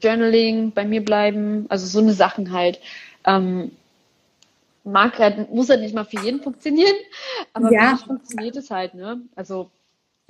Journaling, 0.00 0.72
bei 0.72 0.84
mir 0.84 1.04
bleiben, 1.04 1.66
also 1.68 1.86
so 1.86 1.98
eine 2.00 2.12
Sachen 2.12 2.52
halt. 2.52 2.78
Ähm, 3.24 3.70
mag 4.84 5.18
halt, 5.18 5.50
muss 5.52 5.68
halt 5.70 5.80
nicht 5.80 5.94
mal 5.94 6.04
für 6.04 6.20
jeden 6.20 6.42
funktionieren, 6.42 6.96
aber 7.52 7.72
ja. 7.72 7.80
für 7.80 7.92
mich 7.92 8.04
funktioniert 8.04 8.56
es 8.56 8.70
halt, 8.70 8.94
ne? 8.94 9.20
Also 9.34 9.70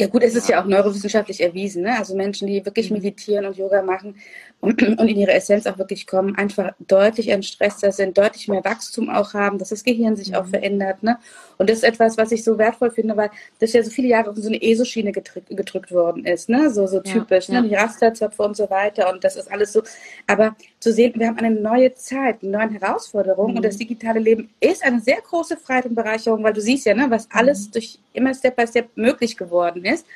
Ja 0.00 0.06
gut, 0.06 0.22
es 0.22 0.34
ist 0.34 0.48
ja 0.48 0.62
auch 0.62 0.64
neurowissenschaftlich 0.64 1.42
erwiesen. 1.42 1.82
Ne? 1.82 1.98
Also 1.98 2.16
Menschen, 2.16 2.48
die 2.48 2.64
wirklich 2.64 2.90
mhm. 2.90 2.96
meditieren 2.96 3.44
und 3.44 3.58
Yoga 3.58 3.82
machen 3.82 4.14
und, 4.60 4.82
und 4.82 5.08
in 5.08 5.16
ihre 5.18 5.32
Essenz 5.32 5.66
auch 5.66 5.76
wirklich 5.76 6.06
kommen, 6.06 6.36
einfach 6.36 6.72
deutlich 6.78 7.28
entstresster 7.28 7.92
sind, 7.92 8.16
deutlich 8.16 8.48
mehr 8.48 8.64
Wachstum 8.64 9.10
auch 9.10 9.34
haben, 9.34 9.58
dass 9.58 9.68
das 9.68 9.84
Gehirn 9.84 10.16
sich 10.16 10.34
auch 10.34 10.46
mhm. 10.46 10.50
verändert. 10.50 11.02
Ne? 11.02 11.18
Und 11.58 11.68
das 11.68 11.78
ist 11.78 11.84
etwas, 11.84 12.16
was 12.16 12.32
ich 12.32 12.42
so 12.44 12.56
wertvoll 12.56 12.90
finde, 12.90 13.14
weil 13.14 13.30
das 13.58 13.74
ja 13.74 13.82
so 13.82 13.90
viele 13.90 14.08
Jahre 14.08 14.30
auf 14.30 14.36
so 14.38 14.48
eine 14.48 14.62
ESO-Schiene 14.62 15.12
gedrückt, 15.12 15.48
gedrückt 15.50 15.92
worden 15.92 16.24
ist. 16.24 16.48
Ne? 16.48 16.70
So, 16.70 16.86
so 16.86 17.00
typisch, 17.00 17.50
ja, 17.50 17.60
ne? 17.60 17.68
die 17.68 17.74
Rasterzöpfe 17.74 18.42
und 18.42 18.56
so 18.56 18.70
weiter. 18.70 19.12
Und 19.12 19.22
das 19.22 19.36
ist 19.36 19.52
alles 19.52 19.74
so. 19.74 19.82
Aber 20.26 20.56
zu 20.80 20.92
sehen, 20.92 21.12
wir 21.16 21.28
haben 21.28 21.38
eine 21.38 21.50
neue 21.50 21.94
Zeit, 21.94 22.42
eine 22.42 22.52
neue 22.52 22.80
Herausforderung. 22.80 23.50
Mhm. 23.50 23.56
Und 23.58 23.64
das 23.64 23.76
digitale 23.76 24.18
Leben 24.18 24.50
ist 24.60 24.82
eine 24.82 25.00
sehr 25.00 25.20
große 25.20 25.58
Freiheit 25.58 25.86
und 25.86 25.94
Bereicherung, 25.94 26.42
weil 26.42 26.54
du 26.54 26.60
siehst 26.60 26.86
ja, 26.86 26.94
ne, 26.94 27.06
was 27.08 27.28
alles 27.30 27.68
mhm. 27.68 27.72
durch 27.72 27.98
immer 28.14 28.34
Step 28.34 28.56
by 28.56 28.66
Step 28.66 28.88
möglich 28.96 29.36
geworden 29.36 29.84
ist. 29.84 30.06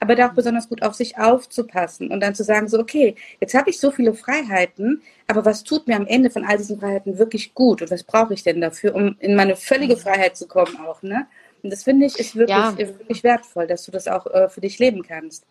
Aber 0.00 0.14
da 0.14 0.30
auch 0.30 0.32
besonders 0.32 0.70
gut 0.70 0.82
auf 0.82 0.94
sich 0.94 1.18
aufzupassen 1.18 2.10
und 2.10 2.20
dann 2.20 2.34
zu 2.34 2.44
sagen, 2.44 2.66
so, 2.66 2.78
okay, 2.78 3.14
jetzt 3.40 3.52
habe 3.52 3.68
ich 3.68 3.78
so 3.78 3.90
viele 3.90 4.14
Freiheiten, 4.14 5.02
aber 5.26 5.44
was 5.44 5.64
tut 5.64 5.86
mir 5.86 5.96
am 5.96 6.06
Ende 6.06 6.30
von 6.30 6.46
all 6.46 6.56
diesen 6.56 6.80
Freiheiten 6.80 7.18
wirklich 7.18 7.52
gut 7.54 7.82
und 7.82 7.90
was 7.90 8.02
brauche 8.02 8.32
ich 8.32 8.42
denn 8.42 8.62
dafür, 8.62 8.94
um 8.94 9.16
in 9.18 9.34
meine 9.34 9.54
völlige 9.54 9.98
Freiheit 9.98 10.36
zu 10.36 10.48
kommen 10.48 10.78
auch, 10.86 11.02
ne? 11.02 11.26
Und 11.62 11.70
das 11.70 11.84
finde 11.84 12.06
ich 12.06 12.18
ist 12.18 12.34
wirklich, 12.34 12.56
ja. 12.56 12.76
wirklich 12.78 13.22
wertvoll, 13.22 13.66
dass 13.66 13.84
du 13.84 13.92
das 13.92 14.08
auch 14.08 14.26
äh, 14.26 14.48
für 14.48 14.62
dich 14.62 14.78
leben 14.78 15.02
kannst. 15.02 15.44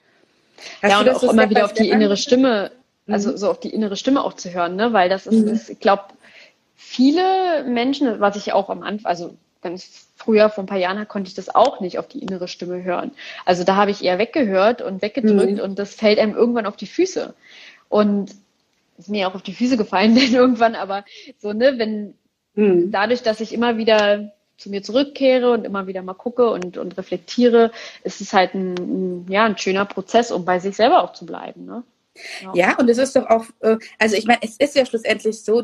Hast 0.81 0.91
ja, 0.91 0.99
und 0.99 1.09
auch 1.09 1.23
immer 1.23 1.49
wieder 1.49 1.63
auf 1.63 1.73
die 1.73 1.89
innere 1.89 2.17
Stimme, 2.17 2.71
also 3.07 3.31
mhm. 3.31 3.37
so 3.37 3.49
auf 3.49 3.59
die 3.59 3.73
innere 3.73 3.95
Stimme 3.95 4.23
auch 4.23 4.33
zu 4.33 4.53
hören, 4.53 4.75
ne? 4.75 4.93
Weil 4.93 5.09
das 5.09 5.27
ist, 5.27 5.45
mhm. 5.45 5.47
ist 5.49 5.69
ich 5.69 5.79
glaube, 5.79 6.03
viele 6.75 7.63
Menschen, 7.65 8.19
was 8.19 8.35
ich 8.35 8.53
auch 8.53 8.69
am 8.69 8.83
Anfang, 8.83 9.09
also 9.09 9.35
ganz 9.61 10.07
früher, 10.15 10.49
vor 10.49 10.63
ein 10.63 10.67
paar 10.67 10.77
Jahren, 10.77 11.07
konnte 11.07 11.27
ich 11.27 11.35
das 11.35 11.53
auch 11.53 11.79
nicht 11.79 11.99
auf 11.99 12.07
die 12.07 12.19
innere 12.19 12.47
Stimme 12.47 12.83
hören. 12.83 13.11
Also 13.45 13.63
da 13.63 13.75
habe 13.75 13.91
ich 13.91 14.03
eher 14.03 14.19
weggehört 14.19 14.81
und 14.81 15.01
weggedrückt 15.01 15.57
mhm. 15.57 15.59
und 15.59 15.79
das 15.79 15.95
fällt 15.95 16.19
einem 16.19 16.35
irgendwann 16.35 16.65
auf 16.65 16.77
die 16.77 16.87
Füße. 16.87 17.33
Und 17.89 18.31
ist 18.97 19.09
mir 19.09 19.27
auch 19.27 19.35
auf 19.35 19.41
die 19.41 19.53
Füße 19.53 19.77
gefallen, 19.77 20.15
denn 20.19 20.33
irgendwann, 20.33 20.75
aber 20.75 21.05
so, 21.39 21.53
ne, 21.53 21.73
wenn 21.77 22.13
mhm. 22.55 22.91
dadurch, 22.91 23.23
dass 23.23 23.41
ich 23.41 23.53
immer 23.53 23.77
wieder 23.77 24.31
zu 24.57 24.69
mir 24.69 24.83
zurückkehre 24.83 25.51
und 25.51 25.65
immer 25.65 25.87
wieder 25.87 26.03
mal 26.03 26.13
gucke 26.13 26.49
und, 26.51 26.77
und 26.77 26.97
reflektiere, 26.97 27.71
ist 28.03 28.21
es 28.21 28.31
halt 28.31 28.53
ein, 28.53 28.75
ein, 28.75 29.25
ja, 29.27 29.45
ein 29.45 29.57
schöner 29.57 29.85
Prozess, 29.85 30.31
um 30.31 30.45
bei 30.45 30.59
sich 30.59 30.75
selber 30.75 31.03
auch 31.03 31.13
zu 31.13 31.25
bleiben. 31.25 31.65
Ne? 31.65 31.83
Ja. 32.41 32.51
ja, 32.53 32.77
und 32.77 32.89
es 32.89 32.97
ist 32.97 33.15
doch 33.15 33.25
auch, 33.27 33.45
äh, 33.61 33.77
also 33.97 34.15
ich 34.15 34.25
meine, 34.25 34.39
es 34.43 34.57
ist 34.57 34.75
ja 34.75 34.85
schlussendlich 34.85 35.41
so, 35.43 35.63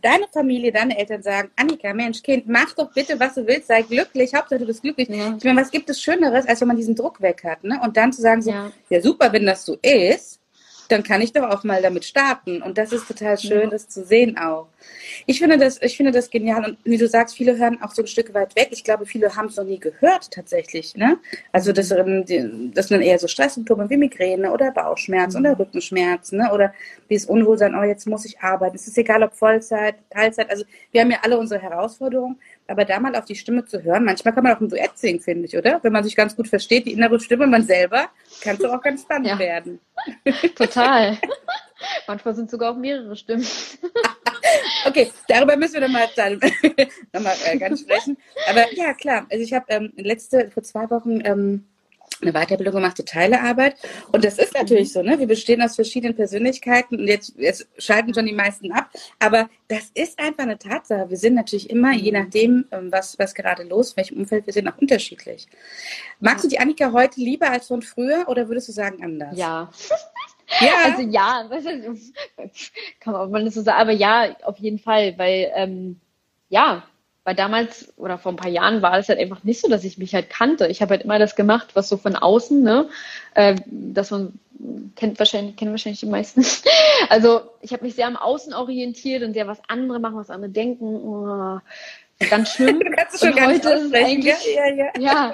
deine 0.00 0.26
Familie, 0.32 0.72
deine 0.72 0.96
Eltern 0.96 1.22
sagen, 1.22 1.50
Annika, 1.56 1.92
Mensch, 1.92 2.22
Kind, 2.22 2.46
mach 2.46 2.72
doch 2.74 2.92
bitte, 2.92 3.18
was 3.18 3.34
du 3.34 3.46
willst, 3.46 3.68
sei 3.68 3.82
glücklich, 3.82 4.34
Hauptsache 4.34 4.60
du 4.60 4.66
bist 4.66 4.82
glücklich. 4.82 5.08
Ja. 5.08 5.34
Ich 5.36 5.44
meine, 5.44 5.60
was 5.60 5.70
gibt 5.70 5.90
es 5.90 6.00
Schöneres, 6.00 6.46
als 6.46 6.60
wenn 6.60 6.68
man 6.68 6.76
diesen 6.76 6.94
Druck 6.94 7.20
weg 7.20 7.42
hat, 7.44 7.64
ne? 7.64 7.80
Und 7.82 7.96
dann 7.96 8.12
zu 8.12 8.22
sagen 8.22 8.42
so, 8.42 8.50
ja, 8.50 8.70
ja 8.90 9.00
super, 9.00 9.32
wenn 9.32 9.46
das 9.46 9.64
so 9.64 9.76
ist, 9.82 10.40
dann 10.88 11.02
kann 11.02 11.20
ich 11.20 11.32
doch 11.32 11.48
auch 11.50 11.64
mal 11.64 11.82
damit 11.82 12.04
starten. 12.04 12.62
Und 12.62 12.78
das 12.78 12.92
ist 12.92 13.06
total 13.06 13.38
schön, 13.38 13.62
ja. 13.62 13.66
das 13.66 13.88
zu 13.88 14.04
sehen 14.04 14.38
auch. 14.38 14.68
Ich 15.26 15.38
finde 15.38 15.58
das, 15.58 15.80
ich 15.82 15.96
finde 15.96 16.12
das 16.12 16.30
genial. 16.30 16.64
Und 16.64 16.78
wie 16.84 16.96
du 16.96 17.06
sagst, 17.06 17.36
viele 17.36 17.58
hören 17.58 17.82
auch 17.82 17.92
so 17.92 18.02
ein 18.02 18.06
Stück 18.06 18.32
weit 18.34 18.56
weg. 18.56 18.68
Ich 18.70 18.84
glaube, 18.84 19.06
viele 19.06 19.36
haben 19.36 19.46
es 19.46 19.56
noch 19.56 19.64
nie 19.64 19.78
gehört 19.78 20.30
tatsächlich. 20.30 20.96
Ne? 20.96 21.18
Also 21.52 21.72
das, 21.72 21.90
ähm, 21.90 22.24
das 22.74 22.88
sind 22.88 22.98
dann 22.98 23.02
eher 23.02 23.18
so 23.18 23.28
Stresssymptome 23.28 23.90
wie 23.90 23.96
Migräne 23.96 24.50
oder 24.50 24.70
Bauchschmerzen 24.72 25.40
mhm. 25.40 25.46
oder 25.46 25.58
Rückenschmerzen 25.58 26.38
ne? 26.38 26.50
oder 26.52 26.72
dieses 27.10 27.28
Unwohlsein, 27.28 27.74
oh, 27.74 27.82
jetzt 27.82 28.06
muss 28.06 28.24
ich 28.24 28.40
arbeiten. 28.40 28.76
Es 28.76 28.86
ist 28.86 28.96
egal, 28.98 29.22
ob 29.22 29.34
Vollzeit, 29.34 29.96
Teilzeit. 30.10 30.50
Also 30.50 30.64
wir 30.92 31.02
haben 31.02 31.10
ja 31.10 31.18
alle 31.22 31.38
unsere 31.38 31.60
Herausforderungen. 31.60 32.36
Aber 32.70 32.84
da 32.84 33.00
mal 33.00 33.16
auf 33.16 33.24
die 33.24 33.34
Stimme 33.34 33.64
zu 33.64 33.82
hören, 33.82 34.04
manchmal 34.04 34.34
kann 34.34 34.44
man 34.44 34.54
auch 34.54 34.60
ein 34.60 34.68
Duett 34.68 34.96
singen, 34.96 35.20
finde 35.20 35.46
ich, 35.46 35.56
oder? 35.56 35.80
Wenn 35.82 35.92
man 35.92 36.04
sich 36.04 36.14
ganz 36.14 36.36
gut 36.36 36.48
versteht, 36.48 36.84
die 36.84 36.92
innere 36.92 37.18
Stimme, 37.18 37.46
man 37.46 37.62
selber, 37.62 38.10
kann 38.42 38.56
es 38.56 38.64
auch 38.64 38.82
ganz 38.82 39.02
spannend 39.02 39.28
ja. 39.28 39.38
werden. 39.38 39.80
Total. 40.56 41.18
Manchmal 42.06 42.34
sind 42.34 42.50
sogar 42.50 42.72
auch 42.72 42.76
mehrere 42.76 43.14
Stimmen. 43.16 43.46
okay, 44.86 45.12
darüber 45.28 45.56
müssen 45.56 45.74
wir 45.74 45.82
dann 45.82 45.92
mal, 45.92 46.08
dann, 46.16 46.40
dann 47.12 47.22
mal 47.22 47.36
äh, 47.44 47.56
ganz 47.56 47.80
sprechen. 47.80 48.16
Aber 48.48 48.72
ja, 48.74 48.94
klar. 48.94 49.26
Also 49.30 49.44
ich 49.44 49.52
habe 49.52 49.66
ähm, 49.68 49.92
letzte, 49.96 50.50
vor 50.50 50.62
zwei 50.62 50.90
Wochen 50.90 51.20
ähm, 51.24 51.66
eine 52.20 52.32
Weiterbildung 52.32 52.74
gemacht 52.74 52.96
zur 52.96 53.04
Teilearbeit. 53.04 53.76
Und 54.12 54.24
das 54.24 54.38
ist 54.38 54.54
natürlich 54.54 54.92
so, 54.92 55.02
ne? 55.02 55.18
Wir 55.18 55.26
bestehen 55.26 55.62
aus 55.62 55.74
verschiedenen 55.74 56.14
Persönlichkeiten 56.14 56.98
und 56.98 57.06
jetzt, 57.06 57.34
jetzt 57.36 57.68
schalten 57.78 58.14
schon 58.14 58.26
die 58.26 58.32
meisten 58.32 58.72
ab. 58.72 58.90
Aber 59.18 59.48
das 59.68 59.90
ist 59.94 60.18
einfach 60.18 60.44
eine 60.44 60.58
Tatsache. 60.58 61.08
Wir 61.10 61.16
sind 61.16 61.34
natürlich 61.34 61.70
immer, 61.70 61.92
je 61.92 62.12
nachdem, 62.12 62.66
ähm, 62.70 62.90
was, 62.90 63.18
was 63.18 63.34
gerade 63.34 63.62
los, 63.64 63.96
welchem 63.96 64.18
Umfeld 64.18 64.46
wir 64.46 64.52
sind, 64.52 64.68
auch 64.68 64.78
unterschiedlich. 64.78 65.46
Magst 66.20 66.44
du 66.44 66.48
die 66.48 66.58
Annika 66.58 66.92
heute 66.92 67.20
lieber 67.20 67.50
als 67.50 67.68
von 67.68 67.82
früher 67.82 68.28
oder 68.28 68.48
würdest 68.48 68.68
du 68.68 68.72
sagen 68.72 69.02
anders? 69.02 69.36
Ja. 69.36 69.70
Ja. 70.60 70.70
Also 70.84 71.02
ja, 71.02 71.46
kann 73.00 73.12
man, 73.12 73.30
man 73.30 73.44
das 73.44 73.52
so 73.52 73.60
sagen, 73.60 73.78
aber 73.78 73.92
ja, 73.92 74.34
auf 74.44 74.56
jeden 74.56 74.78
Fall, 74.78 75.12
weil 75.18 75.52
ähm, 75.54 76.00
ja, 76.48 76.84
weil 77.28 77.34
damals 77.34 77.92
oder 77.98 78.16
vor 78.16 78.32
ein 78.32 78.36
paar 78.36 78.50
Jahren 78.50 78.80
war 78.80 78.96
es 78.96 79.10
halt 79.10 79.18
einfach 79.18 79.44
nicht 79.44 79.60
so, 79.60 79.68
dass 79.68 79.84
ich 79.84 79.98
mich 79.98 80.14
halt 80.14 80.30
kannte. 80.30 80.66
Ich 80.68 80.80
habe 80.80 80.92
halt 80.92 81.02
immer 81.02 81.18
das 81.18 81.36
gemacht, 81.36 81.68
was 81.74 81.90
so 81.90 81.98
von 81.98 82.16
außen, 82.16 82.62
ne, 82.62 82.88
äh, 83.34 83.54
dass 83.66 84.10
man 84.10 84.38
kennt 84.96 85.18
wahrscheinlich, 85.18 85.54
kennen 85.56 85.72
wahrscheinlich 85.72 86.00
die 86.00 86.06
meisten. 86.06 86.42
Also 87.10 87.42
ich 87.60 87.74
habe 87.74 87.84
mich 87.84 87.96
sehr 87.96 88.06
am 88.06 88.16
Außen 88.16 88.54
orientiert 88.54 89.22
und 89.22 89.34
sehr 89.34 89.46
was 89.46 89.60
andere 89.68 90.00
machen, 90.00 90.16
was 90.16 90.30
andere 90.30 90.50
denken. 90.50 90.86
Oh, 90.86 91.60
ganz 92.30 92.54
schlimm. 92.54 92.80
du 92.84 92.90
kannst 92.90 93.16
es 93.16 93.20
schon 93.20 93.34
und 93.34 93.46
heute 93.46 93.68
ist 93.68 93.82
es 93.82 93.92
eigentlich, 93.92 94.34
ja, 94.56 94.74
ja, 94.74 94.86
ja. 94.98 95.32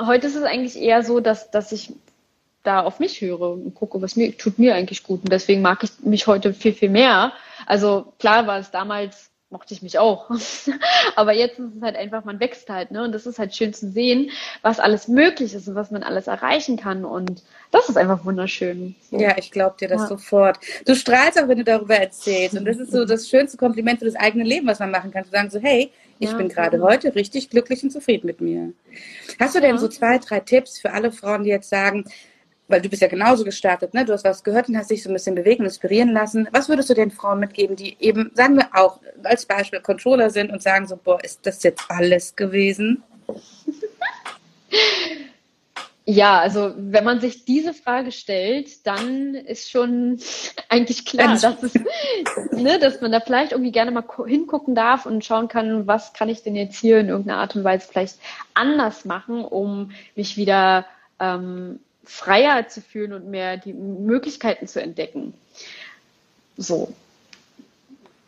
heute 0.00 0.28
ist 0.28 0.36
es 0.36 0.44
eigentlich 0.44 0.76
eher 0.76 1.02
so, 1.02 1.18
dass, 1.18 1.50
dass 1.50 1.72
ich 1.72 1.92
da 2.62 2.80
auf 2.80 3.00
mich 3.00 3.20
höre 3.20 3.40
und 3.40 3.74
gucke, 3.74 4.00
was 4.00 4.14
mir 4.14 4.38
tut 4.38 4.60
mir 4.60 4.76
eigentlich 4.76 5.02
gut. 5.02 5.22
Und 5.22 5.32
deswegen 5.32 5.62
mag 5.62 5.82
ich 5.82 5.90
mich 6.04 6.28
heute 6.28 6.54
viel, 6.54 6.74
viel 6.74 6.90
mehr. 6.90 7.32
Also 7.66 8.12
klar 8.20 8.46
war 8.46 8.60
es 8.60 8.70
damals 8.70 9.33
mochte 9.50 9.74
ich 9.74 9.82
mich 9.82 9.98
auch. 9.98 10.30
Aber 11.16 11.32
jetzt 11.32 11.58
ist 11.58 11.76
es 11.76 11.82
halt 11.82 11.96
einfach, 11.96 12.24
man 12.24 12.40
wächst 12.40 12.68
halt, 12.68 12.90
ne? 12.90 13.04
Und 13.04 13.12
das 13.12 13.26
ist 13.26 13.38
halt 13.38 13.54
schön 13.54 13.72
zu 13.72 13.90
sehen, 13.90 14.30
was 14.62 14.80
alles 14.80 15.08
möglich 15.08 15.54
ist 15.54 15.68
und 15.68 15.74
was 15.74 15.90
man 15.90 16.02
alles 16.02 16.26
erreichen 16.26 16.76
kann. 16.76 17.04
Und 17.04 17.42
das 17.70 17.88
ist 17.88 17.96
einfach 17.96 18.24
wunderschön. 18.24 18.94
Ja, 19.10 19.36
ich 19.38 19.50
glaube 19.50 19.76
dir 19.78 19.88
das 19.88 20.02
ja. 20.02 20.08
sofort. 20.08 20.58
Du 20.86 20.94
strahlst 20.94 21.40
auch, 21.40 21.48
wenn 21.48 21.58
du 21.58 21.64
darüber 21.64 21.96
erzählst. 21.96 22.56
Und 22.56 22.64
das 22.64 22.78
ist 22.78 22.92
so 22.92 23.04
das 23.04 23.28
schönste 23.28 23.56
Kompliment 23.56 24.00
für 24.00 24.06
das 24.06 24.16
eigene 24.16 24.44
Leben, 24.44 24.66
was 24.66 24.80
man 24.80 24.90
machen 24.90 25.12
kann. 25.12 25.24
Zu 25.24 25.30
sagen 25.30 25.50
so, 25.50 25.60
hey, 25.60 25.92
ich 26.18 26.30
ja, 26.30 26.36
bin 26.36 26.48
gerade 26.48 26.80
heute 26.80 27.14
richtig 27.14 27.50
glücklich 27.50 27.82
und 27.82 27.90
zufrieden 27.90 28.26
mit 28.26 28.40
mir. 28.40 28.72
Hast 29.38 29.54
du 29.54 29.60
denn 29.60 29.78
so 29.78 29.88
zwei, 29.88 30.18
drei 30.18 30.40
Tipps 30.40 30.78
für 30.78 30.92
alle 30.92 31.12
Frauen, 31.12 31.44
die 31.44 31.50
jetzt 31.50 31.68
sagen, 31.68 32.04
weil 32.68 32.80
du 32.80 32.88
bist 32.88 33.02
ja 33.02 33.08
genauso 33.08 33.44
gestartet, 33.44 33.94
ne? 33.94 34.04
Du 34.04 34.12
hast 34.12 34.24
was 34.24 34.42
gehört 34.42 34.68
und 34.68 34.76
hast 34.76 34.90
dich 34.90 35.02
so 35.02 35.10
ein 35.10 35.14
bisschen 35.14 35.34
bewegen 35.34 35.64
inspirieren 35.64 36.12
lassen. 36.12 36.48
Was 36.52 36.68
würdest 36.68 36.90
du 36.90 36.94
den 36.94 37.10
Frauen 37.10 37.40
mitgeben, 37.40 37.76
die 37.76 37.96
eben, 38.00 38.30
sagen 38.34 38.56
wir 38.56 38.68
auch 38.72 39.00
als 39.22 39.46
Beispiel 39.46 39.80
Controller 39.80 40.30
sind 40.30 40.50
und 40.50 40.62
sagen 40.62 40.86
so, 40.86 40.96
boah, 40.96 41.22
ist 41.22 41.46
das 41.46 41.62
jetzt 41.62 41.84
alles 41.88 42.34
gewesen? 42.36 43.02
Ja, 46.06 46.38
also 46.40 46.74
wenn 46.76 47.02
man 47.02 47.20
sich 47.20 47.46
diese 47.46 47.72
Frage 47.72 48.12
stellt, 48.12 48.86
dann 48.86 49.34
ist 49.34 49.70
schon 49.70 50.18
eigentlich 50.68 51.06
klar, 51.06 51.38
dass, 51.38 51.62
es, 51.62 51.74
ne, 52.52 52.78
dass 52.78 53.00
man 53.00 53.10
da 53.10 53.20
vielleicht 53.20 53.52
irgendwie 53.52 53.72
gerne 53.72 53.90
mal 53.90 54.04
hingucken 54.26 54.74
darf 54.74 55.06
und 55.06 55.24
schauen 55.24 55.48
kann, 55.48 55.86
was 55.86 56.12
kann 56.12 56.28
ich 56.28 56.42
denn 56.42 56.56
jetzt 56.56 56.78
hier 56.78 56.98
in 56.98 57.08
irgendeiner 57.08 57.40
Art 57.40 57.56
und 57.56 57.64
Weise 57.64 57.88
vielleicht 57.90 58.18
anders 58.52 59.06
machen, 59.06 59.46
um 59.46 59.92
mich 60.14 60.36
wieder 60.36 60.84
ähm, 61.20 61.80
freier 62.04 62.68
zu 62.68 62.80
fühlen 62.80 63.12
und 63.12 63.28
mehr 63.28 63.56
die 63.56 63.72
Möglichkeiten 63.72 64.66
zu 64.66 64.80
entdecken. 64.80 65.34
So. 66.56 66.92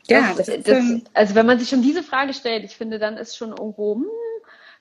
Ja, 0.08 0.34
das, 0.36 0.46
das, 0.46 0.62
das, 0.62 0.84
also 1.14 1.34
wenn 1.34 1.46
man 1.46 1.58
sich 1.58 1.68
schon 1.68 1.82
diese 1.82 2.02
Frage 2.02 2.32
stellt, 2.32 2.64
ich 2.64 2.76
finde, 2.76 2.98
dann 2.98 3.16
ist 3.16 3.36
schon 3.36 3.50
irgendwo, 3.50 3.96
hm, 3.96 4.06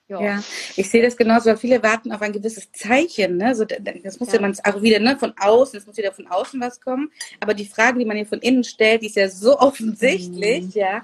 ja. 0.08 0.22
ja. 0.22 0.44
ich 0.76 0.90
sehe 0.90 1.02
das 1.02 1.18
genauso, 1.18 1.50
weil 1.50 1.58
viele 1.58 1.82
warten 1.82 2.12
auf 2.12 2.22
ein 2.22 2.32
gewisses 2.32 2.72
Zeichen. 2.72 3.38
Ne? 3.38 3.56
So, 3.56 3.66
das 3.66 4.20
muss 4.20 4.30
ja, 4.30 4.36
ja 4.36 4.42
man 4.42 4.56
auch 4.64 4.82
wieder 4.82 5.00
ne, 5.00 5.18
von 5.18 5.34
außen, 5.38 5.80
es 5.80 5.88
muss 5.88 5.98
wieder 5.98 6.12
von 6.12 6.28
außen 6.28 6.62
was 6.62 6.80
kommen. 6.80 7.12
Aber 7.40 7.56
die 7.56 7.66
Frage, 7.66 7.98
die 8.00 8.06
man 8.06 8.18
hier 8.18 8.28
von 8.28 8.40
innen 8.40 8.64
stellt, 8.64 9.02
die 9.02 9.08
ist 9.08 9.16
ja 9.16 9.30
so 9.30 9.60
offensichtlich, 9.60 10.66
mhm. 10.66 10.72
ja. 10.74 11.04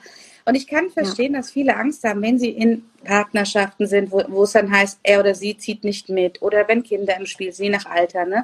Und 0.51 0.57
ich 0.57 0.67
kann 0.67 0.89
verstehen, 0.89 1.31
ja. 1.31 1.39
dass 1.39 1.49
viele 1.49 1.77
Angst 1.77 2.03
haben, 2.03 2.21
wenn 2.21 2.37
sie 2.37 2.49
in 2.49 2.83
Partnerschaften 3.05 3.87
sind, 3.87 4.11
wo, 4.11 4.21
wo 4.27 4.43
es 4.43 4.51
dann 4.51 4.69
heißt, 4.69 4.99
er 5.01 5.21
oder 5.21 5.33
sie 5.33 5.57
zieht 5.57 5.85
nicht 5.85 6.09
mit 6.09 6.41
oder 6.41 6.67
wenn 6.67 6.83
Kinder 6.83 7.15
im 7.15 7.25
Spiel 7.25 7.53
sind, 7.53 7.67
je 7.67 7.71
nach 7.71 7.85
Alter. 7.85 8.25
Ne? 8.25 8.43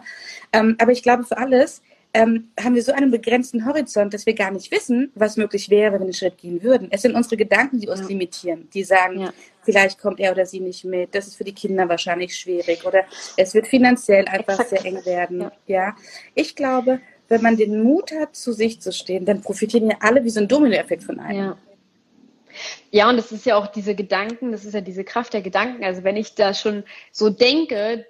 Ähm, 0.53 0.77
aber 0.79 0.93
ich 0.93 1.03
glaube, 1.03 1.25
für 1.25 1.37
alles 1.37 1.81
ähm, 2.13 2.47
haben 2.63 2.75
wir 2.75 2.81
so 2.81 2.93
einen 2.93 3.11
begrenzten 3.11 3.65
Horizont, 3.65 4.13
dass 4.13 4.25
wir 4.25 4.35
gar 4.35 4.51
nicht 4.51 4.71
wissen, 4.71 5.11
was 5.15 5.35
möglich 5.35 5.69
wäre, 5.69 5.91
wenn 5.91 5.99
wir 5.99 6.05
einen 6.05 6.13
Schritt 6.13 6.37
gehen 6.37 6.63
würden. 6.63 6.87
Es 6.91 7.01
sind 7.01 7.13
unsere 7.13 7.35
Gedanken, 7.35 7.81
die 7.81 7.89
uns 7.89 7.99
ja. 7.99 8.07
limitieren, 8.07 8.69
die 8.73 8.85
sagen, 8.85 9.19
ja. 9.19 9.33
vielleicht 9.63 9.99
kommt 9.99 10.21
er 10.21 10.31
oder 10.31 10.45
sie 10.45 10.61
nicht 10.61 10.85
mit, 10.85 11.13
das 11.13 11.27
ist 11.27 11.35
für 11.35 11.43
die 11.43 11.53
Kinder 11.53 11.89
wahrscheinlich 11.89 12.37
schwierig 12.37 12.85
oder 12.85 13.03
es 13.35 13.53
wird 13.53 13.67
finanziell 13.67 14.29
einfach 14.29 14.61
Exakt. 14.61 14.69
sehr 14.69 14.85
eng 14.85 15.05
werden. 15.05 15.41
Ja. 15.41 15.51
ja. 15.65 15.95
Ich 16.35 16.55
glaube, 16.55 17.01
wenn 17.27 17.41
man 17.41 17.57
den 17.57 17.83
Mut 17.83 18.13
hat, 18.13 18.33
zu 18.33 18.53
sich 18.53 18.79
zu 18.79 18.93
stehen, 18.93 19.25
dann 19.25 19.41
profitieren 19.41 19.89
ja 19.89 19.97
alle 19.99 20.23
wie 20.23 20.29
so 20.29 20.39
ein 20.39 20.47
Dominoeffekt 20.47 21.03
von 21.03 21.19
einem. 21.19 21.37
Ja. 21.37 21.57
Ja, 22.91 23.09
und 23.09 23.17
das 23.17 23.31
ist 23.31 23.45
ja 23.45 23.55
auch 23.55 23.67
diese 23.67 23.95
Gedanken, 23.95 24.51
das 24.51 24.65
ist 24.65 24.73
ja 24.73 24.81
diese 24.81 25.03
Kraft 25.03 25.33
der 25.33 25.41
Gedanken. 25.41 25.83
Also 25.83 26.03
wenn 26.03 26.17
ich 26.17 26.35
da 26.35 26.53
schon 26.53 26.83
so 27.11 27.29
denke, 27.29 28.05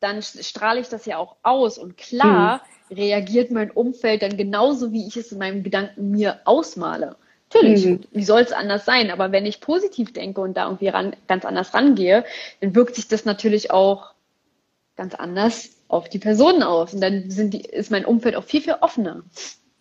dann 0.00 0.22
strahle 0.22 0.80
ich 0.80 0.88
das 0.88 1.06
ja 1.06 1.18
auch 1.18 1.36
aus. 1.42 1.78
Und 1.78 1.96
klar 1.96 2.62
mhm. 2.88 2.96
reagiert 2.96 3.50
mein 3.50 3.70
Umfeld 3.70 4.22
dann 4.22 4.36
genauso, 4.36 4.92
wie 4.92 5.06
ich 5.06 5.16
es 5.16 5.32
in 5.32 5.38
meinem 5.38 5.62
Gedanken 5.62 6.10
mir 6.10 6.40
ausmale. 6.44 7.16
Natürlich, 7.52 7.86
mhm. 7.86 8.00
wie 8.10 8.24
soll 8.24 8.42
es 8.42 8.52
anders 8.52 8.84
sein? 8.84 9.10
Aber 9.10 9.32
wenn 9.32 9.46
ich 9.46 9.60
positiv 9.60 10.12
denke 10.12 10.40
und 10.40 10.56
da 10.56 10.66
irgendwie 10.66 10.88
ran, 10.88 11.16
ganz 11.26 11.44
anders 11.44 11.72
rangehe, 11.72 12.24
dann 12.60 12.74
wirkt 12.74 12.94
sich 12.94 13.08
das 13.08 13.24
natürlich 13.24 13.70
auch 13.70 14.12
ganz 14.96 15.14
anders 15.14 15.70
auf 15.88 16.08
die 16.08 16.18
Personen 16.18 16.62
aus. 16.62 16.92
Und 16.92 17.00
dann 17.00 17.30
sind 17.30 17.54
die, 17.54 17.62
ist 17.62 17.90
mein 17.90 18.04
Umfeld 18.04 18.36
auch 18.36 18.44
viel, 18.44 18.60
viel 18.60 18.76
offener. 18.80 19.22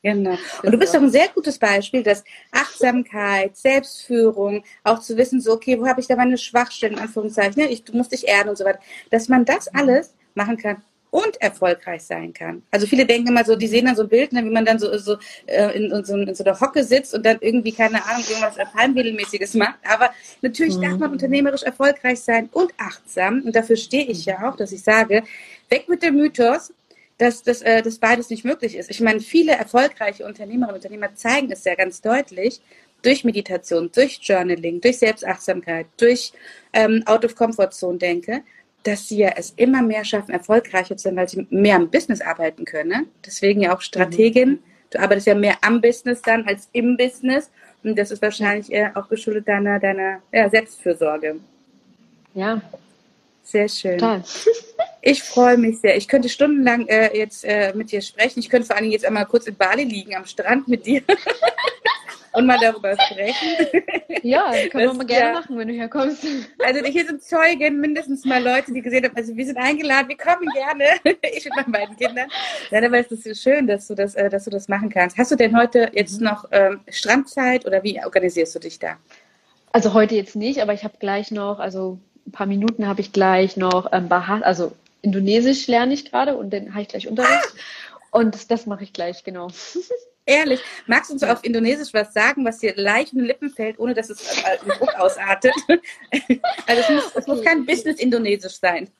Genau. 0.03 0.37
Und 0.63 0.71
du 0.71 0.77
bist 0.77 0.93
doch 0.93 1.01
ein 1.01 1.09
sehr 1.09 1.27
gutes 1.29 1.57
Beispiel, 1.57 2.03
dass 2.03 2.23
Achtsamkeit, 2.51 3.57
Selbstführung, 3.57 4.63
auch 4.83 4.99
zu 4.99 5.17
wissen, 5.17 5.41
so, 5.41 5.53
okay, 5.53 5.79
wo 5.79 5.87
habe 5.87 5.99
ich 5.99 6.07
da 6.07 6.15
meine 6.15 6.37
Schwachstellen, 6.37 6.93
in 6.93 6.99
Anführungszeichen, 6.99 7.61
ne? 7.61 7.69
ich, 7.69 7.83
du 7.83 7.95
musst 7.95 8.11
dich 8.11 8.27
erden 8.27 8.49
und 8.49 8.57
so 8.57 8.65
weiter, 8.65 8.79
dass 9.09 9.27
man 9.27 9.43
das 9.43 9.67
alles 9.67 10.13
machen 10.35 10.57
kann 10.57 10.81
und 11.09 11.41
erfolgreich 11.41 12.03
sein 12.03 12.33
kann. 12.33 12.63
Also 12.69 12.85
viele 12.85 13.05
denken 13.05 13.29
immer 13.29 13.43
so, 13.43 13.55
die 13.55 13.67
sehen 13.67 13.85
dann 13.85 13.95
so 13.95 14.03
ein 14.03 14.09
Bild, 14.09 14.33
ne, 14.33 14.43
wie 14.43 14.49
man 14.49 14.65
dann 14.65 14.77
so, 14.77 14.95
so, 14.97 15.17
äh, 15.45 15.75
in, 15.77 15.91
in, 15.91 16.03
so, 16.03 16.15
in 16.15 16.35
so 16.35 16.43
einer 16.43 16.59
Hocke 16.59 16.83
sitzt 16.83 17.13
und 17.13 17.25
dann 17.25 17.37
irgendwie, 17.39 17.71
keine 17.71 18.03
Ahnung, 18.05 18.23
irgendwas 18.29 18.55
Palmwedelmäßiges 18.73 19.53
macht. 19.55 19.79
Aber 19.89 20.11
natürlich 20.41 20.77
mhm. 20.77 20.81
darf 20.81 20.97
man 20.97 21.11
unternehmerisch 21.11 21.63
erfolgreich 21.63 22.19
sein 22.19 22.49
und 22.51 22.71
achtsam. 22.77 23.41
Und 23.45 23.55
dafür 23.55 23.77
stehe 23.77 24.05
ich 24.05 24.25
ja 24.25 24.49
auch, 24.49 24.57
dass 24.57 24.71
ich 24.71 24.83
sage, 24.83 25.23
weg 25.69 25.87
mit 25.87 26.03
dem 26.03 26.15
Mythos, 26.15 26.73
dass 27.17 27.43
das 27.43 27.61
äh, 27.61 27.81
dass 27.81 27.97
beides 27.97 28.29
nicht 28.29 28.45
möglich 28.45 28.75
ist. 28.75 28.89
Ich 28.89 29.01
meine, 29.01 29.19
viele 29.19 29.53
erfolgreiche 29.53 30.25
Unternehmerinnen 30.25 30.69
und 30.69 30.75
Unternehmer 30.75 31.15
zeigen 31.15 31.51
es 31.51 31.63
ja 31.63 31.75
ganz 31.75 32.01
deutlich 32.01 32.61
durch 33.01 33.23
Meditation, 33.23 33.91
durch 33.93 34.19
Journaling, 34.21 34.81
durch 34.81 34.99
Selbstachtsamkeit, 34.99 35.87
durch 35.97 36.33
ähm, 36.73 37.03
Out 37.05 37.25
of 37.25 37.35
Comfort 37.35 37.71
Zone 37.71 37.97
denke, 37.97 38.41
dass 38.83 39.07
sie 39.07 39.17
ja 39.17 39.33
es 39.35 39.53
immer 39.55 39.81
mehr 39.81 40.05
schaffen, 40.05 40.31
erfolgreicher 40.31 40.97
zu 40.97 41.03
sein, 41.03 41.15
weil 41.15 41.29
sie 41.29 41.45
mehr 41.49 41.75
am 41.75 41.89
Business 41.89 42.21
arbeiten 42.21 42.65
können. 42.65 42.89
Ne? 42.89 43.05
Deswegen 43.25 43.61
ja 43.61 43.75
auch 43.75 43.81
Strategin. 43.81 44.49
Mhm. 44.49 44.59
Du 44.91 44.99
arbeitest 44.99 45.27
ja 45.27 45.35
mehr 45.35 45.57
am 45.61 45.81
Business 45.81 46.21
dann 46.21 46.47
als 46.47 46.69
im 46.71 46.95
Business. 46.95 47.51
Und 47.83 47.97
das 47.97 48.11
ist 48.11 48.21
wahrscheinlich 48.21 48.71
äh, 48.71 48.89
auch 48.95 49.09
geschuldet 49.09 49.47
deiner, 49.47 49.79
deiner 49.79 50.21
ja, 50.31 50.49
Selbstfürsorge. 50.49 51.39
Ja. 52.33 52.61
Sehr 53.43 53.67
schön. 53.67 53.97
Total. 53.97 54.23
Ich 55.01 55.23
freue 55.23 55.57
mich 55.57 55.79
sehr. 55.79 55.95
Ich 55.97 56.07
könnte 56.07 56.29
stundenlang 56.29 56.87
äh, 56.87 57.15
jetzt 57.17 57.43
äh, 57.45 57.73
mit 57.75 57.91
dir 57.91 58.01
sprechen. 58.01 58.39
Ich 58.39 58.49
könnte 58.49 58.67
vor 58.67 58.75
allem 58.75 58.89
jetzt 58.89 59.05
einmal 59.05 59.25
kurz 59.25 59.47
in 59.47 59.55
Bali 59.55 59.83
liegen, 59.83 60.15
am 60.15 60.25
Strand 60.25 60.67
mit 60.67 60.85
dir. 60.85 61.01
und 62.37 62.45
mal 62.45 62.57
darüber 62.61 62.95
sprechen. 62.95 63.47
Ja, 64.21 64.51
können 64.69 64.91
wir 64.91 64.93
mal 64.93 65.05
gerne 65.05 65.25
ja, 65.25 65.33
machen, 65.33 65.57
wenn 65.57 65.67
du 65.67 65.73
herkommst. 65.73 66.25
Also 66.63 66.85
hier 66.85 67.05
sind 67.05 67.23
Zeugen, 67.23 67.79
mindestens 67.79 68.25
mal 68.25 68.43
Leute, 68.43 68.71
die 68.73 68.81
gesehen 68.81 69.05
haben, 69.05 69.15
also 69.15 69.35
wir 69.35 69.45
sind 69.45 69.57
eingeladen, 69.57 70.07
wir 70.09 70.17
kommen 70.17 70.47
gerne. 70.53 70.85
Ich 71.35 71.45
mit 71.45 71.55
meinen 71.55 71.71
beiden 71.71 71.97
Kindern. 71.97 72.29
Ja, 72.69 72.83
aber 72.83 72.99
es 72.99 73.11
ist 73.11 73.23
so 73.23 73.33
schön, 73.33 73.67
dass 73.67 73.87
du 73.87 73.95
das, 73.95 74.15
äh, 74.15 74.29
dass 74.29 74.45
du 74.45 74.49
das 74.49 74.67
machen 74.67 74.89
kannst. 74.89 75.17
Hast 75.17 75.31
du 75.31 75.35
denn 75.35 75.57
heute 75.57 75.89
jetzt 75.93 76.21
noch 76.21 76.45
ähm, 76.51 76.81
Strandzeit 76.89 77.65
oder 77.65 77.83
wie 77.83 77.99
organisierst 78.03 78.55
du 78.55 78.59
dich 78.59 78.79
da? 78.79 78.97
Also 79.71 79.93
heute 79.93 80.15
jetzt 80.15 80.35
nicht, 80.35 80.61
aber 80.61 80.73
ich 80.73 80.83
habe 80.83 80.95
gleich 80.99 81.31
noch, 81.31 81.59
also 81.59 81.99
ein 82.25 82.31
paar 82.31 82.47
Minuten 82.47 82.87
habe 82.87 83.01
ich 83.01 83.13
gleich 83.13 83.57
noch 83.57 83.91
ähm, 83.91 84.09
Bahas, 84.09 84.43
also 84.43 84.73
Indonesisch 85.07 85.67
lerne 85.67 85.93
ich 85.93 86.11
gerade 86.11 86.35
und 86.35 86.51
dann 86.51 86.73
habe 86.73 86.81
ich 86.81 86.89
gleich 86.89 87.07
Unterricht. 87.07 87.31
Ah. 87.31 88.19
Und 88.19 88.51
das, 88.51 88.65
mache 88.65 88.83
ich 88.83 88.91
gleich, 88.91 89.23
genau. 89.23 89.47
Ehrlich, 90.25 90.59
magst 90.85 91.09
du 91.09 91.13
uns 91.13 91.23
auf 91.23 91.45
Indonesisch 91.45 91.93
was 91.93 92.13
sagen, 92.13 92.43
was 92.43 92.57
dir 92.59 92.73
leicht 92.75 93.13
in 93.13 93.19
den 93.19 93.27
Lippen 93.27 93.49
fällt, 93.49 93.79
ohne 93.79 93.93
dass 93.93 94.09
es 94.09 94.43
äh, 94.43 94.59
einen 94.59 94.77
Druck 94.77 94.93
ausartet? 94.95 95.53
also 96.67 96.81
es 96.81 96.89
muss, 96.89 97.05
okay. 97.05 97.19
es 97.19 97.27
muss 97.27 97.43
kein 97.43 97.65
Business-Indonesisch 97.65 98.59
sein. 98.59 98.89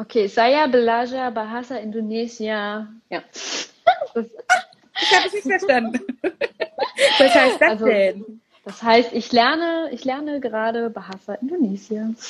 Okay, 0.00 0.28
saya 0.28 0.68
belajar 0.68 1.32
bahasa 1.32 1.74
Indonesia. 1.74 2.86
Ja. 3.10 3.20
Das, 3.32 3.68
das 4.14 4.26
habe 5.10 5.26
ich 5.26 5.32
nicht 5.32 5.48
verstanden. 5.48 5.98
Was 7.18 7.34
heißt 7.34 7.60
das 7.60 7.70
also, 7.70 7.84
denn? 7.84 8.40
Das 8.68 8.82
heißt, 8.82 9.14
ich 9.14 9.32
lerne, 9.32 9.88
ich 9.92 10.04
lerne 10.04 10.40
gerade 10.40 10.90
Bahasa 10.90 11.34
Indonesia. 11.34 12.10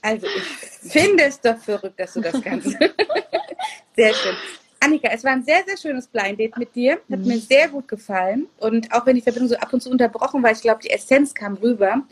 Also 0.00 0.28
ich 0.28 0.92
finde 0.92 1.24
es 1.24 1.40
doch 1.40 1.58
verrückt, 1.58 1.98
dass 1.98 2.12
du 2.12 2.20
das 2.20 2.40
kannst. 2.40 2.68
Sehr 3.96 4.14
schön. 4.14 4.36
Annika, 4.78 5.08
es 5.12 5.24
war 5.24 5.32
ein 5.32 5.42
sehr, 5.42 5.64
sehr 5.66 5.76
schönes 5.76 6.06
Blind 6.06 6.38
Date 6.38 6.56
mit 6.56 6.72
dir. 6.76 7.00
Hat 7.10 7.18
mhm. 7.18 7.26
mir 7.26 7.38
sehr 7.40 7.66
gut 7.66 7.88
gefallen. 7.88 8.46
Und 8.58 8.92
auch 8.92 9.04
wenn 9.06 9.16
die 9.16 9.22
Verbindung 9.22 9.48
so 9.48 9.56
ab 9.56 9.72
und 9.72 9.82
zu 9.82 9.90
unterbrochen 9.90 10.40
war, 10.40 10.52
ich 10.52 10.60
glaube, 10.60 10.80
die 10.84 10.90
Essenz 10.90 11.34
kam 11.34 11.54
rüber. 11.54 12.04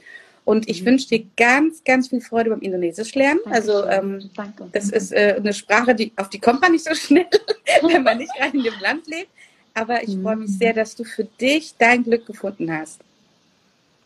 Und 0.45 0.69
ich 0.69 0.83
mhm. 0.83 0.87
wünsche 0.87 1.07
dir 1.07 1.25
ganz, 1.37 1.85
ganz 1.85 2.09
viel 2.09 2.21
Freude 2.21 2.51
beim 2.51 2.61
Indonesisch 2.61 3.15
lernen. 3.15 3.39
Also 3.45 3.87
ähm, 3.87 4.31
das 4.73 4.91
ist 4.91 5.13
äh, 5.13 5.37
eine 5.39 5.55
Sprache, 5.55 5.95
die, 5.95 6.13
auf 6.17 6.29
die 6.29 6.41
kommt 6.41 6.63
man 6.63 6.73
nicht 6.73 6.85
so 6.85 6.95
schnell, 6.97 7.27
wenn 7.83 8.03
man 8.03 8.19
nicht 8.19 8.35
gerade 8.35 8.57
in 8.57 8.65
dem 8.65 8.81
Land 8.81 9.07
lebt. 9.07 9.31
Aber 9.75 10.03
ich 10.03 10.17
mhm. 10.17 10.23
freue 10.25 10.37
mich 10.37 10.59
sehr, 10.59 10.73
dass 10.73 10.97
du 10.97 11.05
für 11.05 11.25
dich 11.25 11.77
dein 11.79 12.03
Glück 12.03 12.27
gefunden 12.27 12.77
hast. 12.77 13.01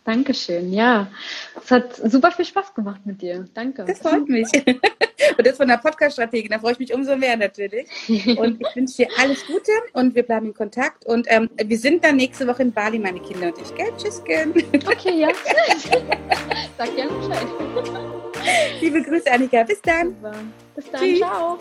Dankeschön, 0.04 0.72
ja. 0.72 1.08
Es 1.62 1.70
hat 1.70 1.94
super 1.96 2.32
viel 2.32 2.44
Spaß 2.44 2.74
gemacht 2.74 3.00
mit 3.04 3.20
dir. 3.20 3.46
Danke. 3.54 3.84
Das 3.84 3.98
freut 3.98 4.28
mich. 4.28 4.48
Und 5.36 5.46
das 5.46 5.56
von 5.56 5.68
der 5.68 5.76
Podcast-Strategie, 5.76 6.48
da 6.48 6.58
freue 6.58 6.72
ich 6.72 6.78
mich 6.78 6.94
umso 6.94 7.16
mehr 7.16 7.36
natürlich. 7.36 7.86
Und 8.38 8.60
ich 8.60 8.76
wünsche 8.76 8.96
dir 8.96 9.08
alles 9.18 9.46
Gute 9.46 9.70
und 9.92 10.14
wir 10.14 10.22
bleiben 10.22 10.46
in 10.46 10.54
Kontakt. 10.54 11.04
Und 11.04 11.26
ähm, 11.28 11.50
wir 11.62 11.78
sind 11.78 12.04
dann 12.04 12.16
nächste 12.16 12.46
Woche 12.46 12.62
in 12.62 12.72
Bali, 12.72 12.98
meine 12.98 13.20
Kinder 13.20 13.48
und 13.48 13.58
ich. 13.60 13.74
Gell? 13.74 13.92
Tschüss, 13.96 14.22
gell? 14.24 14.52
Okay, 14.86 15.20
ja. 15.20 15.28
Sag 16.78 16.96
gerne 16.96 17.12
Bescheid. 17.12 17.46
Liebe 18.80 19.02
Grüße, 19.02 19.30
Annika. 19.30 19.62
Bis 19.64 19.80
dann. 19.82 20.16
Bis 20.74 20.90
dann. 20.90 21.00
Tschüss. 21.00 21.18
Ciao. 21.18 21.58